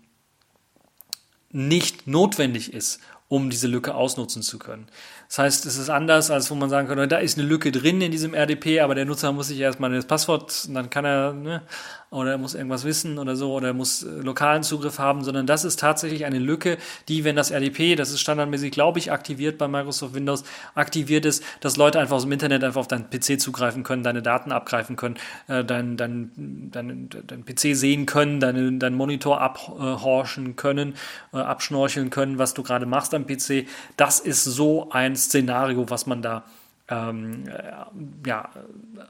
nicht 1.50 2.06
notwendig 2.06 2.74
ist, 2.74 3.00
um 3.28 3.50
diese 3.50 3.66
Lücke 3.66 3.94
ausnutzen 3.94 4.42
zu 4.42 4.58
können. 4.58 4.86
Das 5.28 5.38
heißt, 5.38 5.66
es 5.66 5.76
ist 5.76 5.90
anders, 5.90 6.30
als 6.30 6.50
wo 6.50 6.54
man 6.54 6.70
sagen 6.70 6.86
könnte, 6.86 7.08
da 7.08 7.18
ist 7.18 7.38
eine 7.38 7.46
Lücke 7.46 7.72
drin 7.72 8.00
in 8.00 8.12
diesem 8.12 8.34
RDP, 8.34 8.80
aber 8.80 8.94
der 8.94 9.04
Nutzer 9.04 9.32
muss 9.32 9.48
sich 9.48 9.58
erstmal 9.58 9.90
das 9.92 10.06
Passwort, 10.06 10.68
dann 10.72 10.90
kann 10.90 11.04
er, 11.04 11.32
ne, 11.32 11.62
oder 12.10 12.32
er 12.32 12.38
muss 12.38 12.54
irgendwas 12.54 12.84
wissen 12.84 13.18
oder 13.18 13.36
so, 13.36 13.52
oder 13.52 13.68
er 13.68 13.74
muss 13.74 14.02
äh, 14.02 14.08
lokalen 14.08 14.62
Zugriff 14.62 14.98
haben, 14.98 15.24
sondern 15.24 15.46
das 15.46 15.64
ist 15.64 15.80
tatsächlich 15.80 16.24
eine 16.24 16.38
Lücke, 16.38 16.78
die, 17.08 17.24
wenn 17.24 17.36
das 17.36 17.50
RDP, 17.50 17.96
das 17.96 18.10
ist 18.10 18.20
standardmäßig, 18.20 18.70
glaube 18.70 18.98
ich, 18.98 19.12
aktiviert 19.12 19.58
bei 19.58 19.68
Microsoft 19.68 20.14
Windows, 20.14 20.44
aktiviert 20.74 21.24
ist, 21.24 21.42
dass 21.60 21.76
Leute 21.76 21.98
einfach 21.98 22.16
aus 22.16 22.22
dem 22.22 22.32
Internet 22.32 22.62
einfach 22.64 22.80
auf 22.80 22.88
deinen 22.88 23.10
PC 23.10 23.40
zugreifen 23.40 23.82
können, 23.82 24.02
deine 24.02 24.22
Daten 24.22 24.52
abgreifen 24.52 24.96
können, 24.96 25.16
äh, 25.48 25.64
dein, 25.64 25.96
dein, 25.96 26.30
dein, 26.70 27.08
dein 27.26 27.44
PC 27.44 27.76
sehen 27.76 28.06
können, 28.06 28.40
deinen 28.40 28.78
dein 28.78 28.94
Monitor 28.94 29.40
abhorchen 29.40 30.56
können, 30.56 30.94
äh, 31.32 31.38
abschnorcheln 31.38 32.10
können, 32.10 32.38
was 32.38 32.54
du 32.54 32.62
gerade 32.62 32.86
machst 32.86 33.14
am 33.14 33.26
PC. 33.26 33.66
Das 33.96 34.20
ist 34.20 34.44
so 34.44 34.90
ein 34.90 35.16
Szenario, 35.16 35.90
was 35.90 36.06
man 36.06 36.22
da 36.22 36.44
ähm, 36.88 37.44
äh, 37.48 38.28
ja, 38.28 38.50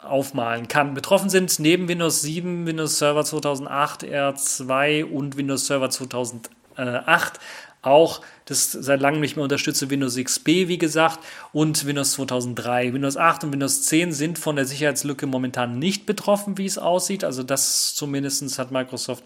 aufmalen 0.02 0.68
kann. 0.68 0.94
Betroffen 0.94 1.30
sind 1.30 1.58
neben 1.58 1.88
Windows 1.88 2.22
7, 2.22 2.66
Windows 2.66 2.98
Server 2.98 3.24
2008, 3.24 4.04
R2 4.04 5.04
und 5.04 5.36
Windows 5.36 5.66
Server 5.66 5.90
2008 5.90 7.40
auch 7.86 8.20
das 8.46 8.72
seit 8.72 9.00
langem 9.00 9.20
nicht 9.20 9.36
mehr 9.36 9.44
unterstützte 9.44 9.90
Windows 9.90 10.16
XP, 10.16 10.46
wie 10.46 10.78
gesagt, 10.78 11.20
und 11.52 11.86
Windows 11.86 12.12
2003. 12.12 12.92
Windows 12.92 13.16
8 13.16 13.44
und 13.44 13.52
Windows 13.52 13.82
10 13.82 14.12
sind 14.12 14.38
von 14.38 14.56
der 14.56 14.64
Sicherheitslücke 14.64 15.26
momentan 15.26 15.78
nicht 15.78 16.04
betroffen, 16.04 16.58
wie 16.58 16.66
es 16.66 16.78
aussieht. 16.78 17.22
Also 17.22 17.44
das 17.44 17.94
zumindest 17.94 18.58
hat 18.58 18.72
Microsoft 18.72 19.24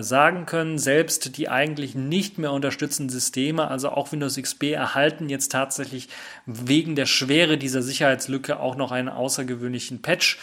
sagen 0.00 0.46
können. 0.46 0.78
Selbst 0.78 1.36
die 1.36 1.48
eigentlich 1.48 1.94
nicht 1.94 2.38
mehr 2.38 2.52
unterstützenden 2.52 3.10
Systeme, 3.10 3.68
also 3.68 3.90
auch 3.90 4.12
Windows 4.12 4.36
XP, 4.36 4.72
erhalten 4.72 5.28
jetzt 5.28 5.52
tatsächlich 5.52 6.08
wegen 6.46 6.96
der 6.96 7.06
Schwere 7.06 7.58
dieser 7.58 7.82
Sicherheitslücke 7.82 8.58
auch 8.58 8.76
noch 8.76 8.92
einen 8.92 9.08
außergewöhnlichen 9.08 10.02
Patch 10.02 10.38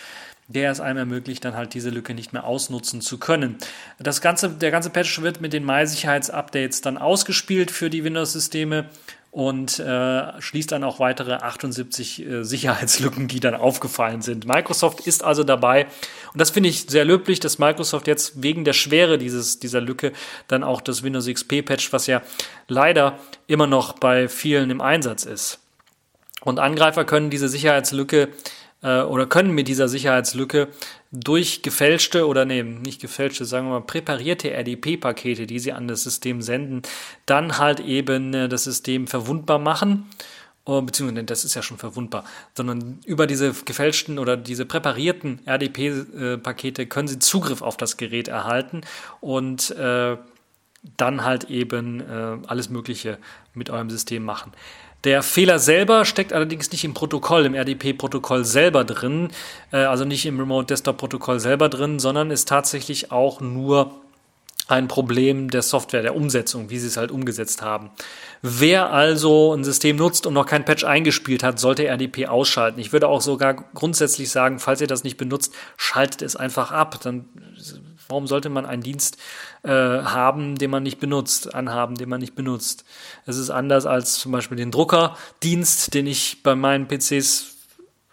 der 0.50 0.72
es 0.72 0.82
einem 0.82 0.98
ermöglicht, 0.98 1.46
dann 1.46 1.56
halt 1.56 1.76
diese 1.76 1.92
Lücke 1.92 2.16
nicht 2.16 2.34
mehr 2.34 2.44
ausnutzen 2.44 3.02
zu 3.02 3.20
können. 3.20 3.58
Das 4.00 4.20
ganze, 4.20 4.50
der 4.50 4.72
ganze 4.72 4.90
Patch 4.90 5.22
wird 5.22 5.42
mit 5.42 5.54
den 5.54 5.64
Mai-Sicherheitsupdates 5.64 6.82
dann 6.82 6.98
ausgespielt 6.98 7.70
für 7.70 7.92
die 7.92 8.04
Windows-Systeme 8.04 8.90
und 9.32 9.80
äh, 9.80 10.42
schließt 10.42 10.72
dann 10.72 10.84
auch 10.84 11.00
weitere 11.00 11.34
78 11.34 12.26
äh, 12.26 12.44
Sicherheitslücken, 12.44 13.28
die 13.28 13.40
dann 13.40 13.56
aufgefallen 13.56 14.22
sind. 14.22 14.46
Microsoft 14.46 15.06
ist 15.06 15.24
also 15.24 15.44
dabei 15.44 15.86
und 16.34 16.42
das 16.42 16.50
finde 16.50 16.70
ich 16.70 16.86
sehr 16.90 17.06
löblich, 17.06 17.40
dass 17.40 17.60
Microsoft 17.60 18.08
jetzt 18.08 18.42
wegen 18.42 18.66
der 18.66 18.74
Schwere 18.74 19.18
dieses, 19.18 19.60
dieser 19.60 19.82
Lücke 19.82 20.14
dann 20.48 20.64
auch 20.64 20.82
das 20.82 21.04
Windows 21.04 21.28
XP 21.28 21.64
Patch, 21.64 21.94
was 21.94 22.08
ja 22.08 22.22
leider 22.68 23.20
immer 23.48 23.68
noch 23.68 23.94
bei 23.94 24.28
vielen 24.28 24.70
im 24.72 24.82
Einsatz 24.82 25.26
ist. 25.26 25.60
Und 26.42 26.60
Angreifer 26.60 27.06
können 27.06 27.30
diese 27.30 27.50
Sicherheitslücke 27.50 28.30
äh, 28.82 29.02
oder 29.02 29.26
können 29.26 29.52
mit 29.52 29.68
dieser 29.68 29.88
Sicherheitslücke 29.88 30.70
durch 31.12 31.64
gefälschte 31.64 32.28
oder 32.28 32.46
nee, 32.46 32.62
nicht 32.62 33.02
gefälschte, 33.02 33.46
sagen 33.46 33.68
wir 33.68 33.80
mal, 33.80 33.86
präparierte 33.86 34.52
RDP-Pakete, 34.52 35.48
die 35.48 35.60
sie 35.60 35.74
an 35.74 35.88
das 35.88 36.04
System 36.04 36.42
senden, 36.42 36.84
dann 37.26 37.58
halt 37.58 37.80
eben 37.80 38.34
äh, 38.34 38.50
das 38.50 38.66
System 38.66 39.08
verwundbar 39.08 39.60
machen. 39.60 40.10
Oh, 40.66 40.82
beziehungsweise 40.82 41.26
das 41.26 41.46
ist 41.46 41.56
ja 41.56 41.64
schon 41.64 41.80
verwundbar, 41.80 42.26
sondern 42.54 43.00
über 43.06 43.26
diese 43.26 43.54
gefälschten 43.54 44.20
oder 44.20 44.38
diese 44.38 44.68
präparierten 44.68 45.40
RDP-Pakete 45.48 46.86
können 46.86 47.08
sie 47.08 47.18
Zugriff 47.18 47.64
auf 47.64 47.76
das 47.76 47.98
Gerät 47.98 48.28
erhalten 48.28 48.82
und 49.20 49.72
äh, 49.72 50.18
dann 50.98 51.24
halt 51.24 51.46
eben 51.46 52.02
äh, 52.02 52.38
alles 52.46 52.70
Mögliche 52.70 53.18
mit 53.56 53.72
eurem 53.72 53.90
System 53.90 54.24
machen. 54.24 54.52
Der 55.06 55.24
Fehler 55.24 55.60
selber 55.60 56.04
steckt 56.04 56.34
allerdings 56.34 56.72
nicht 56.72 56.84
im 56.84 56.94
Protokoll, 56.94 57.46
im 57.46 57.54
RDP-Protokoll 57.54 58.44
selber 58.44 58.84
drin, 58.84 59.30
äh, 59.72 59.78
also 59.78 60.04
nicht 60.06 60.26
im 60.26 60.40
Remote 60.40 60.68
Desktop-Protokoll 60.68 61.40
selber 61.40 61.70
drin, 61.70 62.00
sondern 62.00 62.32
ist 62.32 62.48
tatsächlich 62.48 63.12
auch 63.12 63.40
nur 63.40 63.92
ein 64.68 64.88
Problem 64.88 65.50
der 65.50 65.64
Software, 65.64 66.04
der 66.04 66.16
Umsetzung, 66.16 66.70
wie 66.70 66.78
sie 66.78 66.88
es 66.88 66.98
halt 66.98 67.12
umgesetzt 67.12 67.62
haben. 67.62 67.90
Wer 68.42 68.92
also 68.92 69.54
ein 69.54 69.64
System 69.64 69.96
nutzt 69.96 70.28
und 70.28 70.34
noch 70.34 70.46
kein 70.46 70.64
Patch 70.64 70.84
eingespielt 70.84 71.44
hat, 71.44 71.60
sollte 71.60 71.88
RDP 71.88 72.28
ausschalten. 72.28 72.80
Ich 72.80 72.94
würde 72.94 73.08
auch 73.08 73.22
sogar 73.22 73.56
grundsätzlich 73.74 74.30
sagen, 74.30 74.60
falls 74.60 74.80
ihr 74.82 74.88
das 74.88 75.04
nicht 75.04 75.18
benutzt, 75.18 75.56
schaltet 75.76 76.22
es 76.22 76.36
einfach 76.36 76.72
ab. 76.72 77.00
Dann 77.02 77.26
Warum 78.10 78.28
sollte 78.28 78.50
man 78.50 78.66
einen 78.66 78.82
Dienst 78.82 79.18
äh, 79.64 79.70
haben, 79.70 80.58
den 80.58 80.72
man 80.72 80.84
nicht 80.84 81.00
benutzt, 81.00 81.54
anhaben, 81.54 81.96
den 81.96 82.10
man 82.10 82.20
nicht 82.20 82.36
benutzt? 82.36 82.84
Es 83.26 83.38
ist 83.38 83.52
anders 83.52 83.86
als 83.86 84.16
zum 84.16 84.32
Beispiel 84.32 84.58
den 84.58 84.72
Druckerdienst, 84.72 85.94
den 85.94 86.08
ich 86.08 86.44
bei 86.44 86.56
meinen 86.56 86.88
PCs 86.88 87.56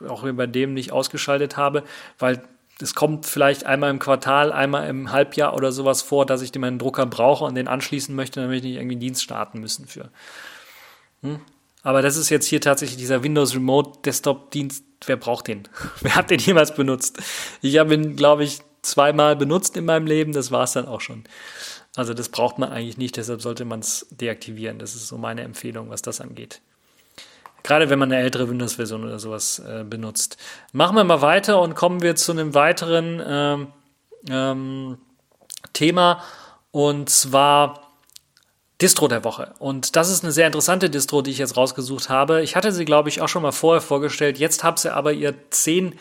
auch 0.06 0.30
bei 0.30 0.46
dem 0.46 0.74
nicht 0.74 0.92
ausgeschaltet 0.92 1.56
habe, 1.56 1.82
weil 2.18 2.42
es 2.80 2.94
kommt 2.94 3.24
vielleicht 3.24 3.64
einmal 3.64 3.90
im 3.90 3.98
Quartal, 3.98 4.52
einmal 4.52 4.88
im 4.88 5.10
Halbjahr 5.10 5.54
oder 5.54 5.72
sowas 5.72 6.02
vor, 6.02 6.26
dass 6.26 6.42
ich 6.42 6.54
meinen 6.56 6.78
Drucker 6.78 7.06
brauche 7.06 7.44
und 7.44 7.54
den 7.54 7.68
anschließen 7.68 8.14
möchte, 8.14 8.40
damit 8.40 8.58
ich 8.58 8.62
nicht 8.64 8.76
irgendwie 8.76 8.94
einen 8.94 9.00
Dienst 9.00 9.22
starten 9.22 9.60
müssen 9.60 9.86
für. 9.86 10.10
Hm? 11.22 11.40
Aber 11.82 12.02
das 12.02 12.16
ist 12.16 12.28
jetzt 12.30 12.46
hier 12.46 12.60
tatsächlich 12.60 12.98
dieser 12.98 13.22
Windows 13.22 13.54
Remote 13.54 14.00
Desktop 14.04 14.50
Dienst. 14.50 14.84
Wer 15.06 15.16
braucht 15.16 15.46
den? 15.46 15.68
Wer 16.02 16.16
hat 16.16 16.30
den 16.30 16.40
jemals 16.40 16.74
benutzt? 16.74 17.18
Ich 17.62 17.78
habe 17.78 17.94
ihn, 17.94 18.16
glaube 18.16 18.44
ich, 18.44 18.60
zweimal 18.86 19.36
benutzt 19.36 19.76
in 19.76 19.84
meinem 19.84 20.06
Leben, 20.06 20.32
das 20.32 20.50
war 20.50 20.64
es 20.64 20.72
dann 20.72 20.86
auch 20.86 21.00
schon. 21.00 21.24
Also 21.96 22.14
das 22.14 22.28
braucht 22.28 22.58
man 22.58 22.70
eigentlich 22.70 22.98
nicht, 22.98 23.16
deshalb 23.16 23.40
sollte 23.40 23.64
man 23.64 23.80
es 23.80 24.06
deaktivieren. 24.10 24.78
Das 24.78 24.94
ist 24.94 25.08
so 25.08 25.16
meine 25.16 25.42
Empfehlung, 25.42 25.90
was 25.90 26.02
das 26.02 26.20
angeht. 26.20 26.60
Gerade 27.62 27.90
wenn 27.90 27.98
man 27.98 28.12
eine 28.12 28.22
ältere 28.22 28.48
Windows-Version 28.48 29.04
oder 29.04 29.18
sowas 29.18 29.58
äh, 29.58 29.82
benutzt. 29.82 30.36
Machen 30.72 30.96
wir 30.96 31.04
mal 31.04 31.22
weiter 31.22 31.60
und 31.60 31.74
kommen 31.74 32.00
wir 32.00 32.14
zu 32.14 32.32
einem 32.32 32.54
weiteren 32.54 33.22
ähm, 33.26 33.66
ähm, 34.28 34.98
Thema 35.72 36.22
und 36.70 37.10
zwar 37.10 37.86
Distro 38.80 39.08
der 39.08 39.24
Woche. 39.24 39.54
Und 39.58 39.96
das 39.96 40.10
ist 40.10 40.22
eine 40.22 40.32
sehr 40.32 40.46
interessante 40.46 40.90
Distro, 40.90 41.22
die 41.22 41.30
ich 41.30 41.38
jetzt 41.38 41.56
rausgesucht 41.56 42.10
habe. 42.10 42.42
Ich 42.42 42.56
hatte 42.56 42.72
sie, 42.72 42.84
glaube 42.84 43.08
ich, 43.08 43.22
auch 43.22 43.28
schon 43.28 43.42
mal 43.42 43.52
vorher 43.52 43.80
vorgestellt. 43.80 44.38
Jetzt 44.38 44.62
habe 44.62 44.78
sie 44.78 44.94
aber 44.94 45.12
ihr 45.12 45.34
10 45.50 45.94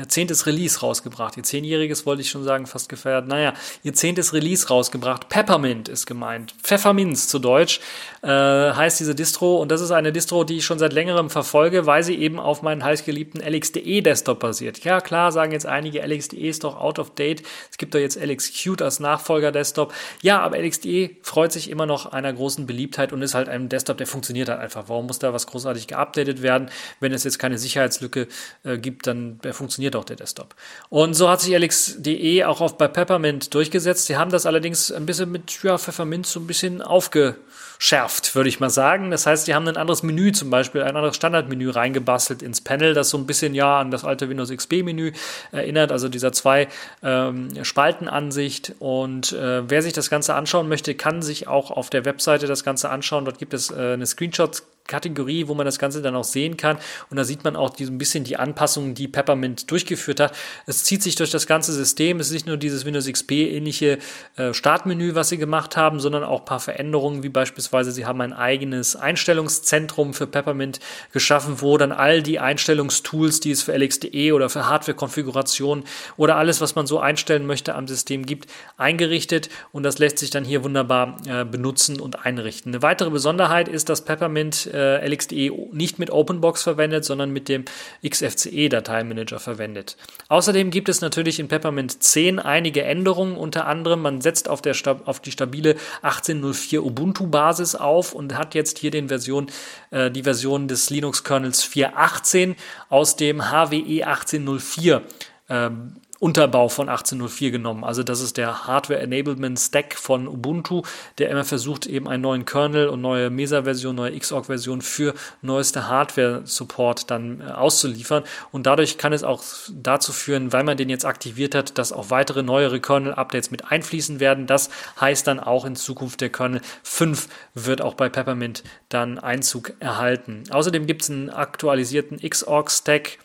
ihr 0.00 0.08
zehntes 0.08 0.46
Release 0.46 0.80
rausgebracht. 0.80 1.36
Ihr 1.36 1.42
zehnjähriges 1.42 2.06
wollte 2.06 2.22
ich 2.22 2.30
schon 2.30 2.42
sagen, 2.42 2.66
fast 2.66 2.88
gefeiert. 2.88 3.28
Naja, 3.28 3.52
ihr 3.82 3.92
zehntes 3.92 4.32
Release 4.32 4.68
rausgebracht. 4.68 5.28
Peppermint 5.28 5.88
ist 5.88 6.06
gemeint. 6.06 6.54
Pfefferminz 6.62 7.28
zu 7.28 7.38
Deutsch 7.38 7.80
äh, 8.22 8.28
heißt 8.28 8.98
diese 8.98 9.14
Distro. 9.14 9.60
Und 9.60 9.70
das 9.70 9.82
ist 9.82 9.90
eine 9.90 10.12
Distro, 10.12 10.44
die 10.44 10.56
ich 10.56 10.64
schon 10.64 10.78
seit 10.78 10.94
längerem 10.94 11.28
verfolge, 11.28 11.84
weil 11.84 12.02
sie 12.02 12.16
eben 12.16 12.40
auf 12.40 12.62
meinen 12.62 12.82
heißgeliebten 12.82 13.42
LXDE 13.42 14.02
Desktop 14.02 14.40
basiert. 14.40 14.82
Ja, 14.84 15.02
klar, 15.02 15.32
sagen 15.32 15.52
jetzt 15.52 15.66
einige, 15.66 16.00
LXDE 16.00 16.48
ist 16.48 16.64
doch 16.64 16.80
out 16.80 16.98
of 16.98 17.14
date. 17.14 17.42
Es 17.70 17.76
gibt 17.76 17.94
doch 17.94 18.00
jetzt 18.00 18.16
LXQt 18.18 18.80
als 18.80 19.00
Nachfolger 19.00 19.52
Desktop. 19.52 19.92
Ja, 20.22 20.40
aber 20.40 20.58
LXDE 20.58 21.16
freut 21.22 21.52
sich 21.52 21.68
immer 21.68 21.84
noch 21.84 22.06
einer 22.06 22.32
großen 22.32 22.66
Beliebtheit 22.66 23.12
und 23.12 23.20
ist 23.20 23.34
halt 23.34 23.50
ein 23.50 23.68
Desktop, 23.68 23.98
der 23.98 24.06
funktioniert 24.06 24.48
halt 24.48 24.60
einfach. 24.60 24.84
Warum 24.86 25.06
muss 25.06 25.18
da 25.18 25.34
was 25.34 25.46
großartig 25.46 25.88
geupdatet 25.88 26.40
werden? 26.40 26.70
Wenn 27.00 27.12
es 27.12 27.24
jetzt 27.24 27.38
keine 27.38 27.58
Sicherheitslücke 27.58 28.28
äh, 28.64 28.78
gibt, 28.78 29.06
dann 29.06 29.38
der 29.44 29.52
funktioniert 29.52 29.89
funktioniert 29.90 29.96
auch 29.96 30.04
der 30.04 30.16
Desktop. 30.16 30.54
Und 30.88 31.14
so 31.14 31.28
hat 31.28 31.40
sich 31.40 31.56
LX.de 31.56 32.44
auch 32.44 32.60
auf 32.60 32.78
bei 32.78 32.88
Peppermint 32.88 33.52
durchgesetzt. 33.54 34.06
Sie 34.06 34.16
haben 34.16 34.30
das 34.30 34.46
allerdings 34.46 34.90
ein 34.92 35.06
bisschen 35.06 35.30
mit 35.30 35.62
ja, 35.62 35.78
Pfeffermint 35.78 36.26
so 36.26 36.40
ein 36.40 36.46
bisschen 36.46 36.82
aufge 36.82 37.36
schärft, 37.82 38.34
würde 38.34 38.50
ich 38.50 38.60
mal 38.60 38.68
sagen. 38.68 39.10
Das 39.10 39.26
heißt, 39.26 39.48
die 39.48 39.54
haben 39.54 39.66
ein 39.66 39.78
anderes 39.78 40.02
Menü, 40.02 40.32
zum 40.32 40.50
Beispiel 40.50 40.82
ein 40.82 40.96
anderes 40.96 41.16
Standardmenü 41.16 41.70
reingebastelt 41.70 42.42
ins 42.42 42.60
Panel, 42.60 42.92
das 42.92 43.08
so 43.08 43.16
ein 43.16 43.24
bisschen 43.24 43.54
ja 43.54 43.80
an 43.80 43.90
das 43.90 44.04
alte 44.04 44.28
Windows 44.28 44.50
XP-Menü 44.50 45.12
erinnert, 45.50 45.90
also 45.90 46.10
dieser 46.10 46.30
zwei 46.32 46.68
ähm, 47.02 47.48
Spaltenansicht. 47.64 48.74
Und 48.80 49.32
äh, 49.32 49.68
wer 49.68 49.80
sich 49.80 49.94
das 49.94 50.10
Ganze 50.10 50.34
anschauen 50.34 50.68
möchte, 50.68 50.94
kann 50.94 51.22
sich 51.22 51.48
auch 51.48 51.70
auf 51.70 51.88
der 51.88 52.04
Webseite 52.04 52.46
das 52.46 52.64
Ganze 52.64 52.90
anschauen. 52.90 53.24
Dort 53.24 53.38
gibt 53.38 53.54
es 53.54 53.70
äh, 53.70 53.94
eine 53.94 54.04
Screenshot 54.04 54.62
Kategorie, 54.86 55.46
wo 55.46 55.54
man 55.54 55.64
das 55.64 55.78
Ganze 55.78 56.02
dann 56.02 56.16
auch 56.16 56.24
sehen 56.24 56.56
kann. 56.56 56.76
Und 57.10 57.16
da 57.16 57.24
sieht 57.24 57.44
man 57.44 57.54
auch 57.54 57.78
ein 57.78 57.98
bisschen 57.98 58.24
die 58.24 58.36
Anpassungen, 58.36 58.94
die 58.94 59.06
Peppermint 59.06 59.70
durchgeführt 59.70 60.18
hat. 60.18 60.36
Es 60.66 60.82
zieht 60.82 61.02
sich 61.02 61.14
durch 61.14 61.30
das 61.30 61.46
ganze 61.46 61.72
System. 61.72 62.18
Es 62.18 62.26
ist 62.26 62.32
nicht 62.32 62.46
nur 62.46 62.56
dieses 62.56 62.84
Windows 62.84 63.06
XP-ähnliche 63.06 63.98
äh, 64.36 64.52
Startmenü, 64.52 65.14
was 65.14 65.28
sie 65.28 65.38
gemacht 65.38 65.76
haben, 65.76 66.00
sondern 66.00 66.24
auch 66.24 66.40
ein 66.40 66.44
paar 66.44 66.60
Veränderungen, 66.60 67.22
wie 67.22 67.28
beispielsweise 67.28 67.69
Beispielsweise, 67.70 67.92
sie 67.92 68.06
haben 68.06 68.20
ein 68.20 68.32
eigenes 68.32 68.96
Einstellungszentrum 68.96 70.12
für 70.12 70.26
Peppermint 70.26 70.80
geschaffen, 71.12 71.60
wo 71.60 71.78
dann 71.78 71.92
all 71.92 72.22
die 72.22 72.38
Einstellungstools, 72.38 73.40
die 73.40 73.52
es 73.52 73.62
für 73.62 73.76
LXDE 73.76 74.32
oder 74.34 74.48
für 74.48 74.66
Hardware-Konfiguration 74.66 75.84
oder 76.16 76.36
alles, 76.36 76.60
was 76.60 76.74
man 76.74 76.86
so 76.86 76.98
einstellen 76.98 77.46
möchte 77.46 77.74
am 77.74 77.86
System 77.86 78.26
gibt, 78.26 78.50
eingerichtet 78.76 79.48
und 79.72 79.84
das 79.84 79.98
lässt 79.98 80.18
sich 80.18 80.30
dann 80.30 80.44
hier 80.44 80.64
wunderbar 80.64 81.16
äh, 81.26 81.44
benutzen 81.44 82.00
und 82.00 82.24
einrichten. 82.24 82.72
Eine 82.72 82.82
weitere 82.82 83.10
Besonderheit 83.10 83.68
ist, 83.68 83.88
dass 83.88 84.04
Peppermint 84.04 84.66
äh, 84.72 85.06
LXDE 85.06 85.50
nicht 85.72 85.98
mit 85.98 86.10
OpenBox 86.10 86.62
verwendet, 86.62 87.04
sondern 87.04 87.30
mit 87.30 87.48
dem 87.48 87.64
XFCE-Dateimanager 88.06 89.38
verwendet. 89.38 89.96
Außerdem 90.28 90.70
gibt 90.70 90.88
es 90.88 91.00
natürlich 91.00 91.38
in 91.38 91.48
Peppermint 91.48 92.02
10 92.02 92.38
einige 92.38 92.82
Änderungen, 92.82 93.36
unter 93.36 93.66
anderem 93.66 94.02
man 94.02 94.20
setzt 94.20 94.48
auf, 94.48 94.60
der, 94.60 94.74
auf 95.04 95.20
die 95.20 95.30
stabile 95.30 95.76
18.04 96.02 96.80
Ubuntu-Basis 96.80 97.59
Basis 97.60 97.74
auf 97.74 98.14
und 98.14 98.36
hat 98.38 98.54
jetzt 98.54 98.78
hier 98.78 98.90
den 98.90 99.08
Version, 99.08 99.48
äh, 99.90 100.10
die 100.10 100.22
Version 100.22 100.66
des 100.66 100.88
Linux-Kernels 100.88 101.62
4.18 101.64 102.56
aus 102.88 103.16
dem 103.16 103.50
HWE 103.50 104.06
18.04 104.06 105.02
ähm, 105.50 105.96
Unterbau 106.20 106.68
von 106.68 106.90
1804 106.90 107.50
genommen. 107.50 107.82
Also 107.82 108.02
das 108.02 108.20
ist 108.20 108.36
der 108.36 108.66
Hardware 108.66 109.00
Enablement 109.00 109.58
Stack 109.58 109.94
von 109.94 110.28
Ubuntu, 110.28 110.82
der 111.16 111.30
immer 111.30 111.44
versucht, 111.44 111.86
eben 111.86 112.06
einen 112.08 112.22
neuen 112.22 112.44
Kernel 112.44 112.88
und 112.88 113.00
neue 113.00 113.30
Mesa-Version, 113.30 113.96
neue 113.96 114.18
Xorg-Version 114.18 114.82
für 114.82 115.14
neueste 115.40 115.88
Hardware-Support 115.88 117.10
dann 117.10 117.40
äh, 117.40 117.44
auszuliefern. 117.44 118.24
Und 118.52 118.66
dadurch 118.66 118.98
kann 118.98 119.14
es 119.14 119.24
auch 119.24 119.42
dazu 119.72 120.12
führen, 120.12 120.52
weil 120.52 120.62
man 120.62 120.76
den 120.76 120.90
jetzt 120.90 121.06
aktiviert 121.06 121.54
hat, 121.54 121.78
dass 121.78 121.90
auch 121.90 122.10
weitere 122.10 122.42
neuere 122.42 122.80
Kernel-Updates 122.80 123.50
mit 123.50 123.72
einfließen 123.72 124.20
werden. 124.20 124.46
Das 124.46 124.68
heißt 125.00 125.26
dann 125.26 125.40
auch 125.40 125.64
in 125.64 125.74
Zukunft 125.74 126.20
der 126.20 126.28
Kernel 126.28 126.60
5 126.82 127.28
wird 127.54 127.80
auch 127.80 127.94
bei 127.94 128.10
Peppermint 128.10 128.62
dann 128.90 129.18
Einzug 129.18 129.72
erhalten. 129.80 130.44
Außerdem 130.50 130.86
gibt 130.86 131.00
es 131.00 131.10
einen 131.10 131.30
aktualisierten 131.30 132.18
Xorg-Stack, 132.18 133.18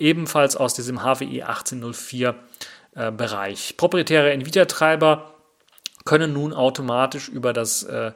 ebenfalls 0.00 0.56
aus 0.56 0.74
diesem 0.74 1.02
HWE 1.02 1.46
1804 1.46 2.34
äh, 2.94 3.12
Bereich. 3.12 3.76
Proprietäre 3.76 4.32
Nvidia-Treiber 4.32 5.34
können 6.04 6.32
nun 6.32 6.52
automatisch 6.52 7.28
über 7.28 7.52
das 7.52 7.82
äh, 7.82 8.12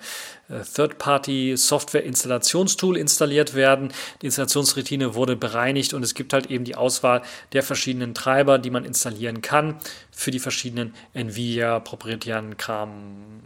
äh, 0.48 0.62
Third-Party-Software-Installationstool 0.74 2.96
installiert 2.96 3.54
werden. 3.54 3.92
Die 4.22 4.26
Installationsroutine 4.26 5.14
wurde 5.14 5.36
bereinigt 5.36 5.94
und 5.94 6.02
es 6.02 6.14
gibt 6.14 6.32
halt 6.32 6.50
eben 6.50 6.64
die 6.64 6.76
Auswahl 6.76 7.22
der 7.52 7.62
verschiedenen 7.62 8.14
Treiber, 8.14 8.58
die 8.58 8.70
man 8.70 8.84
installieren 8.84 9.42
kann 9.42 9.78
für 10.10 10.30
die 10.30 10.40
verschiedenen 10.40 10.94
Nvidia-proprietären 11.12 12.56
Kram 12.56 13.42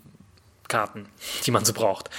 Karten, 0.69 1.07
die 1.47 1.51
man 1.51 1.65
so 1.65 1.73
braucht. 1.73 2.11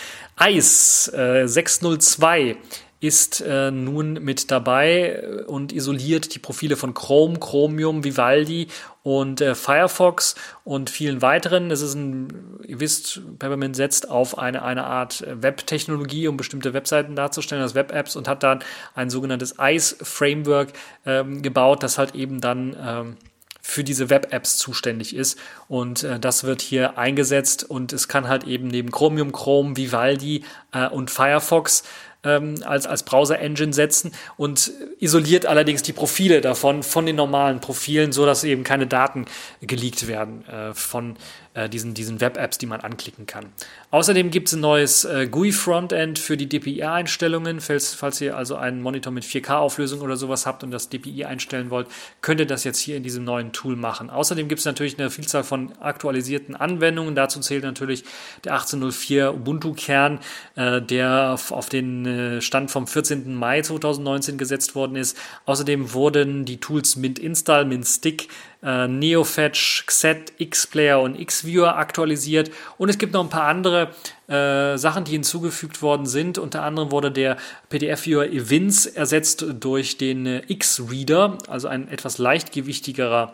ICE 0.42 1.44
äh, 1.44 1.48
602 1.48 2.58
ist 3.02 3.41
äh, 3.41 3.71
nun 3.71 4.13
mit 4.13 4.52
dabei 4.52 5.45
und 5.47 5.71
isoliert 5.71 6.35
die 6.35 6.39
Profile 6.39 6.75
von 6.75 6.93
Chrome, 6.93 7.39
Chromium, 7.39 8.04
Vivaldi 8.04 8.67
und 9.04 9.39
äh, 9.39 9.56
Firefox 9.56 10.35
und 10.65 10.89
vielen 10.89 11.21
weiteren. 11.21 11.71
Es 11.71 11.81
ist 11.81 11.95
ein, 11.95 12.60
ihr 12.67 12.81
wisst, 12.81 13.21
Peppermint 13.39 13.75
setzt 13.75 14.10
auf 14.10 14.37
eine, 14.37 14.63
eine 14.63 14.83
Art 14.83 15.23
Web-Technologie, 15.27 16.27
um 16.27 16.35
bestimmte 16.35 16.73
Webseiten 16.73 17.15
darzustellen, 17.15 17.63
als 17.63 17.73
Web-Apps 17.73 18.17
und 18.17 18.27
hat 18.27 18.43
dann 18.43 18.60
ein 18.95 19.10
sogenanntes 19.10 19.56
ICE-Framework 19.60 20.73
ähm, 21.06 21.41
gebaut, 21.41 21.83
das 21.83 21.97
halt 21.97 22.15
eben 22.15 22.41
dann 22.41 22.75
ähm, 22.81 23.17
für 23.62 23.83
diese 23.83 24.10
Web-Apps 24.10 24.58
zuständig 24.58 25.15
ist. 25.15 25.39
Und 25.67 26.04
äh, 26.04 26.19
das 26.19 26.43
wird 26.43 26.62
hier 26.62 26.97
eingesetzt 26.97 27.63
und 27.69 27.93
es 27.93 28.08
kann 28.08 28.27
halt 28.27 28.43
eben 28.45 28.67
neben 28.67 28.91
Chromium, 28.91 29.31
Chrome, 29.31 29.77
Vivaldi 29.77 30.43
äh, 30.73 30.87
und 30.87 31.12
Firefox 31.12 31.83
ähm, 32.24 32.56
als, 32.65 32.86
als 32.86 33.04
Browser-Engine 33.04 33.74
setzen 33.74 34.12
und 34.38 34.72
isoliert 35.00 35.46
allerdings 35.46 35.84
die 35.84 35.94
Profile 35.94 36.42
davon 36.42 36.84
von 36.84 37.06
den 37.06 37.15
normalen 37.15 37.60
Profilen, 37.62 38.12
so 38.12 38.26
eben 38.44 38.63
keine 38.63 38.88
Daten 38.88 39.26
geleakt 39.62 40.08
werden 40.08 40.46
äh, 40.48 40.74
von 40.74 41.15
äh, 41.54 41.67
diesen, 41.67 41.93
diesen 41.93 42.21
Web-Apps, 42.21 42.58
die 42.58 42.65
man 42.67 42.81
anklicken 42.81 43.25
kann. 43.25 43.47
Außerdem 43.91 44.29
gibt 44.29 44.50
es 44.50 44.54
ein 44.54 44.60
neues 44.60 45.04
äh, 45.06 45.27
GUI-Frontend 45.27 46.19
für 46.19 46.37
die 46.37 46.47
DPI-Einstellungen. 46.47 47.60
Falls, 47.60 47.95
falls 47.95 48.21
ihr 48.21 48.37
also 48.37 48.56
einen 48.56 48.81
Monitor 48.81 49.12
mit 49.12 49.23
4K-Auflösung 49.23 50.02
oder 50.02 50.15
sowas 50.15 50.45
habt 50.45 50.63
und 50.63 50.71
das 50.71 50.89
DPI 50.89 51.25
einstellen 51.25 51.69
wollt, 51.71 51.87
könnt 52.21 52.39
ihr 52.39 52.45
das 52.45 52.63
jetzt 52.63 52.79
hier 52.79 52.97
in 52.97 53.04
diesem 53.04 53.23
neuen 53.23 53.52
Tool 53.52 53.75
machen. 53.75 54.10
Außerdem 54.10 54.47
gibt 54.47 54.60
es 54.60 54.65
natürlich 54.65 55.00
eine 55.00 55.10
Vielzahl 55.10 55.43
von 55.43 55.73
aktualisierten 55.79 56.56
Anwendungen. 56.56 57.15
Dazu 57.15 57.39
zählt 57.39 57.63
natürlich 57.63 58.04
der 58.43 58.54
1804 58.54 59.33
Ubuntu-Kern, 59.33 60.19
äh, 60.56 60.81
der 60.81 61.31
auf, 61.33 61.52
auf 61.52 61.69
den 61.69 62.06
äh, 62.06 62.41
Stand 62.41 62.69
vom 62.69 62.85
14. 62.85 63.33
Mai 63.33 63.62
2019 63.62 64.37
gesetzt 64.37 64.75
worden 64.75 64.95
ist. 64.95 65.17
Außerdem 65.45 65.93
wurden 65.93 66.45
die 66.45 66.60
Tools 66.60 66.95
Mint 66.95 67.17
Install, 67.17 67.65
Mint 67.65 67.87
Stick, 67.87 68.29
äh, 68.64 68.88
NeoFetch, 68.88 69.86
Xet, 69.86 70.34
Xplayer 70.38 71.02
und 71.02 71.26
Xviewer 71.26 71.78
aktualisiert. 71.78 72.52
Und 72.78 72.90
es 72.90 72.98
gibt 72.98 73.14
noch 73.14 73.24
ein 73.24 73.30
paar 73.30 73.48
andere 73.48 73.90
äh, 74.28 74.78
Sachen, 74.78 75.06
die 75.06 75.12
hinzugefügt 75.14 75.82
worden 75.82 76.06
sind. 76.06 76.38
Unter 76.38 76.64
anderem 76.64 76.92
wurde 76.92 77.12
der 77.12 77.38
PDF-Viewer 77.70 78.26
Evins 78.28 78.86
ersetzt 78.86 79.46
durch 79.60 79.98
den 79.98 80.26
äh, 80.26 80.42
X-Reader, 80.48 81.38
also 81.48 81.68
ein 81.68 81.88
etwas 81.90 82.18
leichtgewichtigerer 82.18 83.34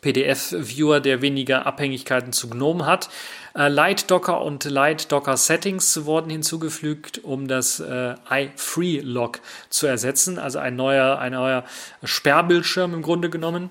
PDF-Viewer, 0.00 1.00
der 1.00 1.20
weniger 1.20 1.66
Abhängigkeiten 1.66 2.32
zu 2.32 2.48
GNOME 2.48 2.86
hat. 2.86 3.08
Äh, 3.54 3.68
Light 3.68 4.10
Docker 4.10 4.42
und 4.42 4.64
Light 4.64 5.12
Docker 5.12 5.36
Settings 5.36 6.04
wurden 6.06 6.30
hinzugefügt, 6.30 7.22
um 7.22 7.48
das 7.48 7.80
äh, 7.80 8.14
iFree-Log 8.30 9.40
zu 9.68 9.86
ersetzen, 9.86 10.38
also 10.38 10.58
ein 10.58 10.76
neuer, 10.76 11.18
ein 11.18 11.32
neuer 11.32 11.64
Sperrbildschirm 12.02 12.94
im 12.94 13.02
Grunde 13.02 13.30
genommen 13.30 13.70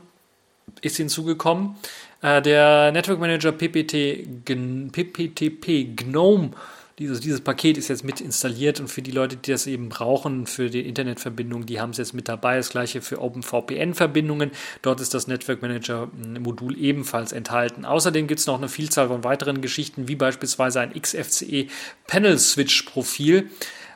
ist 0.82 0.97
hinzugekommen. 0.97 1.76
Äh, 2.22 2.41
der 2.41 2.91
Network 2.91 3.20
Manager 3.20 3.51
PPT, 3.51 4.45
PPTP 4.91 5.95
GNOME, 5.95 6.51
dieses, 6.99 7.22
dieses 7.22 7.39
Paket 7.39 7.78
ist 7.78 7.88
jetzt 7.88 8.03
mit 8.03 8.20
installiert 8.20 8.82
und 8.82 8.89
für 8.89 9.01
die 9.01 9.11
Leute, 9.11 9.38
die 9.38 9.51
das 9.51 9.67
eben 9.67 9.88
brauchen, 9.88 10.45
für 10.45 10.70
die 10.70 10.82
Internetverbindung, 10.82 11.65
die 11.65 11.80
haben 11.80 11.91
es 11.91 11.97
jetzt 11.97 12.13
mit 12.13 12.28
dabei. 12.28 12.57
Das 12.57 12.70
gleiche 12.70 13.01
für 13.01 13.22
OpenVPN-Verbindungen. 13.22 14.51
Dort 14.82 14.99
ist 14.99 15.13
das 15.13 15.28
Network 15.28 15.61
Manager 15.61 16.09
hm, 16.11 16.76
ebenfalls 16.78 17.32
enthalten. 17.32 17.86
Außerdem 17.86 18.28
gibt 18.28 18.41
es 18.41 18.47
noch 18.47 18.57
eine 18.57 18.67
Vielzahl 18.67 19.07
von 19.07 19.24
weiteren 19.24 19.61
Geschichten, 19.61 20.09
wie 20.09 20.15
beispielsweise 20.15 20.82
ein 20.82 20.93
XFCE 20.93 21.67
Panel 22.05 22.38
Switch 22.38 22.84
Profil, 22.84 23.49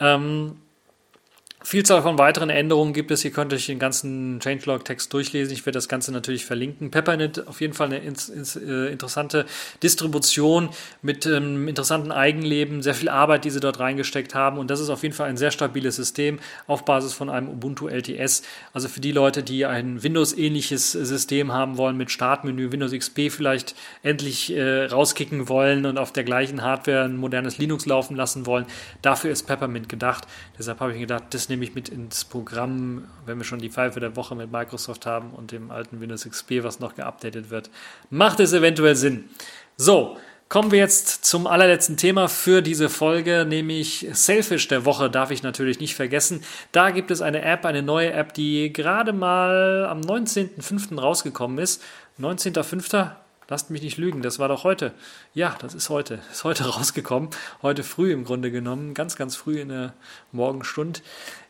Ähm, 0.00 0.56
Vielzahl 1.68 2.00
von 2.00 2.16
weiteren 2.16 2.48
Änderungen 2.48 2.92
gibt 2.92 3.10
es. 3.10 3.24
Ihr 3.24 3.32
könnt 3.32 3.52
euch 3.52 3.66
den 3.66 3.80
ganzen 3.80 4.38
Changelog-Text 4.38 5.12
durchlesen. 5.12 5.52
Ich 5.52 5.66
werde 5.66 5.76
das 5.76 5.88
Ganze 5.88 6.12
natürlich 6.12 6.44
verlinken. 6.44 6.92
Peppernet 6.92 7.48
auf 7.48 7.60
jeden 7.60 7.74
Fall 7.74 7.88
eine 7.88 7.98
ins, 7.98 8.28
ins, 8.28 8.54
äh, 8.54 8.86
interessante 8.86 9.46
Distribution 9.82 10.68
mit 11.02 11.26
ähm, 11.26 11.66
interessanten 11.66 12.12
Eigenleben, 12.12 12.82
sehr 12.82 12.94
viel 12.94 13.08
Arbeit, 13.08 13.44
die 13.44 13.50
sie 13.50 13.58
dort 13.58 13.80
reingesteckt 13.80 14.32
haben. 14.32 14.58
Und 14.58 14.70
das 14.70 14.78
ist 14.78 14.90
auf 14.90 15.02
jeden 15.02 15.12
Fall 15.12 15.28
ein 15.28 15.36
sehr 15.36 15.50
stabiles 15.50 15.96
System 15.96 16.38
auf 16.68 16.84
Basis 16.84 17.14
von 17.14 17.28
einem 17.28 17.48
Ubuntu 17.48 17.88
LTS. 17.88 18.44
Also 18.72 18.86
für 18.86 19.00
die 19.00 19.10
Leute, 19.10 19.42
die 19.42 19.66
ein 19.66 20.04
Windows-ähnliches 20.04 20.92
System 20.92 21.50
haben 21.50 21.78
wollen 21.78 21.96
mit 21.96 22.12
Startmenü, 22.12 22.70
Windows 22.70 22.92
XP 22.92 23.28
vielleicht 23.28 23.74
endlich 24.04 24.54
äh, 24.54 24.84
rauskicken 24.84 25.48
wollen 25.48 25.84
und 25.84 25.98
auf 25.98 26.12
der 26.12 26.22
gleichen 26.22 26.62
Hardware 26.62 27.06
ein 27.06 27.16
modernes 27.16 27.58
Linux 27.58 27.86
laufen 27.86 28.14
lassen 28.14 28.46
wollen, 28.46 28.66
dafür 29.02 29.32
ist 29.32 29.48
Peppermint 29.48 29.88
gedacht. 29.88 30.28
Deshalb 30.56 30.78
habe 30.78 30.92
ich 30.92 31.00
gedacht, 31.00 31.24
das 31.30 31.48
nehme 31.48 31.55
ich 31.62 31.74
mit 31.74 31.88
ins 31.88 32.24
Programm, 32.24 33.04
wenn 33.24 33.38
wir 33.38 33.44
schon 33.44 33.58
die 33.58 33.70
Pfeife 33.70 34.00
der 34.00 34.16
Woche 34.16 34.34
mit 34.34 34.50
Microsoft 34.50 35.06
haben 35.06 35.30
und 35.30 35.52
dem 35.52 35.70
alten 35.70 36.00
Windows 36.00 36.28
XP, 36.28 36.62
was 36.62 36.80
noch 36.80 36.94
geupdatet 36.94 37.50
wird. 37.50 37.70
Macht 38.10 38.40
es 38.40 38.52
eventuell 38.52 38.96
Sinn. 38.96 39.24
So, 39.76 40.16
Kommen 40.48 40.70
wir 40.70 40.78
jetzt 40.78 41.24
zum 41.24 41.48
allerletzten 41.48 41.96
Thema 41.96 42.28
für 42.28 42.62
diese 42.62 42.88
Folge, 42.88 43.44
nämlich 43.48 44.06
Selfish 44.12 44.68
der 44.68 44.84
Woche 44.84 45.10
darf 45.10 45.32
ich 45.32 45.42
natürlich 45.42 45.80
nicht 45.80 45.96
vergessen. 45.96 46.44
Da 46.70 46.90
gibt 46.90 47.10
es 47.10 47.20
eine 47.20 47.42
App, 47.42 47.64
eine 47.66 47.82
neue 47.82 48.12
App, 48.12 48.32
die 48.32 48.72
gerade 48.72 49.12
mal 49.12 49.86
am 49.86 50.02
19.05. 50.02 51.00
rausgekommen 51.00 51.58
ist. 51.58 51.82
19.05. 52.20 53.10
Lasst 53.48 53.70
mich 53.70 53.82
nicht 53.82 53.96
lügen, 53.96 54.22
das 54.22 54.38
war 54.38 54.48
doch 54.48 54.64
heute. 54.64 54.92
Ja, 55.32 55.56
das 55.60 55.74
ist 55.74 55.88
heute. 55.88 56.20
Ist 56.32 56.44
heute 56.44 56.64
rausgekommen. 56.64 57.30
Heute 57.62 57.84
früh 57.84 58.12
im 58.12 58.24
Grunde 58.24 58.50
genommen, 58.50 58.92
ganz, 58.94 59.16
ganz 59.16 59.36
früh 59.36 59.60
in 59.60 59.68
der 59.68 59.94
Morgenstund 60.32 61.02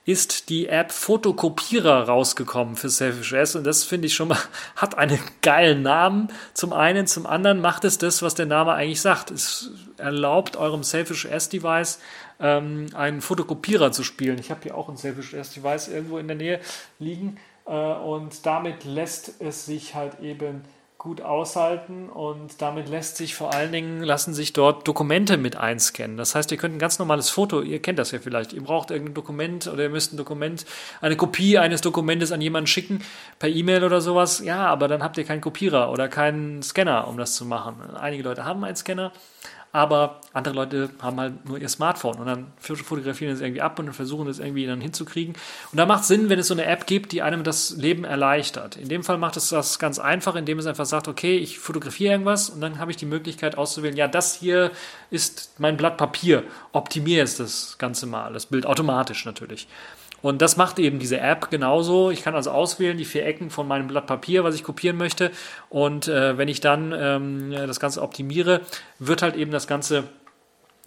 ist 0.07 0.51
die 0.51 0.69
App 0.69 0.93
Fotokopierer 0.93 2.05
rausgekommen 2.05 2.77
für 2.77 2.89
Selfish 2.89 3.33
S 3.33 3.57
und 3.57 3.65
das 3.65 3.83
finde 3.83 4.07
ich 4.07 4.15
schon 4.15 4.29
mal, 4.29 4.39
hat 4.77 4.97
einen 4.97 5.19
geilen 5.43 5.83
Namen. 5.83 6.29
Zum 6.55 6.73
einen, 6.73 7.09
zum 7.09 7.27
anderen 7.27 7.61
macht 7.61 7.85
es 7.85 7.99
das, 7.99 8.23
was 8.23 8.37
der 8.37 8.47
Name 8.47 8.73
eigentlich 8.73 9.01
sagt. 9.01 9.33
Es 9.33 9.73
erlaubt 9.97 10.57
eurem 10.57 10.85
Selfish 10.85 11.25
S-Device 11.25 11.99
ähm, 12.39 12.87
einen 12.95 13.21
Fotokopierer 13.21 13.91
zu 13.91 14.05
spielen. 14.05 14.39
Ich 14.39 14.51
habe 14.53 14.61
hier 14.63 14.77
auch 14.77 14.89
ein 14.89 14.97
Selfish 14.97 15.35
S-Device 15.35 15.89
irgendwo 15.89 16.19
in 16.19 16.29
der 16.29 16.37
Nähe 16.37 16.61
liegen 17.01 17.39
äh, 17.67 17.71
und 17.73 18.47
damit 18.47 18.85
lässt 18.85 19.41
es 19.41 19.67
sich 19.67 19.97
halt 19.97 20.21
eben 20.21 20.63
gut 21.07 21.23
aushalten 21.23 22.09
und 22.09 22.61
damit 22.61 22.89
lässt 22.89 23.17
sich 23.17 23.37
vor 23.37 23.55
allen 23.55 23.71
Dingen, 23.71 24.03
lassen 24.03 24.35
sich 24.35 24.53
dort 24.53 24.89
Dokumente 24.89 25.37
mit 25.37 25.55
einscannen. 25.55 26.17
Das 26.17 26.35
heißt, 26.35 26.51
ihr 26.51 26.59
könnt 26.59 26.75
ein 26.75 26.81
ganz 26.81 26.99
normales 26.99 27.31
Foto, 27.31 27.63
ihr 27.63 27.81
kennt 27.81 28.01
das 28.01 28.11
ja 28.11 28.19
vielleicht, 28.19 28.53
ihr 28.53 28.63
braucht 28.63 28.91
irgendein 28.91 29.15
Dokument 29.15 29.69
oder 29.69 29.85
ihr 29.85 29.89
müsst 29.89 30.13
ein 30.13 30.17
Dokument, 30.17 30.67
eine 31.01 31.17
Kopie 31.17 31.59
eines 31.59 31.81
Dokumentes 31.81 32.33
an 32.33 32.41
jemanden 32.41 32.67
schicken, 32.67 33.03
per 33.39 33.49
E-Mail 33.49 33.85
oder 33.85 34.01
sowas, 34.01 34.43
ja, 34.45 34.67
aber 34.67 34.89
dann 34.89 35.05
habt 35.05 35.17
ihr 35.17 35.23
keinen 35.23 35.41
Kopierer 35.41 35.93
oder 35.93 36.09
keinen 36.09 36.61
Scanner, 36.65 37.07
um 37.07 37.17
das 37.17 37.37
zu 37.37 37.45
machen. 37.45 37.77
Einige 37.95 38.25
Leute 38.25 38.45
haben 38.45 38.65
einen 38.65 38.77
Scanner, 38.77 39.13
aber 39.73 40.21
andere 40.33 40.55
Leute 40.55 40.91
haben 41.03 41.21
halt 41.21 41.45
nur 41.47 41.59
ihr 41.59 41.69
Smartphone 41.69 42.17
und 42.17 42.27
dann 42.27 42.47
fotografieren 42.59 43.33
das 43.33 43.41
irgendwie 43.41 43.61
ab 43.61 43.79
und 43.79 43.93
versuchen 43.93 44.27
das 44.27 44.39
irgendwie 44.39 44.67
dann 44.67 44.81
hinzukriegen. 44.81 45.35
Und 45.71 45.77
da 45.77 45.85
macht 45.85 46.03
es 46.03 46.09
Sinn, 46.09 46.29
wenn 46.29 46.39
es 46.39 46.49
so 46.49 46.55
eine 46.55 46.65
App 46.65 46.87
gibt, 46.87 47.13
die 47.13 47.23
einem 47.23 47.45
das 47.45 47.77
Leben 47.77 48.05
erleichtert. 48.05 48.77
In 48.77 48.89
dem 48.89 49.05
Fall 49.05 49.19
macht 49.19 49.37
es 49.37 49.51
das 49.51 49.79
ganz 49.79 49.99
einfach, 49.99 50.35
indem 50.35 50.59
es 50.59 50.67
einfach 50.67 50.87
sagt, 50.87 51.09
okay, 51.09 51.37
ich 51.37 51.59
fotografiere 51.59 52.13
irgendwas 52.13 52.49
und 52.49 52.61
dann 52.61 52.79
habe 52.79 52.91
ich 52.91 52.97
die 52.97 53.07
Möglichkeit 53.07 53.59
auszuwählen, 53.59 53.97
ja, 53.97 54.09
das 54.09 54.35
hier 54.35 54.71
ist 55.11 55.55
mein 55.59 55.77
Blatt 55.77 55.97
Papier. 55.99 56.45
Optimiere 56.73 57.21
jetzt 57.21 57.41
das 57.41 57.77
Ganze 57.79 58.07
mal, 58.07 58.33
das 58.33 58.47
Bild 58.47 58.67
automatisch 58.67 59.25
natürlich. 59.25 59.69
Und 60.27 60.43
das 60.43 60.57
macht 60.57 60.81
eben 60.81 60.99
diese 60.99 61.21
App 61.21 61.53
genauso. 61.53 62.11
Ich 62.11 62.25
kann 62.25 62.35
also 62.35 62.51
auswählen 62.51 62.99
die 62.99 63.05
vier 63.05 63.25
Ecken 63.25 63.49
von 63.49 63.69
meinem 63.69 63.87
Blatt 63.87 64.09
Papier, 64.09 64.43
was 64.43 64.57
ich 64.57 64.65
kopieren 64.65 64.97
möchte. 64.97 65.31
Und 65.69 66.09
äh, 66.09 66.37
wenn 66.37 66.49
ich 66.49 66.61
dann 66.61 66.93
ähm, 66.93 67.53
das 67.53 67.79
Ganze 67.79 68.03
optimiere, 68.03 68.63
wird 68.99 69.23
halt 69.23 69.37
eben 69.37 69.53
das 69.53 69.69
Ganze 69.69 70.03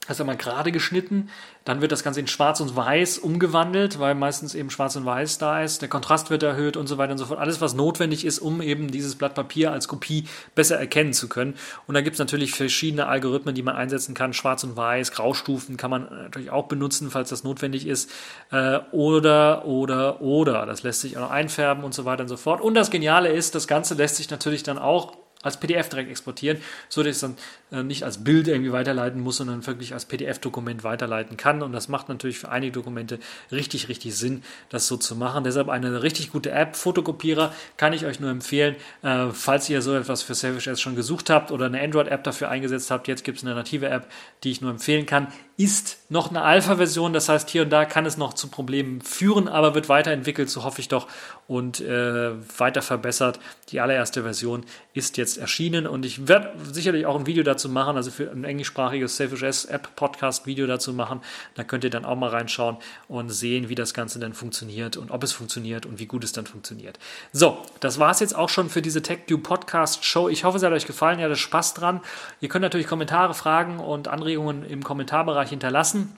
erst 0.09 0.19
einmal 0.21 0.37
gerade 0.37 0.71
geschnitten, 0.71 1.29
dann 1.65 1.81
wird 1.81 1.91
das 1.91 2.03
Ganze 2.03 2.19
in 2.19 2.27
schwarz 2.27 2.59
und 2.59 2.75
weiß 2.75 3.19
umgewandelt, 3.19 3.99
weil 3.99 4.15
meistens 4.15 4.55
eben 4.55 4.69
schwarz 4.69 4.95
und 4.95 5.05
weiß 5.05 5.37
da 5.37 5.61
ist, 5.61 5.81
der 5.81 5.89
Kontrast 5.89 6.29
wird 6.29 6.43
erhöht 6.43 6.77
und 6.77 6.87
so 6.87 6.97
weiter 6.97 7.11
und 7.11 7.17
so 7.17 7.25
fort. 7.25 7.39
Alles, 7.39 7.61
was 7.61 7.73
notwendig 7.73 8.25
ist, 8.25 8.39
um 8.39 8.61
eben 8.61 8.89
dieses 8.89 9.15
Blatt 9.15 9.35
Papier 9.35 9.71
als 9.71 9.87
Kopie 9.87 10.25
besser 10.55 10.79
erkennen 10.79 11.13
zu 11.13 11.29
können. 11.29 11.55
Und 11.87 11.95
da 11.95 12.01
gibt 12.01 12.15
es 12.15 12.19
natürlich 12.19 12.53
verschiedene 12.53 13.07
Algorithmen, 13.07 13.55
die 13.55 13.61
man 13.61 13.75
einsetzen 13.75 14.15
kann. 14.15 14.33
Schwarz 14.33 14.63
und 14.63 14.75
weiß, 14.75 15.11
Graustufen 15.11 15.77
kann 15.77 15.91
man 15.91 16.03
natürlich 16.09 16.49
auch 16.49 16.67
benutzen, 16.67 17.11
falls 17.11 17.29
das 17.29 17.43
notwendig 17.43 17.87
ist. 17.87 18.09
Äh, 18.51 18.79
oder, 18.91 19.65
oder, 19.65 20.21
oder. 20.21 20.65
Das 20.65 20.83
lässt 20.83 21.01
sich 21.01 21.17
auch 21.17 21.21
noch 21.21 21.31
einfärben 21.31 21.83
und 21.83 21.93
so 21.93 22.05
weiter 22.05 22.23
und 22.23 22.29
so 22.29 22.37
fort. 22.37 22.61
Und 22.61 22.73
das 22.73 22.89
Geniale 22.89 23.29
ist, 23.29 23.55
das 23.55 23.67
Ganze 23.67 23.93
lässt 23.93 24.15
sich 24.15 24.29
natürlich 24.29 24.63
dann 24.63 24.77
auch 24.77 25.13
als 25.41 25.57
PDF 25.57 25.87
direkt 25.87 26.09
exportieren, 26.09 26.57
so 26.89 27.01
dass 27.01 27.11
ich 27.11 27.15
es 27.15 27.21
dann 27.21 27.37
äh, 27.71 27.83
nicht 27.83 28.03
als 28.03 28.23
Bild 28.25 28.49
irgendwie 28.49 28.73
weiterleiten 28.73 29.21
muss, 29.21 29.37
sondern 29.37 29.65
wirklich 29.65 29.93
als 29.93 30.05
PDF-Dokument 30.05 30.83
weiterleiten 30.83 31.37
kann. 31.37 31.61
Und 31.61 31.71
das 31.71 31.87
macht 31.87 32.09
natürlich 32.09 32.39
für 32.39 32.49
einige 32.49 32.73
Dokumente 32.73 33.19
richtig, 33.49 33.87
richtig 33.87 34.15
Sinn, 34.15 34.43
das 34.67 34.87
so 34.87 34.97
zu 34.97 35.15
machen. 35.15 35.45
Deshalb 35.45 35.69
eine 35.69 36.03
richtig 36.03 36.31
gute 36.31 36.51
App, 36.51 36.75
Fotokopierer, 36.75 37.53
kann 37.77 37.93
ich 37.93 38.05
euch 38.05 38.19
nur 38.19 38.31
empfehlen. 38.31 38.75
Äh, 39.01 39.27
falls 39.31 39.69
ihr 39.69 39.81
so 39.81 39.95
etwas 39.95 40.23
für 40.23 40.35
Selfish 40.35 40.67
S 40.67 40.81
schon 40.81 40.95
gesucht 40.95 41.29
habt 41.29 41.51
oder 41.51 41.67
eine 41.67 41.81
Android-App 41.81 42.23
dafür 42.23 42.49
eingesetzt 42.49 42.91
habt, 42.91 43.07
jetzt 43.07 43.23
gibt 43.23 43.37
es 43.37 43.45
eine 43.45 43.55
native 43.55 43.87
App, 43.87 44.11
die 44.43 44.51
ich 44.51 44.59
nur 44.59 44.71
empfehlen 44.71 45.05
kann. 45.05 45.27
Ist 45.59 45.97
noch 46.07 46.29
eine 46.29 46.41
Alpha-Version, 46.41 47.11
das 47.11 47.27
heißt, 47.27 47.49
hier 47.49 47.63
und 47.63 47.69
da 47.69 47.83
kann 47.83 48.05
es 48.05 48.15
noch 48.15 48.33
zu 48.33 48.47
Problemen 48.47 49.01
führen, 49.01 49.49
aber 49.49 49.75
wird 49.75 49.89
weiterentwickelt, 49.89 50.49
so 50.49 50.63
hoffe 50.63 50.79
ich 50.79 50.87
doch, 50.87 51.05
und 51.49 51.81
äh, 51.81 52.31
weiter 52.57 52.81
verbessert. 52.81 53.41
Die 53.67 53.81
allererste 53.81 54.23
Version 54.23 54.63
ist 54.93 55.17
jetzt 55.17 55.37
erschienen 55.37 55.85
und 55.85 56.05
ich 56.05 56.29
werde 56.29 56.53
sicherlich 56.71 57.05
auch 57.05 57.19
ein 57.19 57.25
Video 57.25 57.43
dazu 57.43 57.67
machen, 57.67 57.97
also 57.97 58.09
für 58.09 58.31
ein 58.31 58.45
englischsprachiges 58.45 59.17
Selfish 59.17 59.65
App 59.65 59.97
Podcast 59.97 60.45
Video 60.45 60.65
dazu 60.65 60.93
machen. 60.93 61.19
Da 61.55 61.65
könnt 61.65 61.83
ihr 61.83 61.89
dann 61.89 62.05
auch 62.05 62.15
mal 62.15 62.29
reinschauen 62.29 62.77
und 63.09 63.29
sehen, 63.29 63.67
wie 63.67 63.75
das 63.75 63.93
Ganze 63.93 64.17
dann 64.19 64.33
funktioniert 64.33 64.95
und 64.95 65.11
ob 65.11 65.23
es 65.23 65.33
funktioniert 65.33 65.85
und 65.85 65.99
wie 65.99 66.05
gut 66.05 66.23
es 66.23 66.31
dann 66.31 66.45
funktioniert. 66.45 66.99
So, 67.33 67.57
das 67.81 67.99
war 67.99 68.11
es 68.11 68.21
jetzt 68.21 68.33
auch 68.33 68.47
schon 68.47 68.69
für 68.69 68.81
diese 68.81 69.01
TechDo 69.01 69.37
Podcast 69.39 70.05
Show. 70.05 70.29
Ich 70.29 70.45
hoffe, 70.45 70.55
es 70.55 70.63
hat 70.63 70.71
euch 70.71 70.87
gefallen. 70.87 71.19
Ihr 71.19 71.25
hattet 71.25 71.37
Spaß 71.37 71.73
dran. 71.73 71.99
Ihr 72.39 72.47
könnt 72.47 72.63
natürlich 72.63 72.87
Kommentare, 72.87 73.33
Fragen 73.33 73.79
und 73.79 74.07
Anregungen 74.07 74.63
im 74.63 74.83
Kommentarbereich 74.83 75.48
hinterlassen. 75.49 76.15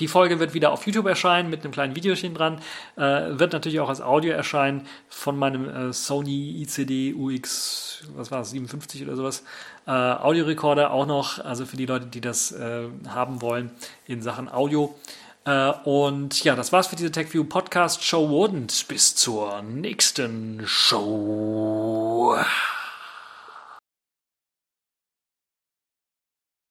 Die 0.00 0.08
Folge 0.08 0.40
wird 0.40 0.54
wieder 0.54 0.72
auf 0.72 0.86
YouTube 0.86 1.06
erscheinen 1.06 1.50
mit 1.50 1.62
einem 1.62 1.72
kleinen 1.72 1.94
Videochen 1.94 2.34
dran. 2.34 2.58
Äh, 2.96 3.38
wird 3.38 3.52
natürlich 3.52 3.80
auch 3.80 3.90
als 3.90 4.00
Audio 4.00 4.32
erscheinen 4.32 4.86
von 5.10 5.36
meinem 5.36 5.68
äh, 5.68 5.92
Sony 5.92 6.62
ICD 6.62 7.14
UX, 7.14 8.04
was 8.16 8.30
war 8.30 8.40
es, 8.40 8.50
57 8.50 9.02
oder 9.02 9.14
sowas. 9.14 9.44
Äh, 9.86 9.90
Audiorekorder 9.90 10.90
auch 10.90 11.06
noch, 11.06 11.44
also 11.44 11.66
für 11.66 11.76
die 11.76 11.86
Leute, 11.86 12.06
die 12.06 12.22
das 12.22 12.50
äh, 12.52 12.88
haben 13.08 13.42
wollen 13.42 13.70
in 14.06 14.22
Sachen 14.22 14.50
Audio. 14.50 14.94
Äh, 15.44 15.72
und 15.84 16.42
ja, 16.44 16.56
das 16.56 16.72
war's 16.72 16.86
für 16.86 16.96
diese 16.96 17.12
TechView 17.12 17.44
Podcast 17.44 18.02
Show 18.02 18.44
und 18.44 18.88
bis 18.88 19.14
zur 19.14 19.60
nächsten 19.62 20.62
Show. 20.66 22.36